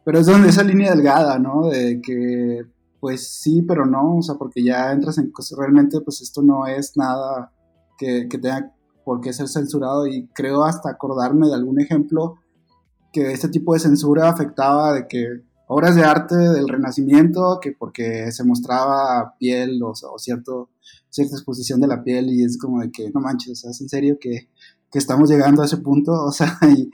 pero 0.04 0.18
es 0.18 0.26
donde 0.26 0.48
esa 0.48 0.62
línea 0.62 0.94
delgada, 0.94 1.38
¿no? 1.38 1.68
De 1.68 2.00
que, 2.00 2.64
pues 3.00 3.28
sí, 3.28 3.62
pero 3.62 3.84
no, 3.84 4.18
o 4.18 4.22
sea, 4.22 4.36
porque 4.36 4.62
ya 4.62 4.92
entras 4.92 5.18
en 5.18 5.30
cosas, 5.30 5.58
realmente, 5.58 6.00
pues 6.00 6.22
esto 6.22 6.42
no 6.42 6.66
es 6.66 6.96
nada 6.96 7.52
que, 8.00 8.28
que 8.30 8.38
tenga 8.38 8.72
por 9.04 9.20
qué 9.20 9.32
ser 9.34 9.46
censurado 9.46 10.06
y 10.06 10.26
creo 10.34 10.64
hasta 10.64 10.88
acordarme 10.88 11.48
de 11.48 11.54
algún 11.54 11.80
ejemplo 11.80 12.36
que 13.12 13.32
este 13.32 13.48
tipo 13.48 13.74
de 13.74 13.80
censura 13.80 14.30
afectaba 14.30 14.94
de 14.94 15.06
que 15.06 15.42
obras 15.66 15.94
de 15.94 16.02
arte 16.02 16.34
del 16.34 16.68
Renacimiento, 16.68 17.58
que 17.60 17.72
porque 17.72 18.32
se 18.32 18.42
mostraba 18.42 19.34
piel 19.38 19.82
o, 19.82 19.90
o 19.90 20.18
cierto, 20.18 20.70
cierta 21.10 21.34
exposición 21.36 21.80
de 21.80 21.88
la 21.88 22.02
piel 22.02 22.30
y 22.30 22.42
es 22.42 22.56
como 22.56 22.80
de 22.80 22.90
que 22.90 23.10
no 23.10 23.20
manches, 23.20 23.64
es 23.64 23.80
en 23.82 23.88
serio 23.88 24.16
que, 24.18 24.48
que 24.90 24.98
estamos 24.98 25.28
llegando 25.28 25.60
a 25.60 25.66
ese 25.66 25.76
punto, 25.76 26.12
o 26.24 26.32
sea, 26.32 26.58
y, 26.62 26.90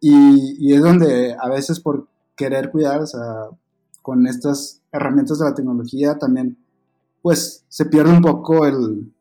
y, 0.00 0.56
y, 0.58 0.74
es 0.74 0.80
donde 0.80 1.36
a 1.38 1.48
veces 1.48 1.78
por 1.78 2.08
querer 2.36 2.70
cuidar, 2.70 3.00
o 3.00 3.06
sea, 3.06 3.48
con 4.02 4.26
estas 4.26 4.82
herramientas 4.90 5.38
de 5.38 5.44
la 5.44 5.54
tecnología 5.54 6.18
también, 6.18 6.58
pues 7.22 7.64
se 7.68 7.86
pierde 7.86 8.12
un 8.12 8.22
poco 8.22 8.66
el, 8.66 9.12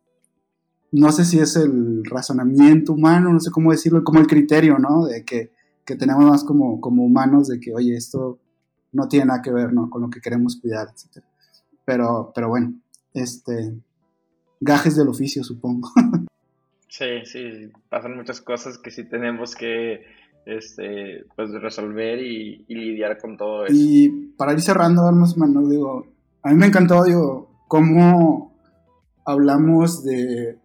no 0.92 1.12
sé 1.12 1.26
si 1.26 1.40
es 1.40 1.56
el 1.56 2.04
razonamiento 2.06 2.94
humano, 2.94 3.32
no 3.32 3.40
sé 3.40 3.52
cómo 3.52 3.72
decirlo, 3.72 4.04
como 4.04 4.20
el 4.20 4.28
criterio, 4.28 4.80
¿no? 4.80 5.06
De 5.06 5.24
que, 5.26 5.52
que 5.86 5.96
tenemos 5.96 6.26
más 6.26 6.44
como, 6.44 6.80
como 6.80 7.04
humanos 7.04 7.48
de 7.48 7.60
que, 7.60 7.74
oye, 7.74 7.96
esto 7.96 8.40
no 8.92 9.08
tiene 9.08 9.26
nada 9.26 9.42
que 9.42 9.52
ver, 9.52 9.74
¿no? 9.74 9.90
Con 9.90 10.02
lo 10.02 10.10
que 10.10 10.22
queremos 10.22 10.60
cuidar, 10.62 10.88
etc. 10.90 11.24
Pero, 11.86 12.32
pero 12.34 12.50
bueno, 12.50 12.74
este, 13.14 13.74
gajes 14.60 14.96
del 14.96 15.10
oficio, 15.10 15.44
supongo. 15.44 15.90
Sí, 16.90 17.26
sí, 17.26 17.70
pasan 17.90 18.16
muchas 18.16 18.42
cosas 18.42 18.78
que 18.80 18.92
sí 18.92 19.04
tenemos 19.04 19.56
que 19.56 20.06
este, 20.46 21.26
pues, 21.36 21.52
resolver 21.52 22.20
y, 22.20 22.66
lidiar 22.70 23.20
con 23.20 23.38
todo 23.38 23.66
eso. 23.66 23.76
Y 23.76 24.34
para 24.38 24.54
ir 24.54 24.62
cerrando, 24.62 25.12
más 25.12 25.36
o 25.38 25.70
digo, 25.70 26.08
a 26.42 26.50
mí 26.50 26.56
me 26.56 26.68
encantó, 26.68 27.04
digo, 27.04 27.52
cómo 27.68 28.58
hablamos 29.26 30.04
de, 30.06 30.58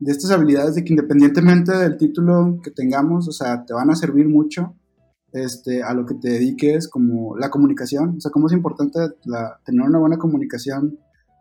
de 0.00 0.12
estas 0.12 0.30
habilidades 0.30 0.74
de 0.74 0.84
que 0.84 0.92
independientemente 0.92 1.72
del 1.76 1.96
título 1.96 2.60
que 2.62 2.70
tengamos, 2.70 3.28
o 3.28 3.32
sea, 3.32 3.64
te 3.64 3.74
van 3.74 3.90
a 3.90 3.96
servir 3.96 4.28
mucho 4.28 4.74
este, 5.32 5.82
a 5.82 5.92
lo 5.92 6.06
que 6.06 6.14
te 6.14 6.30
dediques, 6.30 6.88
como 6.88 7.36
la 7.36 7.50
comunicación, 7.50 8.16
o 8.16 8.20
sea, 8.20 8.30
cómo 8.30 8.46
es 8.46 8.52
importante 8.52 8.98
tener 9.64 9.82
una 9.86 9.98
buena 9.98 10.18
comunicación 10.18 10.98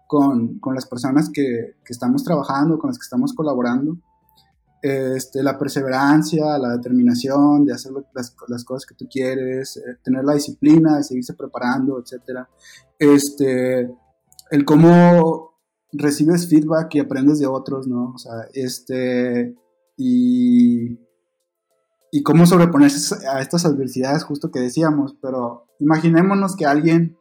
con, 0.08 0.60
con 0.60 0.74
las 0.74 0.86
personas 0.86 1.30
que, 1.30 1.76
que, 1.84 1.94
estamos 1.94 2.24
trabajando, 2.24 2.80
con 2.80 2.90
las 2.90 2.98
que 2.98 3.04
estamos 3.04 3.34
colaborando, 3.34 3.98
este, 4.82 5.44
la 5.44 5.58
perseverancia, 5.58 6.58
la 6.58 6.78
determinación 6.78 7.66
de 7.66 7.74
hacer 7.74 7.92
las, 8.14 8.36
las 8.48 8.64
cosas 8.64 8.86
que 8.86 8.96
tú 8.96 9.08
quieres, 9.10 9.78
eh, 9.78 9.98
tener 10.04 10.24
la 10.24 10.34
disciplina 10.34 10.98
de 10.98 11.04
seguirse 11.04 11.34
preparando, 11.34 12.00
etc. 12.00 12.46
Este, 12.98 13.90
el 14.52 14.66
cómo 14.66 15.47
recibes 15.92 16.50
feedback 16.50 16.96
y 16.96 17.00
aprendes 17.00 17.40
de 17.40 17.48
otros, 17.48 17.88
¿no? 17.88 18.14
O 18.16 18.18
sea, 18.18 18.48
este, 18.54 19.56
y, 19.96 21.00
y 22.12 22.24
cómo 22.24 22.46
sobreponerse 22.46 23.28
a 23.28 23.42
estas 23.42 23.66
adversidades, 23.66 24.24
justo 24.24 24.52
que 24.52 24.60
decíamos, 24.60 25.16
pero 25.22 25.68
imaginémonos 25.80 26.56
que 26.56 26.66
alguien 26.66 27.18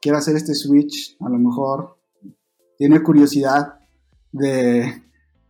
quiera 0.00 0.18
hacer 0.18 0.36
este 0.36 0.54
switch, 0.54 1.16
a 1.20 1.28
lo 1.28 1.38
mejor 1.38 1.98
tiene 2.76 3.02
curiosidad 3.02 3.78
de, 4.32 5.02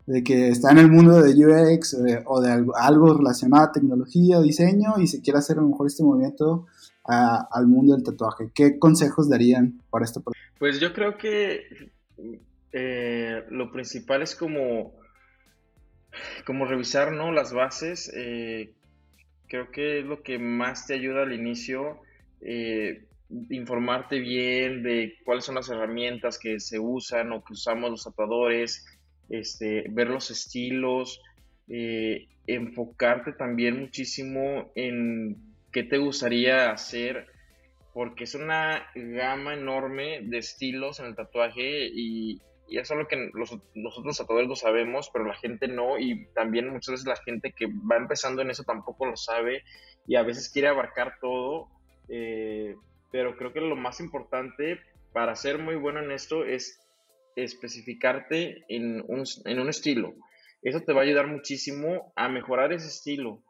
de 0.07 0.25
que 0.25 0.49
está 0.49 0.71
en 0.71 0.79
el 0.79 0.91
mundo 0.91 1.21
de 1.21 1.35
UX 1.35 1.95
eh, 1.95 2.23
o 2.25 2.41
de 2.41 2.51
algo, 2.51 3.15
relacionado 3.15 3.65
a 3.65 3.73
tecnología 3.73 4.39
o 4.39 4.43
diseño 4.43 4.95
y 4.99 5.07
se 5.07 5.21
quiere 5.21 5.39
hacer 5.39 5.59
a 5.59 5.63
lo 5.63 5.69
mejor 5.69 5.87
este 5.87 6.03
movimiento 6.03 6.67
al 7.05 7.67
mundo 7.67 7.95
del 7.95 8.03
tatuaje. 8.03 8.51
¿Qué 8.55 8.79
consejos 8.79 9.31
darían 9.31 9.81
para 9.91 10.05
esto? 10.05 10.23
Pues 10.59 10.79
yo 10.79 10.93
creo 10.93 11.17
que 11.17 11.61
eh, 12.73 13.45
lo 13.51 13.73
principal 13.73 14.23
es 14.23 14.35
como, 14.35 14.95
como 16.45 16.67
revisar 16.67 17.13
¿no? 17.13 17.33
las 17.33 17.53
bases. 17.53 18.13
Eh, 18.15 18.73
creo 19.47 19.71
que 19.71 20.01
es 20.01 20.05
lo 20.05 20.23
que 20.23 20.39
más 20.39 20.87
te 20.87 20.95
ayuda 20.95 21.23
al 21.23 21.33
inicio. 21.33 22.01
Eh, 22.41 23.05
informarte 23.51 24.19
bien 24.21 24.83
de 24.83 25.19
cuáles 25.25 25.45
son 25.45 25.57
las 25.57 25.69
herramientas 25.69 26.39
que 26.39 26.61
se 26.61 26.79
usan 26.79 27.33
o 27.33 27.45
que 27.45 27.53
usamos 27.53 27.91
los 27.91 28.05
tatuadores, 28.05 28.87
este, 29.29 29.85
ver 29.91 30.09
los 30.09 30.31
estilos, 30.31 31.21
enfocarte 32.47 33.33
también 33.33 33.79
muchísimo 33.79 34.73
en 34.75 35.37
qué 35.71 35.83
te 35.83 35.99
gustaría 35.99 36.71
hacer 36.71 37.27
porque 37.99 38.23
es 38.23 38.37
una 38.37 38.89
gama 38.95 39.55
enorme 39.55 40.21
de 40.23 40.39
estilos 40.39 41.01
en 41.01 41.07
el 41.07 41.17
tatuaje 41.17 41.89
y, 41.93 42.41
y 42.69 42.79
eso 42.79 42.95
es 42.95 43.01
lo 43.01 43.09
que 43.09 43.29
los, 43.35 43.59
nosotros 43.75 44.17
tatuadores 44.17 44.49
lo 44.49 44.55
sabemos, 44.55 45.11
pero 45.13 45.25
la 45.25 45.35
gente 45.35 45.67
no 45.67 45.99
y 45.99 46.29
también 46.33 46.69
muchas 46.69 46.93
veces 46.93 47.09
la 47.09 47.17
gente 47.17 47.51
que 47.51 47.67
va 47.67 47.97
empezando 47.97 48.41
en 48.41 48.51
eso 48.51 48.63
tampoco 48.63 49.05
lo 49.05 49.17
sabe 49.17 49.65
y 50.07 50.15
a 50.15 50.23
veces 50.23 50.49
quiere 50.49 50.69
abarcar 50.69 51.15
todo, 51.21 51.71
eh, 52.09 52.77
pero 53.11 53.37
creo 53.37 53.53
que 53.53 53.61
lo 53.61 53.75
más 53.75 53.99
importante 53.99 54.79
para 55.13 55.35
ser 55.35 55.59
muy 55.59 55.75
bueno 55.75 55.99
en 55.99 56.13
esto 56.13 56.45
es 56.45 56.81
especificarte 57.35 58.65
en 58.69 59.03
un, 59.09 59.25
en 59.45 59.59
un 59.59 59.69
estilo. 59.71 60.15
Eso 60.63 60.83
te 60.83 60.93
va 60.93 61.01
a 61.01 61.05
ayudar 61.05 61.27
muchísimo 61.27 62.13
a 62.15 62.29
mejorar 62.29 62.73
ese 62.73 62.87
estilo. 62.87 63.43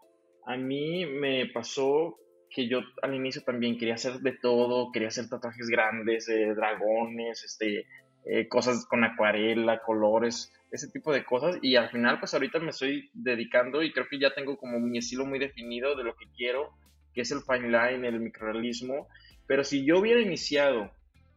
A 0.47 0.57
mí 0.57 1.05
me 1.05 1.51
pasó 1.53 2.17
que 2.51 2.69
yo 2.69 2.81
al 3.03 3.15
inicio 3.15 3.43
también 3.43 3.79
quería 3.79 3.95
hacer 3.95 4.21
de 4.21 4.33
todo, 4.33 4.91
quería 4.93 5.09
hacer 5.09 5.29
tatuajes 5.29 5.69
grandes, 5.69 6.27
dragones, 6.27 7.45
este, 7.45 7.87
eh, 8.25 8.49
cosas 8.49 8.85
con 8.87 9.05
acuarela, 9.05 9.81
colores, 9.81 10.53
ese 10.71 10.89
tipo 10.89 11.13
de 11.13 11.25
cosas. 11.25 11.59
Y 11.63 11.77
al 11.77 11.91
final, 11.91 12.19
pues 12.19 12.35
ahorita 12.35 12.59
me 12.59 12.71
estoy 12.71 13.11
dedicando 13.15 13.83
y 13.83 13.93
creo 13.93 14.07
que 14.09 14.19
ya 14.19 14.35
tengo 14.35 14.57
como 14.57 14.79
mi 14.79 14.99
estilo 14.99 15.25
muy 15.25 15.39
definido 15.39 15.97
de 15.97 16.05
lo 16.05 16.15
que 16.15 16.27
quiero, 16.37 16.75
que 17.15 17.23
es 17.23 17.31
el 17.31 17.41
fine 17.41 17.69
line, 17.69 18.07
el 18.07 18.21
microrealismo. 18.21 19.09
Pero 19.47 19.65
si 19.65 19.85
yo 19.85 19.99
hubiera 19.99 20.21
iniciado 20.21 20.91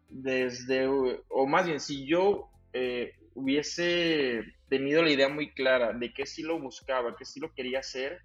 desde, 0.10 0.88
o 0.88 1.48
más 1.48 1.66
bien, 1.66 1.80
si 1.80 2.06
yo 2.06 2.50
eh, 2.74 3.14
hubiese 3.34 4.44
tenido 4.70 5.02
la 5.02 5.12
idea 5.12 5.30
muy 5.30 5.52
clara 5.52 5.94
de 5.94 6.14
qué 6.14 6.24
estilo 6.24 6.60
buscaba, 6.60 7.16
qué 7.18 7.24
estilo 7.24 7.54
quería 7.56 7.80
hacer, 7.80 8.20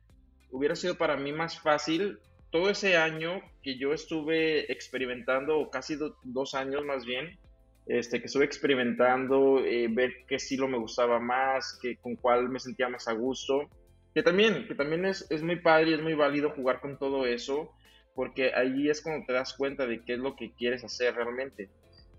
hubiera 0.51 0.75
sido 0.75 0.97
para 0.97 1.17
mí 1.17 1.33
más 1.33 1.61
fácil 1.61 2.19
todo 2.57 2.71
ese 2.71 2.97
año 2.97 3.43
que 3.63 3.77
yo 3.77 3.93
estuve 3.93 4.73
experimentando, 4.73 5.59
o 5.59 5.71
casi 5.71 5.99
dos 6.23 6.55
años 6.55 6.87
más 6.87 7.05
bien, 7.05 7.39
este, 7.87 8.19
que 8.19 8.27
estuve 8.27 8.47
experimentando, 8.47 9.63
eh, 9.63 9.89
ver 9.91 10.25
qué 10.27 10.37
estilo 10.37 10.67
me 10.67 10.79
gustaba 10.79 11.21
más, 11.21 11.79
que, 11.83 11.99
con 11.99 12.17
cuál 12.17 12.49
me 12.49 12.59
sentía 12.59 12.89
más 12.89 13.09
a 13.09 13.13
gusto. 13.13 13.69
Que 14.15 14.23
también, 14.23 14.67
que 14.67 14.75
también 14.75 15.05
es, 15.05 15.27
es 15.31 15.43
muy 15.43 15.57
padre 15.57 15.91
y 15.91 15.95
es 15.95 16.01
muy 16.01 16.15
válido 16.15 16.49
jugar 16.49 16.81
con 16.81 16.99
todo 16.99 17.27
eso, 17.27 17.75
porque 18.15 18.55
ahí 18.55 18.89
es 18.89 19.03
cuando 19.03 19.27
te 19.27 19.35
das 19.35 19.53
cuenta 19.53 19.87
de 19.87 20.03
qué 20.03 20.15
es 20.15 20.19
lo 20.19 20.35
que 20.35 20.55
quieres 20.55 20.83
hacer 20.83 21.15
realmente. 21.15 21.69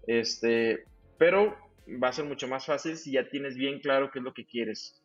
Este, 0.06 0.84
pero 1.18 1.58
va 2.02 2.10
a 2.10 2.14
ser 2.14 2.26
mucho 2.26 2.48
más 2.48 2.68
fácil 2.68 2.96
si 2.96 3.14
ya 3.14 3.28
tienes 3.28 3.56
bien 3.56 3.80
claro 3.80 4.12
qué 4.12 4.20
es 4.20 4.24
lo 4.24 4.36
que 4.36 4.46
quieres. 4.46 5.02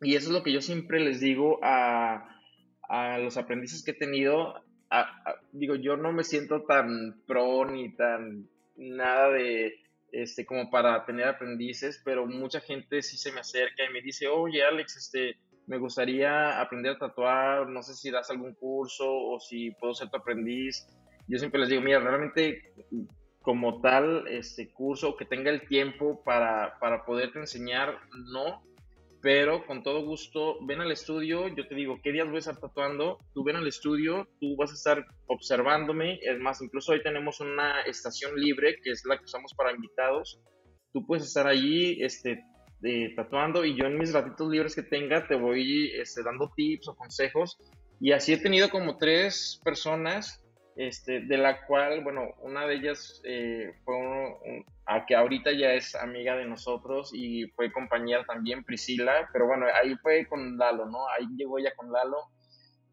Y 0.00 0.14
eso 0.14 0.28
es 0.28 0.32
lo 0.32 0.44
que 0.44 0.52
yo 0.52 0.60
siempre 0.60 1.00
les 1.00 1.18
digo 1.18 1.58
a, 1.64 2.32
a 2.92 3.16
los 3.16 3.38
aprendices 3.38 3.82
que 3.82 3.92
he 3.92 3.94
tenido. 3.94 4.54
digo, 5.52 5.76
yo 5.76 5.96
no 5.96 6.12
me 6.12 6.24
siento 6.24 6.64
tan 6.64 7.22
pro 7.26 7.64
ni 7.64 7.96
tan 7.96 8.46
nada 8.76 9.30
de 9.30 9.72
este 10.12 10.44
como 10.44 10.70
para 10.70 11.06
tener 11.06 11.26
aprendices, 11.26 12.02
pero 12.04 12.26
mucha 12.26 12.60
gente 12.60 13.00
sí 13.00 13.16
se 13.16 13.32
me 13.32 13.40
acerca 13.40 13.82
y 13.88 13.92
me 13.94 14.02
dice, 14.02 14.28
oye 14.28 14.62
Alex, 14.62 14.98
este, 14.98 15.38
me 15.66 15.78
gustaría 15.78 16.60
aprender 16.60 16.92
a 16.92 16.98
tatuar, 16.98 17.66
no 17.66 17.82
sé 17.82 17.94
si 17.94 18.10
das 18.10 18.30
algún 18.30 18.52
curso 18.54 19.10
o 19.10 19.40
si 19.40 19.70
puedo 19.70 19.94
ser 19.94 20.10
tu 20.10 20.18
aprendiz. 20.18 20.86
Yo 21.28 21.38
siempre 21.38 21.60
les 21.60 21.70
digo, 21.70 21.80
mira, 21.80 21.98
realmente 21.98 22.74
como 23.40 23.80
tal 23.80 24.28
este 24.28 24.70
curso 24.70 25.16
que 25.16 25.24
tenga 25.24 25.50
el 25.50 25.66
tiempo 25.66 26.22
para, 26.24 26.78
para 26.78 27.06
poderte 27.06 27.38
enseñar, 27.38 27.96
no, 28.34 28.62
pero 29.22 29.64
con 29.66 29.84
todo 29.84 30.04
gusto, 30.04 30.58
ven 30.66 30.80
al 30.80 30.90
estudio, 30.90 31.46
yo 31.48 31.66
te 31.68 31.76
digo, 31.76 32.00
¿qué 32.02 32.10
días 32.10 32.26
voy 32.26 32.36
a 32.36 32.38
estar 32.40 32.58
tatuando? 32.58 33.18
Tú 33.32 33.44
ven 33.44 33.56
al 33.56 33.66
estudio, 33.68 34.28
tú 34.40 34.56
vas 34.56 34.72
a 34.72 34.74
estar 34.74 35.06
observándome, 35.28 36.18
es 36.22 36.38
más, 36.40 36.60
incluso 36.60 36.92
hoy 36.92 37.02
tenemos 37.02 37.40
una 37.40 37.82
estación 37.82 38.34
libre, 38.34 38.76
que 38.82 38.90
es 38.90 39.04
la 39.06 39.16
que 39.16 39.24
usamos 39.24 39.54
para 39.54 39.72
invitados, 39.72 40.40
tú 40.92 41.06
puedes 41.06 41.24
estar 41.24 41.46
allí, 41.46 42.02
este, 42.02 42.42
eh, 42.82 43.14
tatuando 43.14 43.64
y 43.64 43.76
yo 43.76 43.86
en 43.86 43.96
mis 43.96 44.12
ratitos 44.12 44.50
libres 44.50 44.74
que 44.74 44.82
tenga 44.82 45.24
te 45.28 45.36
voy 45.36 45.92
este, 45.94 46.24
dando 46.24 46.50
tips 46.56 46.88
o 46.88 46.96
consejos 46.96 47.56
y 48.00 48.10
así 48.10 48.32
he 48.32 48.38
tenido 48.38 48.70
como 48.70 48.98
tres 48.98 49.60
personas 49.62 50.41
este, 50.76 51.20
de 51.20 51.36
la 51.36 51.66
cual, 51.66 52.02
bueno, 52.02 52.34
una 52.40 52.66
de 52.66 52.76
ellas 52.76 53.20
eh, 53.24 53.72
fue 53.84 53.96
a 54.86 55.04
que 55.06 55.14
ahorita 55.14 55.52
ya 55.52 55.74
es 55.74 55.94
amiga 55.94 56.36
de 56.36 56.46
nosotros 56.46 57.10
y 57.14 57.46
fue 57.48 57.72
compañera 57.72 58.24
también, 58.24 58.64
Priscila, 58.64 59.28
pero 59.32 59.46
bueno, 59.46 59.66
ahí 59.80 59.94
fue 59.96 60.26
con 60.26 60.56
Lalo, 60.56 60.86
¿no? 60.86 61.08
Ahí 61.08 61.26
llegó 61.36 61.58
ella 61.58 61.74
con 61.76 61.92
Lalo. 61.92 62.18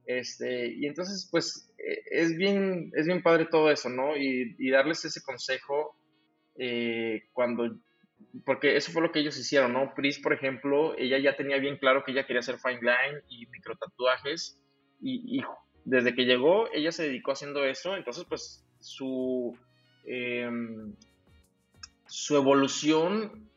Este, 0.06 0.74
y 0.74 0.88
entonces, 0.88 1.28
pues, 1.32 1.72
eh, 1.78 2.02
es 2.12 2.36
bien, 2.36 2.92
es 2.96 3.06
bien 3.06 3.22
padre 3.22 3.46
todo 3.46 3.72
eso, 3.72 3.90
¿no? 3.90 4.18
Y, 4.18 4.70
darles 4.70 5.06
ese 5.06 5.22
consejo 5.22 5.96
eh, 6.58 7.24
cuando, 7.32 7.80
porque 8.46 8.76
eso 8.76 8.92
fue 8.92 9.02
lo 9.02 9.12
que 9.12 9.20
ellos 9.20 9.38
hicieron, 9.38 9.74
¿no? 9.74 9.94
Pris, 9.94 10.20
por 10.20 10.34
ejemplo, 10.34 10.98
ella 10.98 11.18
ya 11.20 11.38
tenía 11.38 11.58
bien 11.58 11.78
claro 11.78 12.04
que 12.04 12.12
ella 12.12 12.26
quería 12.26 12.42
hacer 12.42 12.58
fine 12.60 12.82
line 12.82 13.22
y 13.30 13.46
micro 13.48 13.76
tatuajes 13.78 14.60
y, 15.00 15.38
y 15.38 15.44
desde 15.86 16.14
que 16.14 16.26
llegó, 16.26 16.72
ella 16.74 16.92
se 16.92 17.04
dedicó 17.04 17.32
haciendo 17.32 17.66
eso, 17.66 17.96
entonces 17.96 18.26
pues 18.28 18.64
su, 18.80 19.58
em, 20.06 20.94
su 22.08 22.36
evolución 22.36 23.50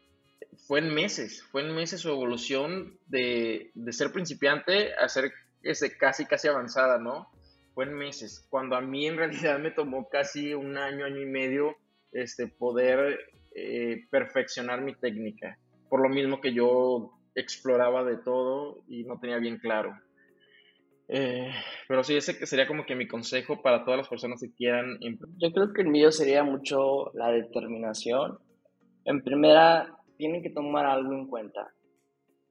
fue 0.66 0.80
en 0.80 0.94
meses, 0.94 1.42
fue 1.50 1.62
en 1.62 1.74
meses 1.74 2.00
su 2.00 2.08
evolución 2.08 2.98
de, 3.06 3.70
ser 3.90 4.12
principiante 4.12 4.94
a 4.94 5.08
ser 5.08 5.32
ese, 5.62 5.96
casi, 5.96 6.24
casi 6.24 6.48
avanzada, 6.48 6.98
¿no? 6.98 7.28
Fue 7.74 7.84
en 7.84 7.94
meses, 7.94 8.46
cuando 8.50 8.76
a 8.76 8.80
mí 8.80 9.06
en 9.06 9.16
realidad 9.16 9.58
me 9.58 9.70
tomó 9.70 10.08
casi 10.08 10.54
un 10.54 10.76
año, 10.76 11.04
año 11.04 11.20
y 11.20 11.26
medio 11.26 11.76
este, 12.12 12.46
poder 12.46 13.18
eh, 13.54 14.06
perfeccionar 14.10 14.82
mi 14.82 14.94
técnica, 14.94 15.58
por 15.88 16.00
lo 16.00 16.08
mismo 16.08 16.40
que 16.40 16.52
yo 16.52 17.12
exploraba 17.34 18.04
de 18.04 18.16
todo 18.18 18.82
y 18.88 19.04
no 19.04 19.18
tenía 19.18 19.38
bien 19.38 19.58
claro. 19.58 19.98
Eh, 21.09 21.50
pero 21.88 22.03
sí, 22.05 22.16
ese 22.16 22.46
sería 22.46 22.66
como 22.66 22.86
que 22.86 22.94
mi 22.94 23.07
consejo 23.07 23.61
para 23.61 23.84
todas 23.84 23.98
las 23.98 24.09
personas 24.09 24.40
que 24.40 24.55
quieran. 24.55 24.98
Yo 25.38 25.53
creo 25.53 25.72
que 25.72 25.82
el 25.82 25.88
mío 25.88 26.11
sería 26.11 26.42
mucho 26.42 27.12
la 27.14 27.30
determinación. 27.30 28.38
En 29.05 29.22
primera, 29.22 29.98
tienen 30.16 30.42
que 30.42 30.50
tomar 30.50 30.86
algo 30.86 31.12
en 31.12 31.26
cuenta. 31.26 31.72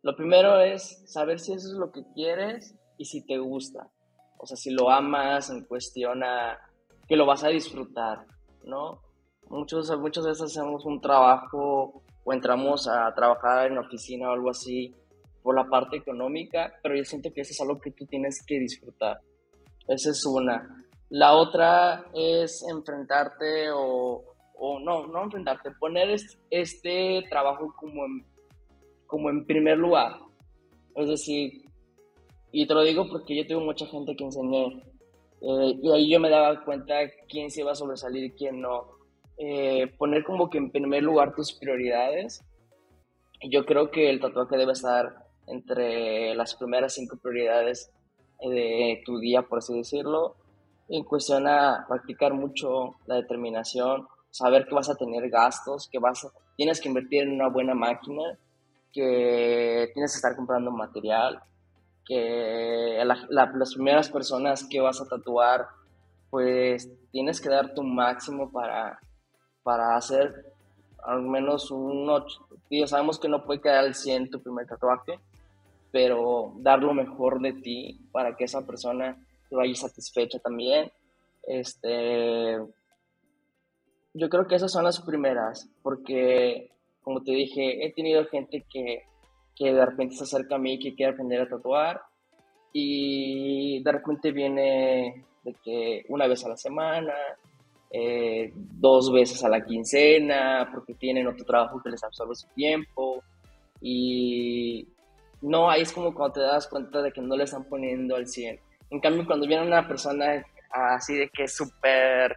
Lo 0.03 0.15
primero 0.15 0.59
es 0.59 1.03
saber 1.11 1.39
si 1.39 1.53
eso 1.53 1.69
es 1.69 1.77
lo 1.77 1.91
que 1.91 2.01
quieres 2.13 2.75
y 2.97 3.05
si 3.05 3.25
te 3.25 3.37
gusta. 3.37 3.89
O 4.37 4.45
sea, 4.45 4.57
si 4.57 4.71
lo 4.71 4.89
amas 4.89 5.49
en 5.49 5.63
cuestión 5.65 6.23
a 6.23 6.59
que 7.07 7.15
lo 7.15 7.25
vas 7.25 7.43
a 7.43 7.49
disfrutar, 7.49 8.25
¿no? 8.63 9.01
Muchos, 9.49 9.91
muchas 9.99 10.25
veces 10.25 10.43
hacemos 10.43 10.85
un 10.85 11.01
trabajo 11.01 12.03
o 12.23 12.33
entramos 12.33 12.87
a 12.87 13.13
trabajar 13.13 13.71
en 13.71 13.77
oficina 13.77 14.29
o 14.29 14.33
algo 14.33 14.49
así 14.49 14.95
por 15.41 15.55
la 15.55 15.65
parte 15.65 15.97
económica, 15.97 16.73
pero 16.81 16.95
yo 16.95 17.03
siento 17.03 17.31
que 17.33 17.41
eso 17.41 17.51
es 17.51 17.61
algo 17.61 17.79
que 17.79 17.91
tú 17.91 18.05
tienes 18.05 18.43
que 18.45 18.59
disfrutar. 18.59 19.19
Esa 19.87 20.11
es 20.11 20.25
una. 20.25 20.85
La 21.09 21.35
otra 21.35 22.05
es 22.13 22.63
enfrentarte 22.69 23.71
o, 23.71 24.23
o 24.55 24.79
no, 24.79 25.07
no 25.07 25.23
enfrentarte, 25.23 25.71
poner 25.79 26.15
este, 26.49 27.23
trabajo 27.29 27.73
como 27.77 28.05
en, 28.05 28.25
como 29.07 29.29
en 29.29 29.45
primer 29.45 29.77
lugar. 29.77 30.19
Es 30.95 31.07
decir, 31.07 31.65
y 32.51 32.67
te 32.67 32.73
lo 32.73 32.83
digo 32.83 33.09
porque 33.09 33.35
yo 33.35 33.47
tengo 33.47 33.61
mucha 33.61 33.85
gente 33.87 34.15
que 34.15 34.23
enseñé 34.23 34.83
eh, 35.41 35.79
y 35.81 35.91
ahí 35.91 36.09
yo 36.11 36.19
me 36.19 36.29
daba 36.29 36.63
cuenta 36.63 36.93
quién 37.27 37.49
se 37.49 37.61
iba 37.61 37.71
a 37.71 37.75
sobresalir 37.75 38.25
y 38.25 38.31
quién 38.31 38.61
no. 38.61 38.85
Eh, 39.37 39.87
poner 39.97 40.23
como 40.23 40.49
que 40.49 40.59
en 40.59 40.71
primer 40.71 41.01
lugar 41.01 41.33
tus 41.33 41.53
prioridades. 41.53 42.43
Yo 43.49 43.65
creo 43.65 43.89
que 43.89 44.11
el 44.11 44.19
tatuaje 44.19 44.55
debe 44.55 44.73
estar 44.73 45.20
entre 45.47 46.35
las 46.35 46.55
primeras 46.55 46.93
cinco 46.93 47.17
prioridades 47.17 47.91
de 48.39 49.01
tu 49.05 49.19
día, 49.19 49.43
por 49.43 49.59
así 49.59 49.75
decirlo, 49.75 50.35
en 50.89 51.03
cuestión 51.03 51.45
practicar 51.87 52.33
mucho 52.33 52.95
la 53.05 53.15
determinación, 53.15 54.07
saber 54.29 54.65
que 54.65 54.75
vas 54.75 54.89
a 54.89 54.95
tener 54.95 55.29
gastos, 55.29 55.87
que 55.91 55.99
vas 55.99 56.27
tienes 56.57 56.81
que 56.81 56.89
invertir 56.89 57.23
en 57.23 57.33
una 57.33 57.49
buena 57.49 57.73
máquina, 57.73 58.37
que 58.91 59.89
tienes 59.93 60.11
que 60.11 60.17
estar 60.17 60.35
comprando 60.35 60.71
material, 60.71 61.41
que 62.05 63.01
las 63.29 63.73
primeras 63.73 64.09
personas 64.09 64.65
que 64.69 64.81
vas 64.81 64.99
a 65.01 65.07
tatuar, 65.07 65.67
pues 66.29 66.89
tienes 67.11 67.39
que 67.39 67.49
dar 67.49 67.73
tu 67.73 67.83
máximo 67.83 68.51
para, 68.51 68.99
para 69.63 69.95
hacer 69.95 70.53
al 71.03 71.21
menos 71.21 71.71
un 71.71 72.09
8. 72.09 72.47
sabemos 72.85 73.19
que 73.19 73.29
no 73.29 73.43
puede 73.43 73.61
quedar 73.61 73.85
al 73.85 73.95
100 73.95 74.29
tu 74.29 74.41
primer 74.41 74.67
tatuaje, 74.67 75.19
pero 75.91 76.53
dar 76.57 76.81
lo 76.81 76.93
mejor 76.93 77.41
de 77.41 77.53
ti 77.53 77.99
para 78.11 78.35
que 78.35 78.45
esa 78.45 78.65
persona 78.65 79.17
te 79.49 79.55
vaya 79.55 79.75
satisfecha 79.75 80.39
también. 80.39 80.91
Este, 81.43 82.57
yo 84.13 84.29
creo 84.29 84.47
que 84.47 84.55
esas 84.55 84.71
son 84.71 84.83
las 84.83 85.01
primeras, 85.01 85.69
porque 85.83 86.71
como 87.01 87.23
te 87.23 87.31
dije, 87.31 87.85
he 87.85 87.93
tenido 87.93 88.25
gente 88.25 88.65
que, 88.71 89.03
que 89.55 89.73
de 89.73 89.85
repente 89.85 90.15
se 90.15 90.23
acerca 90.23 90.55
a 90.55 90.59
mí 90.59 90.79
que 90.79 90.95
quiere 90.95 91.13
aprender 91.13 91.41
a 91.41 91.49
tatuar 91.49 92.01
y 92.73 93.81
de 93.83 93.91
repente 93.91 94.31
viene 94.31 95.25
de 95.43 95.53
que 95.63 96.05
una 96.09 96.27
vez 96.27 96.45
a 96.45 96.49
la 96.49 96.57
semana, 96.57 97.13
eh, 97.89 98.53
dos 98.55 99.11
veces 99.11 99.43
a 99.43 99.49
la 99.49 99.65
quincena, 99.65 100.69
porque 100.73 100.93
tienen 100.93 101.27
otro 101.27 101.43
trabajo 101.43 101.81
que 101.83 101.89
les 101.89 102.03
absorbe 102.03 102.35
su 102.35 102.47
tiempo 102.49 103.21
y 103.81 104.87
no, 105.41 105.69
ahí 105.69 105.81
es 105.81 105.91
como 105.91 106.13
cuando 106.13 106.33
te 106.33 106.39
das 106.41 106.67
cuenta 106.67 107.01
de 107.01 107.11
que 107.11 107.21
no 107.21 107.35
le 107.35 107.45
están 107.45 107.63
poniendo 107.65 108.15
al 108.15 108.27
100. 108.27 108.59
En 108.91 108.99
cambio, 108.99 109.25
cuando 109.25 109.47
viene 109.47 109.65
una 109.65 109.87
persona 109.87 110.45
así 110.69 111.15
de 111.15 111.29
que 111.29 111.43
es 111.43 111.55
súper 111.55 112.35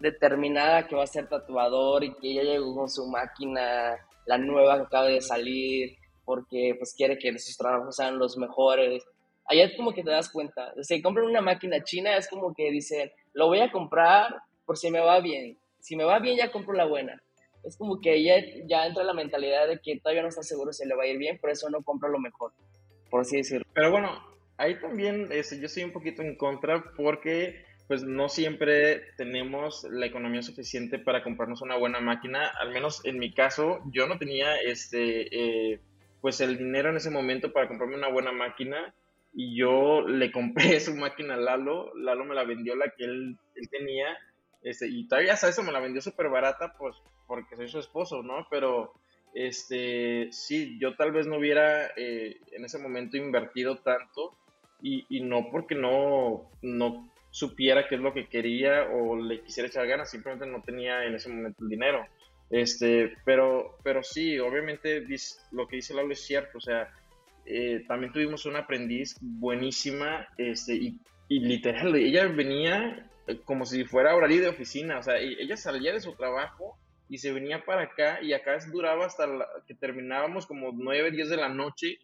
determinada 0.00 0.86
que 0.86 0.96
va 0.96 1.04
a 1.04 1.06
ser 1.06 1.28
tatuador 1.28 2.02
y 2.04 2.14
que 2.14 2.34
ya 2.34 2.42
llegó 2.42 2.74
con 2.74 2.88
su 2.88 3.06
máquina, 3.06 3.96
la 4.26 4.38
nueva 4.38 4.76
que 4.76 4.82
acaba 4.82 5.06
de 5.06 5.20
salir, 5.20 5.96
porque 6.24 6.74
pues 6.78 6.94
quiere 6.94 7.18
que 7.18 7.38
sus 7.38 7.56
trabajos 7.56 7.96
sean 7.96 8.18
los 8.18 8.36
mejores. 8.36 9.04
Allá 9.46 9.64
es 9.64 9.76
como 9.76 9.92
que 9.92 10.02
te 10.02 10.10
das 10.10 10.30
cuenta. 10.30 10.72
Si 10.82 11.00
compran 11.02 11.26
una 11.26 11.40
máquina 11.40 11.82
china, 11.84 12.16
es 12.16 12.28
como 12.28 12.54
que 12.54 12.70
dicen, 12.70 13.10
lo 13.32 13.46
voy 13.46 13.60
a 13.60 13.70
comprar 13.70 14.36
por 14.64 14.76
si 14.76 14.90
me 14.90 15.00
va 15.00 15.20
bien. 15.20 15.56
Si 15.80 15.96
me 15.96 16.04
va 16.04 16.18
bien, 16.18 16.36
ya 16.36 16.50
compro 16.50 16.74
la 16.74 16.84
buena 16.86 17.20
es 17.64 17.76
como 17.76 18.00
que 18.00 18.22
ya, 18.22 18.34
ya 18.66 18.86
entra 18.86 19.04
la 19.04 19.14
mentalidad 19.14 19.68
de 19.68 19.80
que 19.80 19.98
todavía 19.98 20.22
no 20.22 20.28
está 20.28 20.42
seguro 20.42 20.72
si 20.72 20.86
le 20.86 20.94
va 20.94 21.04
a 21.04 21.06
ir 21.06 21.18
bien, 21.18 21.38
por 21.38 21.50
eso 21.50 21.68
no 21.70 21.82
compra 21.82 22.08
lo 22.08 22.18
mejor, 22.18 22.52
por 23.10 23.22
así 23.22 23.36
decirlo. 23.36 23.66
Pero 23.74 23.90
bueno, 23.90 24.22
ahí 24.56 24.78
también 24.80 25.28
este, 25.30 25.58
yo 25.58 25.66
estoy 25.66 25.84
un 25.84 25.92
poquito 25.92 26.22
en 26.22 26.36
contra 26.36 26.92
porque 26.96 27.64
pues 27.88 28.04
no 28.04 28.28
siempre 28.28 29.02
tenemos 29.16 29.84
la 29.90 30.06
economía 30.06 30.42
suficiente 30.42 30.98
para 30.98 31.24
comprarnos 31.24 31.60
una 31.60 31.76
buena 31.76 32.00
máquina, 32.00 32.46
al 32.60 32.70
menos 32.70 33.04
en 33.04 33.18
mi 33.18 33.34
caso 33.34 33.80
yo 33.92 34.06
no 34.06 34.16
tenía 34.16 34.54
este 34.56 35.72
eh, 35.72 35.80
pues 36.20 36.40
el 36.40 36.56
dinero 36.56 36.90
en 36.90 36.98
ese 36.98 37.10
momento 37.10 37.52
para 37.52 37.66
comprarme 37.66 37.96
una 37.96 38.08
buena 38.08 38.30
máquina 38.30 38.94
y 39.32 39.56
yo 39.56 40.02
le 40.06 40.30
compré 40.30 40.78
su 40.80 40.94
máquina 40.94 41.34
a 41.34 41.38
Lalo, 41.38 41.92
Lalo 41.96 42.24
me 42.24 42.34
la 42.34 42.44
vendió 42.44 42.76
la 42.76 42.90
que 42.96 43.04
él, 43.04 43.36
él 43.56 43.68
tenía 43.70 44.16
este, 44.62 44.88
y 44.88 45.08
todavía 45.08 45.32
hasta 45.32 45.48
eso 45.48 45.62
me 45.62 45.72
la 45.72 45.80
vendió 45.80 46.02
súper 46.02 46.28
barata, 46.28 46.74
pues 46.78 46.94
porque 47.30 47.54
soy 47.54 47.68
su 47.68 47.78
esposo, 47.78 48.24
¿no? 48.24 48.44
Pero 48.50 48.92
este, 49.34 50.32
sí, 50.32 50.76
yo 50.80 50.96
tal 50.96 51.12
vez 51.12 51.28
no 51.28 51.38
hubiera 51.38 51.86
eh, 51.96 52.40
en 52.50 52.64
ese 52.64 52.80
momento 52.80 53.16
invertido 53.16 53.78
tanto 53.78 54.36
y, 54.82 55.06
y, 55.08 55.20
no 55.20 55.48
porque 55.52 55.76
no, 55.76 56.50
no 56.60 57.08
supiera 57.30 57.86
qué 57.86 57.94
es 57.94 58.00
lo 58.00 58.12
que 58.12 58.26
quería 58.26 58.88
o 58.92 59.16
le 59.16 59.42
quisiera 59.42 59.68
echar 59.68 59.86
ganas, 59.86 60.10
simplemente 60.10 60.44
no 60.44 60.60
tenía 60.60 61.04
en 61.04 61.14
ese 61.14 61.28
momento 61.28 61.62
el 61.62 61.68
dinero. 61.68 62.04
Este, 62.50 63.16
pero, 63.24 63.78
pero 63.84 64.02
sí, 64.02 64.40
obviamente 64.40 65.06
lo 65.52 65.68
que 65.68 65.76
dice 65.76 65.94
Laura 65.94 66.12
es 66.12 66.26
cierto, 66.26 66.58
o 66.58 66.60
sea, 66.60 66.92
eh, 67.46 67.84
también 67.86 68.12
tuvimos 68.12 68.44
una 68.44 68.60
aprendiz 68.60 69.16
buenísima, 69.20 70.26
este, 70.36 70.74
y, 70.74 70.98
y, 71.28 71.38
literal, 71.38 71.94
ella 71.94 72.26
venía 72.26 73.08
eh, 73.28 73.38
como 73.44 73.66
si 73.66 73.84
fuera 73.84 74.16
horario 74.16 74.42
de 74.42 74.48
oficina, 74.48 74.98
o 74.98 75.02
sea, 75.04 75.18
ella 75.18 75.56
salía 75.56 75.92
de 75.92 76.00
su 76.00 76.12
trabajo 76.14 76.76
y 77.10 77.18
se 77.18 77.32
venía 77.32 77.64
para 77.64 77.82
acá 77.82 78.22
y 78.22 78.32
acá 78.32 78.56
duraba 78.72 79.04
hasta 79.04 79.26
que 79.66 79.74
terminábamos 79.74 80.46
como 80.46 80.70
9, 80.72 81.10
10 81.10 81.28
de 81.28 81.36
la 81.36 81.48
noche 81.48 81.98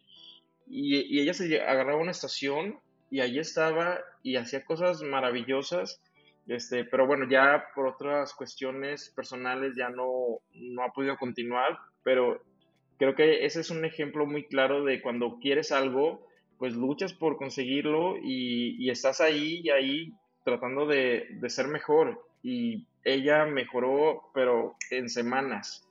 y, 0.67 0.97
y 0.97 1.21
ella 1.21 1.33
se 1.33 1.61
agarraba 1.61 2.01
una 2.01 2.11
estación 2.11 2.79
y 3.09 3.21
allí 3.21 3.39
estaba 3.39 3.99
y 4.21 4.35
hacía 4.35 4.65
cosas 4.65 5.01
maravillosas. 5.01 6.01
Este, 6.47 6.85
pero 6.85 7.07
bueno, 7.07 7.25
ya 7.29 7.65
por 7.75 7.87
otras 7.87 8.33
cuestiones 8.33 9.09
personales 9.09 9.73
ya 9.75 9.89
no, 9.89 10.39
no 10.53 10.83
ha 10.83 10.93
podido 10.93 11.17
continuar, 11.17 11.77
pero 12.03 12.41
creo 12.97 13.15
que 13.15 13.45
ese 13.45 13.61
es 13.61 13.69
un 13.69 13.83
ejemplo 13.85 14.25
muy 14.25 14.45
claro 14.45 14.83
de 14.83 15.01
cuando 15.01 15.39
quieres 15.39 15.71
algo, 15.71 16.25
pues 16.57 16.73
luchas 16.73 17.13
por 17.13 17.37
conseguirlo 17.37 18.17
y, 18.17 18.75
y 18.83 18.89
estás 18.89 19.21
ahí 19.21 19.61
y 19.63 19.69
ahí 19.69 20.13
tratando 20.43 20.85
de, 20.85 21.27
de, 21.31 21.49
ser 21.49 21.67
mejor. 21.67 22.26
Y 22.41 22.87
ella 23.03 23.45
mejoró, 23.45 24.31
pero 24.33 24.75
en 24.91 25.09
semanas. 25.09 25.85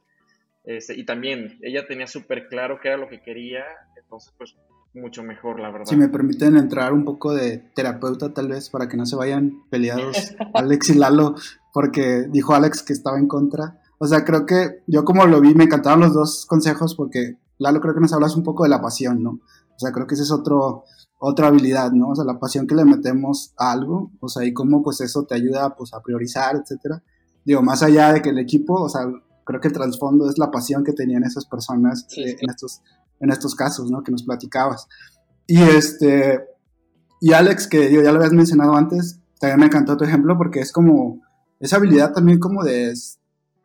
Este, 0.65 0.99
y 0.99 1.05
también 1.05 1.59
ella 1.63 1.87
tenía 1.87 2.07
súper 2.07 2.49
claro 2.49 2.79
qué 2.81 2.89
era 2.89 2.97
lo 2.97 3.09
que 3.09 3.23
quería, 3.23 3.65
entonces 3.97 4.35
pues 4.37 4.57
mucho 4.95 5.23
mejor, 5.23 5.61
la 5.61 5.71
verdad. 5.71 5.87
Si 5.87 5.97
me 5.97 6.09
permiten 6.09 6.57
entrar 6.57 6.93
un 6.93 7.05
poco 7.05 7.35
de 7.35 7.59
terapeuta 7.75 8.33
tal 8.33 8.49
vez 8.49 8.71
para 8.71 8.89
que 8.89 8.97
no 8.97 9.07
se 9.07 9.15
vayan 9.15 9.63
peleados 9.71 10.35
Alex 10.55 10.91
y 10.91 10.95
Lalo, 10.95 11.37
porque 11.73 12.27
dijo 12.31 12.55
Alex 12.55 12.83
que 12.83 12.93
estaba 12.93 13.19
en 13.19 13.29
contra. 13.29 13.81
O 13.99 14.07
sea, 14.07 14.25
creo 14.25 14.45
que 14.45 14.83
yo 14.87 15.05
como 15.05 15.27
lo 15.27 15.41
vi, 15.41 15.55
me 15.55 15.65
encantaron 15.65 16.01
los 16.01 16.15
dos 16.15 16.47
consejos 16.47 16.95
porque 16.95 17.37
Lalo 17.59 17.81
creo 17.81 17.95
que 17.95 18.01
nos 18.01 18.13
hablas 18.13 18.37
un 18.37 18.43
poco 18.43 18.65
de 18.65 18.71
la 18.71 18.81
pasión, 18.81 19.23
¿no? 19.23 19.31
O 19.31 19.79
sea, 19.79 19.93
creo 19.93 20.07
que 20.07 20.15
esa 20.15 20.25
es 20.25 20.33
otro, 20.33 20.85
otra 21.19 21.49
habilidad, 21.49 21.93
¿no? 21.93 22.11
O 22.11 22.15
sea, 22.15 22.25
la 22.25 22.39
pasión 22.39 22.67
que 22.67 22.75
le 22.75 22.85
metemos 22.85 23.53
a 23.57 23.73
algo, 23.73 24.11
o 24.21 24.29
sea, 24.29 24.45
y 24.45 24.53
cómo 24.53 24.83
pues 24.83 25.01
eso 25.01 25.25
te 25.25 25.35
ayuda 25.35 25.75
pues 25.75 25.95
a 25.95 26.01
priorizar, 26.01 26.57
etcétera. 26.57 27.03
Digo, 27.45 27.63
más 27.63 27.83
allá 27.83 28.13
de 28.13 28.23
que 28.23 28.31
el 28.31 28.39
equipo, 28.39 28.75
o 28.75 28.89
sea, 28.89 29.03
creo 29.45 29.61
que 29.61 29.69
el 29.69 29.75
trasfondo 29.75 30.29
es 30.29 30.39
la 30.39 30.51
pasión 30.51 30.85
que 30.85 30.93
tenían 30.93 31.25
esas 31.25 31.47
personas 31.47 32.07
eh, 32.17 32.37
en 32.41 32.51
estos 32.51 32.83
en 33.21 33.31
estos 33.31 33.55
casos, 33.55 33.91
¿no? 33.91 34.03
Que 34.03 34.13
nos 34.13 34.25
platicabas. 34.25 34.89
Y 35.47 35.63
este, 35.63 36.41
y 37.21 37.33
Alex, 37.33 37.67
que 37.69 37.93
yo 37.93 38.03
ya 38.03 38.13
lo 38.13 38.19
habías 38.19 38.33
mencionado 38.33 38.75
antes, 38.75 39.21
también 39.41 39.61
me 39.61 39.67
encantó 39.67 39.97
tu 39.97 40.05
ejemplo 40.05 40.37
porque 40.37 40.61
es 40.61 40.73
como 40.73 41.21
esa 41.61 41.77
habilidad 41.77 42.13
también 42.13 42.39
como 42.39 42.63
de 42.63 42.93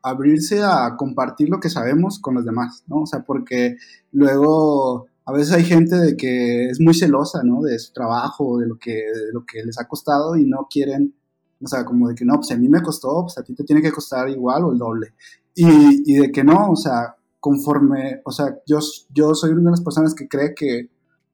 abrirse 0.03 0.63
a 0.63 0.95
compartir 0.97 1.49
lo 1.49 1.59
que 1.59 1.69
sabemos 1.69 2.19
con 2.19 2.35
los 2.35 2.45
demás, 2.45 2.83
¿no? 2.87 3.01
O 3.01 3.05
sea, 3.05 3.23
porque 3.23 3.75
luego 4.11 5.07
a 5.31 5.37
veces 5.37 5.53
hay 5.53 5.63
gente 5.63 5.95
de 5.95 6.17
que 6.17 6.67
es 6.67 6.79
muy 6.81 6.93
celosa, 6.93 7.41
¿no? 7.43 7.61
De 7.61 7.79
su 7.79 7.93
trabajo, 7.93 8.59
de 8.59 8.67
lo 8.67 8.77
que, 8.77 8.91
de 8.91 9.31
lo 9.31 9.45
que 9.45 9.63
les 9.63 9.79
ha 9.79 9.87
costado 9.87 10.35
y 10.35 10.45
no 10.45 10.67
quieren, 10.69 11.15
o 11.61 11.67
sea, 11.67 11.85
como 11.85 12.09
de 12.09 12.15
que 12.15 12.25
no, 12.25 12.35
pues 12.35 12.51
a 12.51 12.57
mí 12.57 12.67
me 12.67 12.81
costó, 12.81 13.23
pues 13.23 13.37
a 13.37 13.43
ti 13.43 13.55
te 13.55 13.63
tiene 13.63 13.81
que 13.81 13.91
costar 13.91 14.29
igual 14.29 14.65
o 14.65 14.71
el 14.71 14.77
doble. 14.77 15.13
Y, 15.55 16.15
de 16.15 16.31
que 16.31 16.43
no, 16.43 16.71
o 16.71 16.75
sea, 16.75 17.15
conforme, 17.39 18.21
o 18.25 18.31
sea, 18.31 18.57
yo, 18.65 18.79
yo 19.13 19.33
soy 19.33 19.51
una 19.51 19.65
de 19.65 19.71
las 19.71 19.81
personas 19.81 20.13
que 20.13 20.27
cree 20.27 20.53
que 20.53 20.89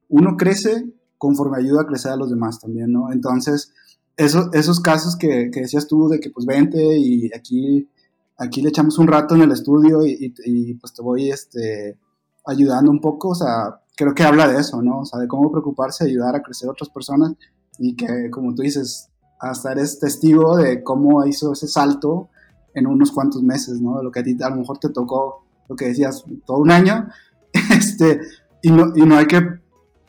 uno 0.08 0.36
crece 0.36 0.86
conforme 1.18 1.58
ayuda 1.58 1.82
a 1.82 1.86
crecer 1.86 2.12
a 2.12 2.16
los 2.16 2.30
demás 2.30 2.60
también, 2.60 2.92
¿no? 2.92 3.12
Entonces, 3.12 3.72
eso, 4.16 4.50
esos 4.52 4.80
casos 4.80 5.16
que, 5.16 5.50
que, 5.52 5.60
decías 5.60 5.86
tú 5.86 6.08
de 6.08 6.20
que 6.20 6.30
pues 6.30 6.46
vente 6.46 6.80
y 6.98 7.30
aquí, 7.34 7.88
aquí 8.36 8.62
le 8.62 8.68
echamos 8.68 8.98
un 8.98 9.08
rato 9.08 9.34
en 9.34 9.42
el 9.42 9.52
estudio 9.52 10.06
y, 10.06 10.34
y, 10.44 10.74
pues 10.74 10.92
te 10.94 11.02
voy 11.02 11.30
este, 11.30 11.98
ayudando 12.44 12.90
un 12.90 13.00
poco, 13.00 13.30
o 13.30 13.34
sea, 13.34 13.80
creo 13.98 14.14
que 14.14 14.22
habla 14.22 14.46
de 14.46 14.60
eso, 14.60 14.80
¿no? 14.80 15.00
O 15.00 15.04
sea, 15.04 15.18
de 15.18 15.26
cómo 15.26 15.50
preocuparse, 15.50 16.04
ayudar 16.04 16.36
a 16.36 16.42
crecer 16.42 16.68
a 16.68 16.72
otras 16.72 16.88
personas 16.88 17.32
y 17.78 17.96
que, 17.96 18.30
como 18.30 18.54
tú 18.54 18.62
dices, 18.62 19.10
hasta 19.40 19.72
eres 19.72 19.98
testigo 19.98 20.56
de 20.56 20.84
cómo 20.84 21.26
hizo 21.26 21.52
ese 21.52 21.66
salto 21.66 22.28
en 22.74 22.86
unos 22.86 23.10
cuantos 23.10 23.42
meses, 23.42 23.80
¿no? 23.80 23.98
De 23.98 24.04
lo 24.04 24.12
que 24.12 24.20
a 24.20 24.22
ti 24.22 24.36
a 24.40 24.50
lo 24.50 24.56
mejor 24.56 24.78
te 24.78 24.90
tocó 24.90 25.44
lo 25.68 25.74
que 25.74 25.86
decías, 25.86 26.24
todo 26.46 26.58
un 26.58 26.70
año, 26.70 27.08
este, 27.76 28.20
y 28.62 28.70
no, 28.70 28.92
y 28.94 29.02
no 29.02 29.16
hay 29.16 29.26
que, 29.26 29.40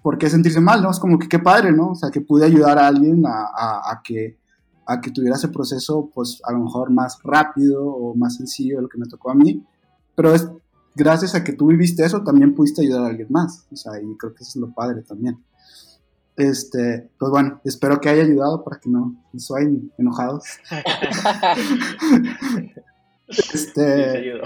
por 0.04 0.20
qué 0.20 0.30
sentirse 0.30 0.62
mal, 0.62 0.84
¿no? 0.84 0.92
Es 0.92 1.00
como 1.00 1.18
que 1.18 1.28
qué 1.28 1.40
padre, 1.40 1.72
¿no? 1.72 1.90
O 1.90 1.96
sea, 1.96 2.12
que 2.12 2.22
pude 2.22 2.46
ayudar 2.46 2.78
a 2.78 2.88
alguien 2.88 3.26
a, 3.26 3.50
a, 3.92 4.02
que, 4.04 4.38
a 4.86 5.02
que 5.02 5.10
tuviera 5.10 5.36
ese 5.36 5.48
proceso, 5.48 6.12
pues 6.14 6.40
a 6.44 6.52
lo 6.52 6.60
mejor 6.60 6.92
más 6.92 7.18
rápido 7.24 7.84
o 7.88 8.14
más 8.14 8.36
sencillo 8.36 8.76
de 8.76 8.84
lo 8.84 8.88
que 8.88 9.00
me 9.00 9.08
tocó 9.08 9.32
a 9.32 9.36
mí, 9.36 9.66
pero 10.14 10.36
es 10.36 10.48
gracias 10.96 11.36
a 11.36 11.44
que 11.44 11.54
tú 11.54 11.68
viviste 11.68 12.06
eso, 12.06 12.24
también 12.24 12.56
pudiste 12.56 12.82
ayudar 12.82 13.04
a 13.04 13.08
alguien 13.08 13.28
más, 13.30 13.66
o 13.72 13.76
sea, 13.76 14.02
y 14.02 14.16
creo 14.18 14.34
que 14.34 14.44
eso 14.44 14.52
es 14.52 14.56
lo 14.58 14.74
padre 14.74 15.04
también. 15.04 15.44
Este, 16.36 17.10
pues 17.20 17.32
bueno, 17.32 17.60
espero 17.66 18.00
que 18.00 18.08
haya 18.08 18.24
ayudado 18.24 18.64
para 18.64 18.80
que 18.80 18.90
no, 18.90 19.16
no 19.34 19.40
se 19.40 19.54
enojados. 19.98 20.46
este, 23.28 24.42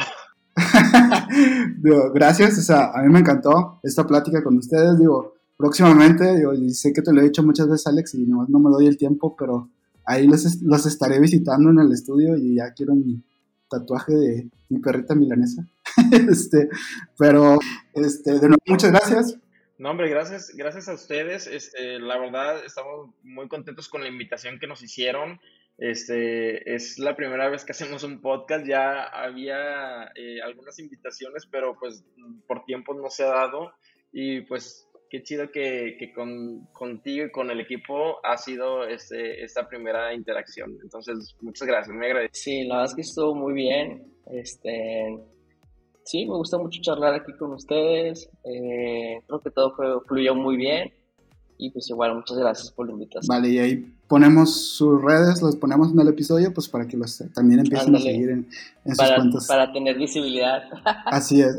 digo, 1.82 2.12
gracias, 2.12 2.58
o 2.58 2.62
sea, 2.62 2.91
a 2.94 3.04
mí 3.04 3.14
me 3.14 3.20
encantó 3.20 3.80
esta 3.84 4.08
plática 4.08 4.44
con 4.44 4.58
ustedes, 4.58 4.98
digo, 4.98 5.36
próximamente, 5.56 6.36
digo, 6.36 6.52
sé 6.70 6.94
que 6.94 7.02
te 7.02 7.14
lo 7.14 7.22
he 7.22 7.26
dicho 7.26 7.44
muchas 7.44 7.68
veces, 7.68 7.88
Alex, 7.88 8.16
y 8.16 8.26
no, 8.26 8.46
no 8.48 8.60
me 8.60 8.72
doy 8.72 8.88
el 8.88 8.98
tiempo, 8.98 9.36
pero 9.38 9.70
ahí 10.06 10.28
los, 10.28 10.62
los 10.62 10.86
estaré 10.86 11.20
visitando 11.20 11.70
en 11.70 11.80
el 11.80 11.91
estudio 11.91 12.36
y 12.38 12.56
ya 12.56 12.74
quiero 12.74 12.96
mi 12.96 13.24
tatuaje 13.70 14.14
de 14.14 14.50
mi 14.70 14.80
perrita 14.80 15.16
milanesa. 15.16 15.68
este, 16.32 16.70
pero, 17.18 17.60
este, 17.94 18.34
de 18.34 18.48
nuevo, 18.48 18.64
muchas 18.66 18.91
gracias. 18.91 19.38
No, 19.78 19.91
hombre, 19.91 20.10
gracias, 20.10 20.52
gracias 20.56 20.88
a 20.88 20.94
ustedes. 20.94 21.48
Este, 21.48 22.00
la 22.00 22.18
verdad, 22.18 22.64
estamos 22.64 23.10
muy 23.24 23.48
contentos 23.48 23.89
con 23.89 24.02
la 24.02 24.08
invitación 24.08 24.60
que 24.60 24.68
nos 24.68 24.82
hicieron. 24.84 25.39
Este, 25.78 26.74
es 26.76 27.00
la 27.00 27.16
primera 27.16 27.50
vez 27.50 27.66
que 27.66 27.72
hacemos 27.72 28.04
un 28.04 28.22
podcast, 28.22 28.66
ya 28.66 29.04
había 29.04 30.12
eh, 30.16 30.41
algunas 30.44 30.78
invitaciones, 30.80 31.48
pero 31.48 31.76
pues 31.80 32.06
por 32.48 32.64
tiempo 32.66 32.94
no 32.94 33.10
se 33.10 33.24
ha 33.24 33.28
dado 33.28 33.74
y 34.12 34.41
pues 34.41 34.88
qué 35.10 35.24
chido 35.24 35.52
que, 35.52 35.96
que 35.98 36.14
con, 36.14 36.68
contigo 36.74 37.26
y 37.26 37.32
con 37.32 37.50
el 37.50 37.60
equipo 37.60 38.24
ha 38.26 38.38
sido 38.38 38.86
este, 38.88 39.44
esta 39.44 39.68
primera 39.68 40.14
interacción. 40.14 40.78
Entonces, 40.84 41.36
muchas 41.41 41.68
gracias, 41.68 41.96
me 41.96 42.06
agradezco. 42.06 42.36
Sí, 42.36 42.64
la 42.64 42.76
verdad 42.76 42.91
es 42.91 42.96
que 42.96 43.02
estuvo 43.02 43.36
muy 43.36 43.54
bien. 43.54 44.14
Este, 44.32 45.18
sí, 46.06 46.26
me 46.26 46.36
gusta 46.36 46.58
mucho 46.58 46.82
charlar 46.82 47.14
aquí 47.14 47.34
con 47.34 47.54
ustedes. 47.54 48.30
Eh, 48.43 49.22
creo 49.28 49.41
que 49.41 49.51
todo 49.51 49.74
fluyó 50.08 50.36
muy 50.36 50.58
bien. 50.58 50.91
Y 51.58 51.70
pues 51.70 51.89
igual, 51.89 52.16
muchas 52.16 52.38
gracias 52.38 52.72
por 52.72 52.88
la 52.88 52.93
invitación. 52.93 53.28
Vale, 53.28 53.49
y 53.49 53.60
ahí 53.60 53.95
ponemos 54.08 54.76
sus 54.76 55.01
redes, 55.01 55.41
los 55.41 55.56
ponemos 55.56 55.91
en 55.91 55.99
el 55.99 56.08
episodio, 56.10 56.54
pues 56.54 56.68
para 56.68 56.88
que 56.88 56.97
los 56.97 57.24
también 57.34 57.60
empiecen 57.60 57.95
a 57.95 57.99
seguir 57.99 58.30
en, 58.32 58.47
sus 58.86 58.97
cuentas. 58.97 59.47
Para 59.47 59.72
tener 59.72 59.97
visibilidad. 59.97 60.64
Así 61.06 61.41
es. 61.41 61.56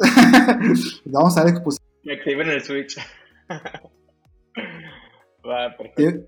Vamos 1.07 1.37
a 1.39 1.45
ver 1.45 1.55
que 1.55 1.61
pues... 1.61 1.81
Me 2.03 2.15
activen 2.15 2.51
el 2.51 2.63
Switch. 2.63 2.99
Va, 5.49 5.75
perfecto. 5.77 6.27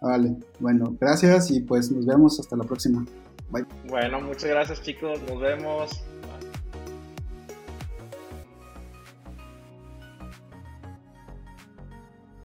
Vale, 0.00 0.36
bueno, 0.60 0.96
gracias 1.00 1.50
y 1.50 1.60
pues 1.60 1.90
nos 1.90 2.06
vemos 2.06 2.38
hasta 2.38 2.56
la 2.56 2.64
próxima. 2.64 3.04
Bye. 3.50 3.64
Bueno, 3.88 4.20
muchas 4.20 4.50
gracias 4.50 4.82
chicos, 4.82 5.20
nos 5.28 5.40
vemos. 5.40 5.90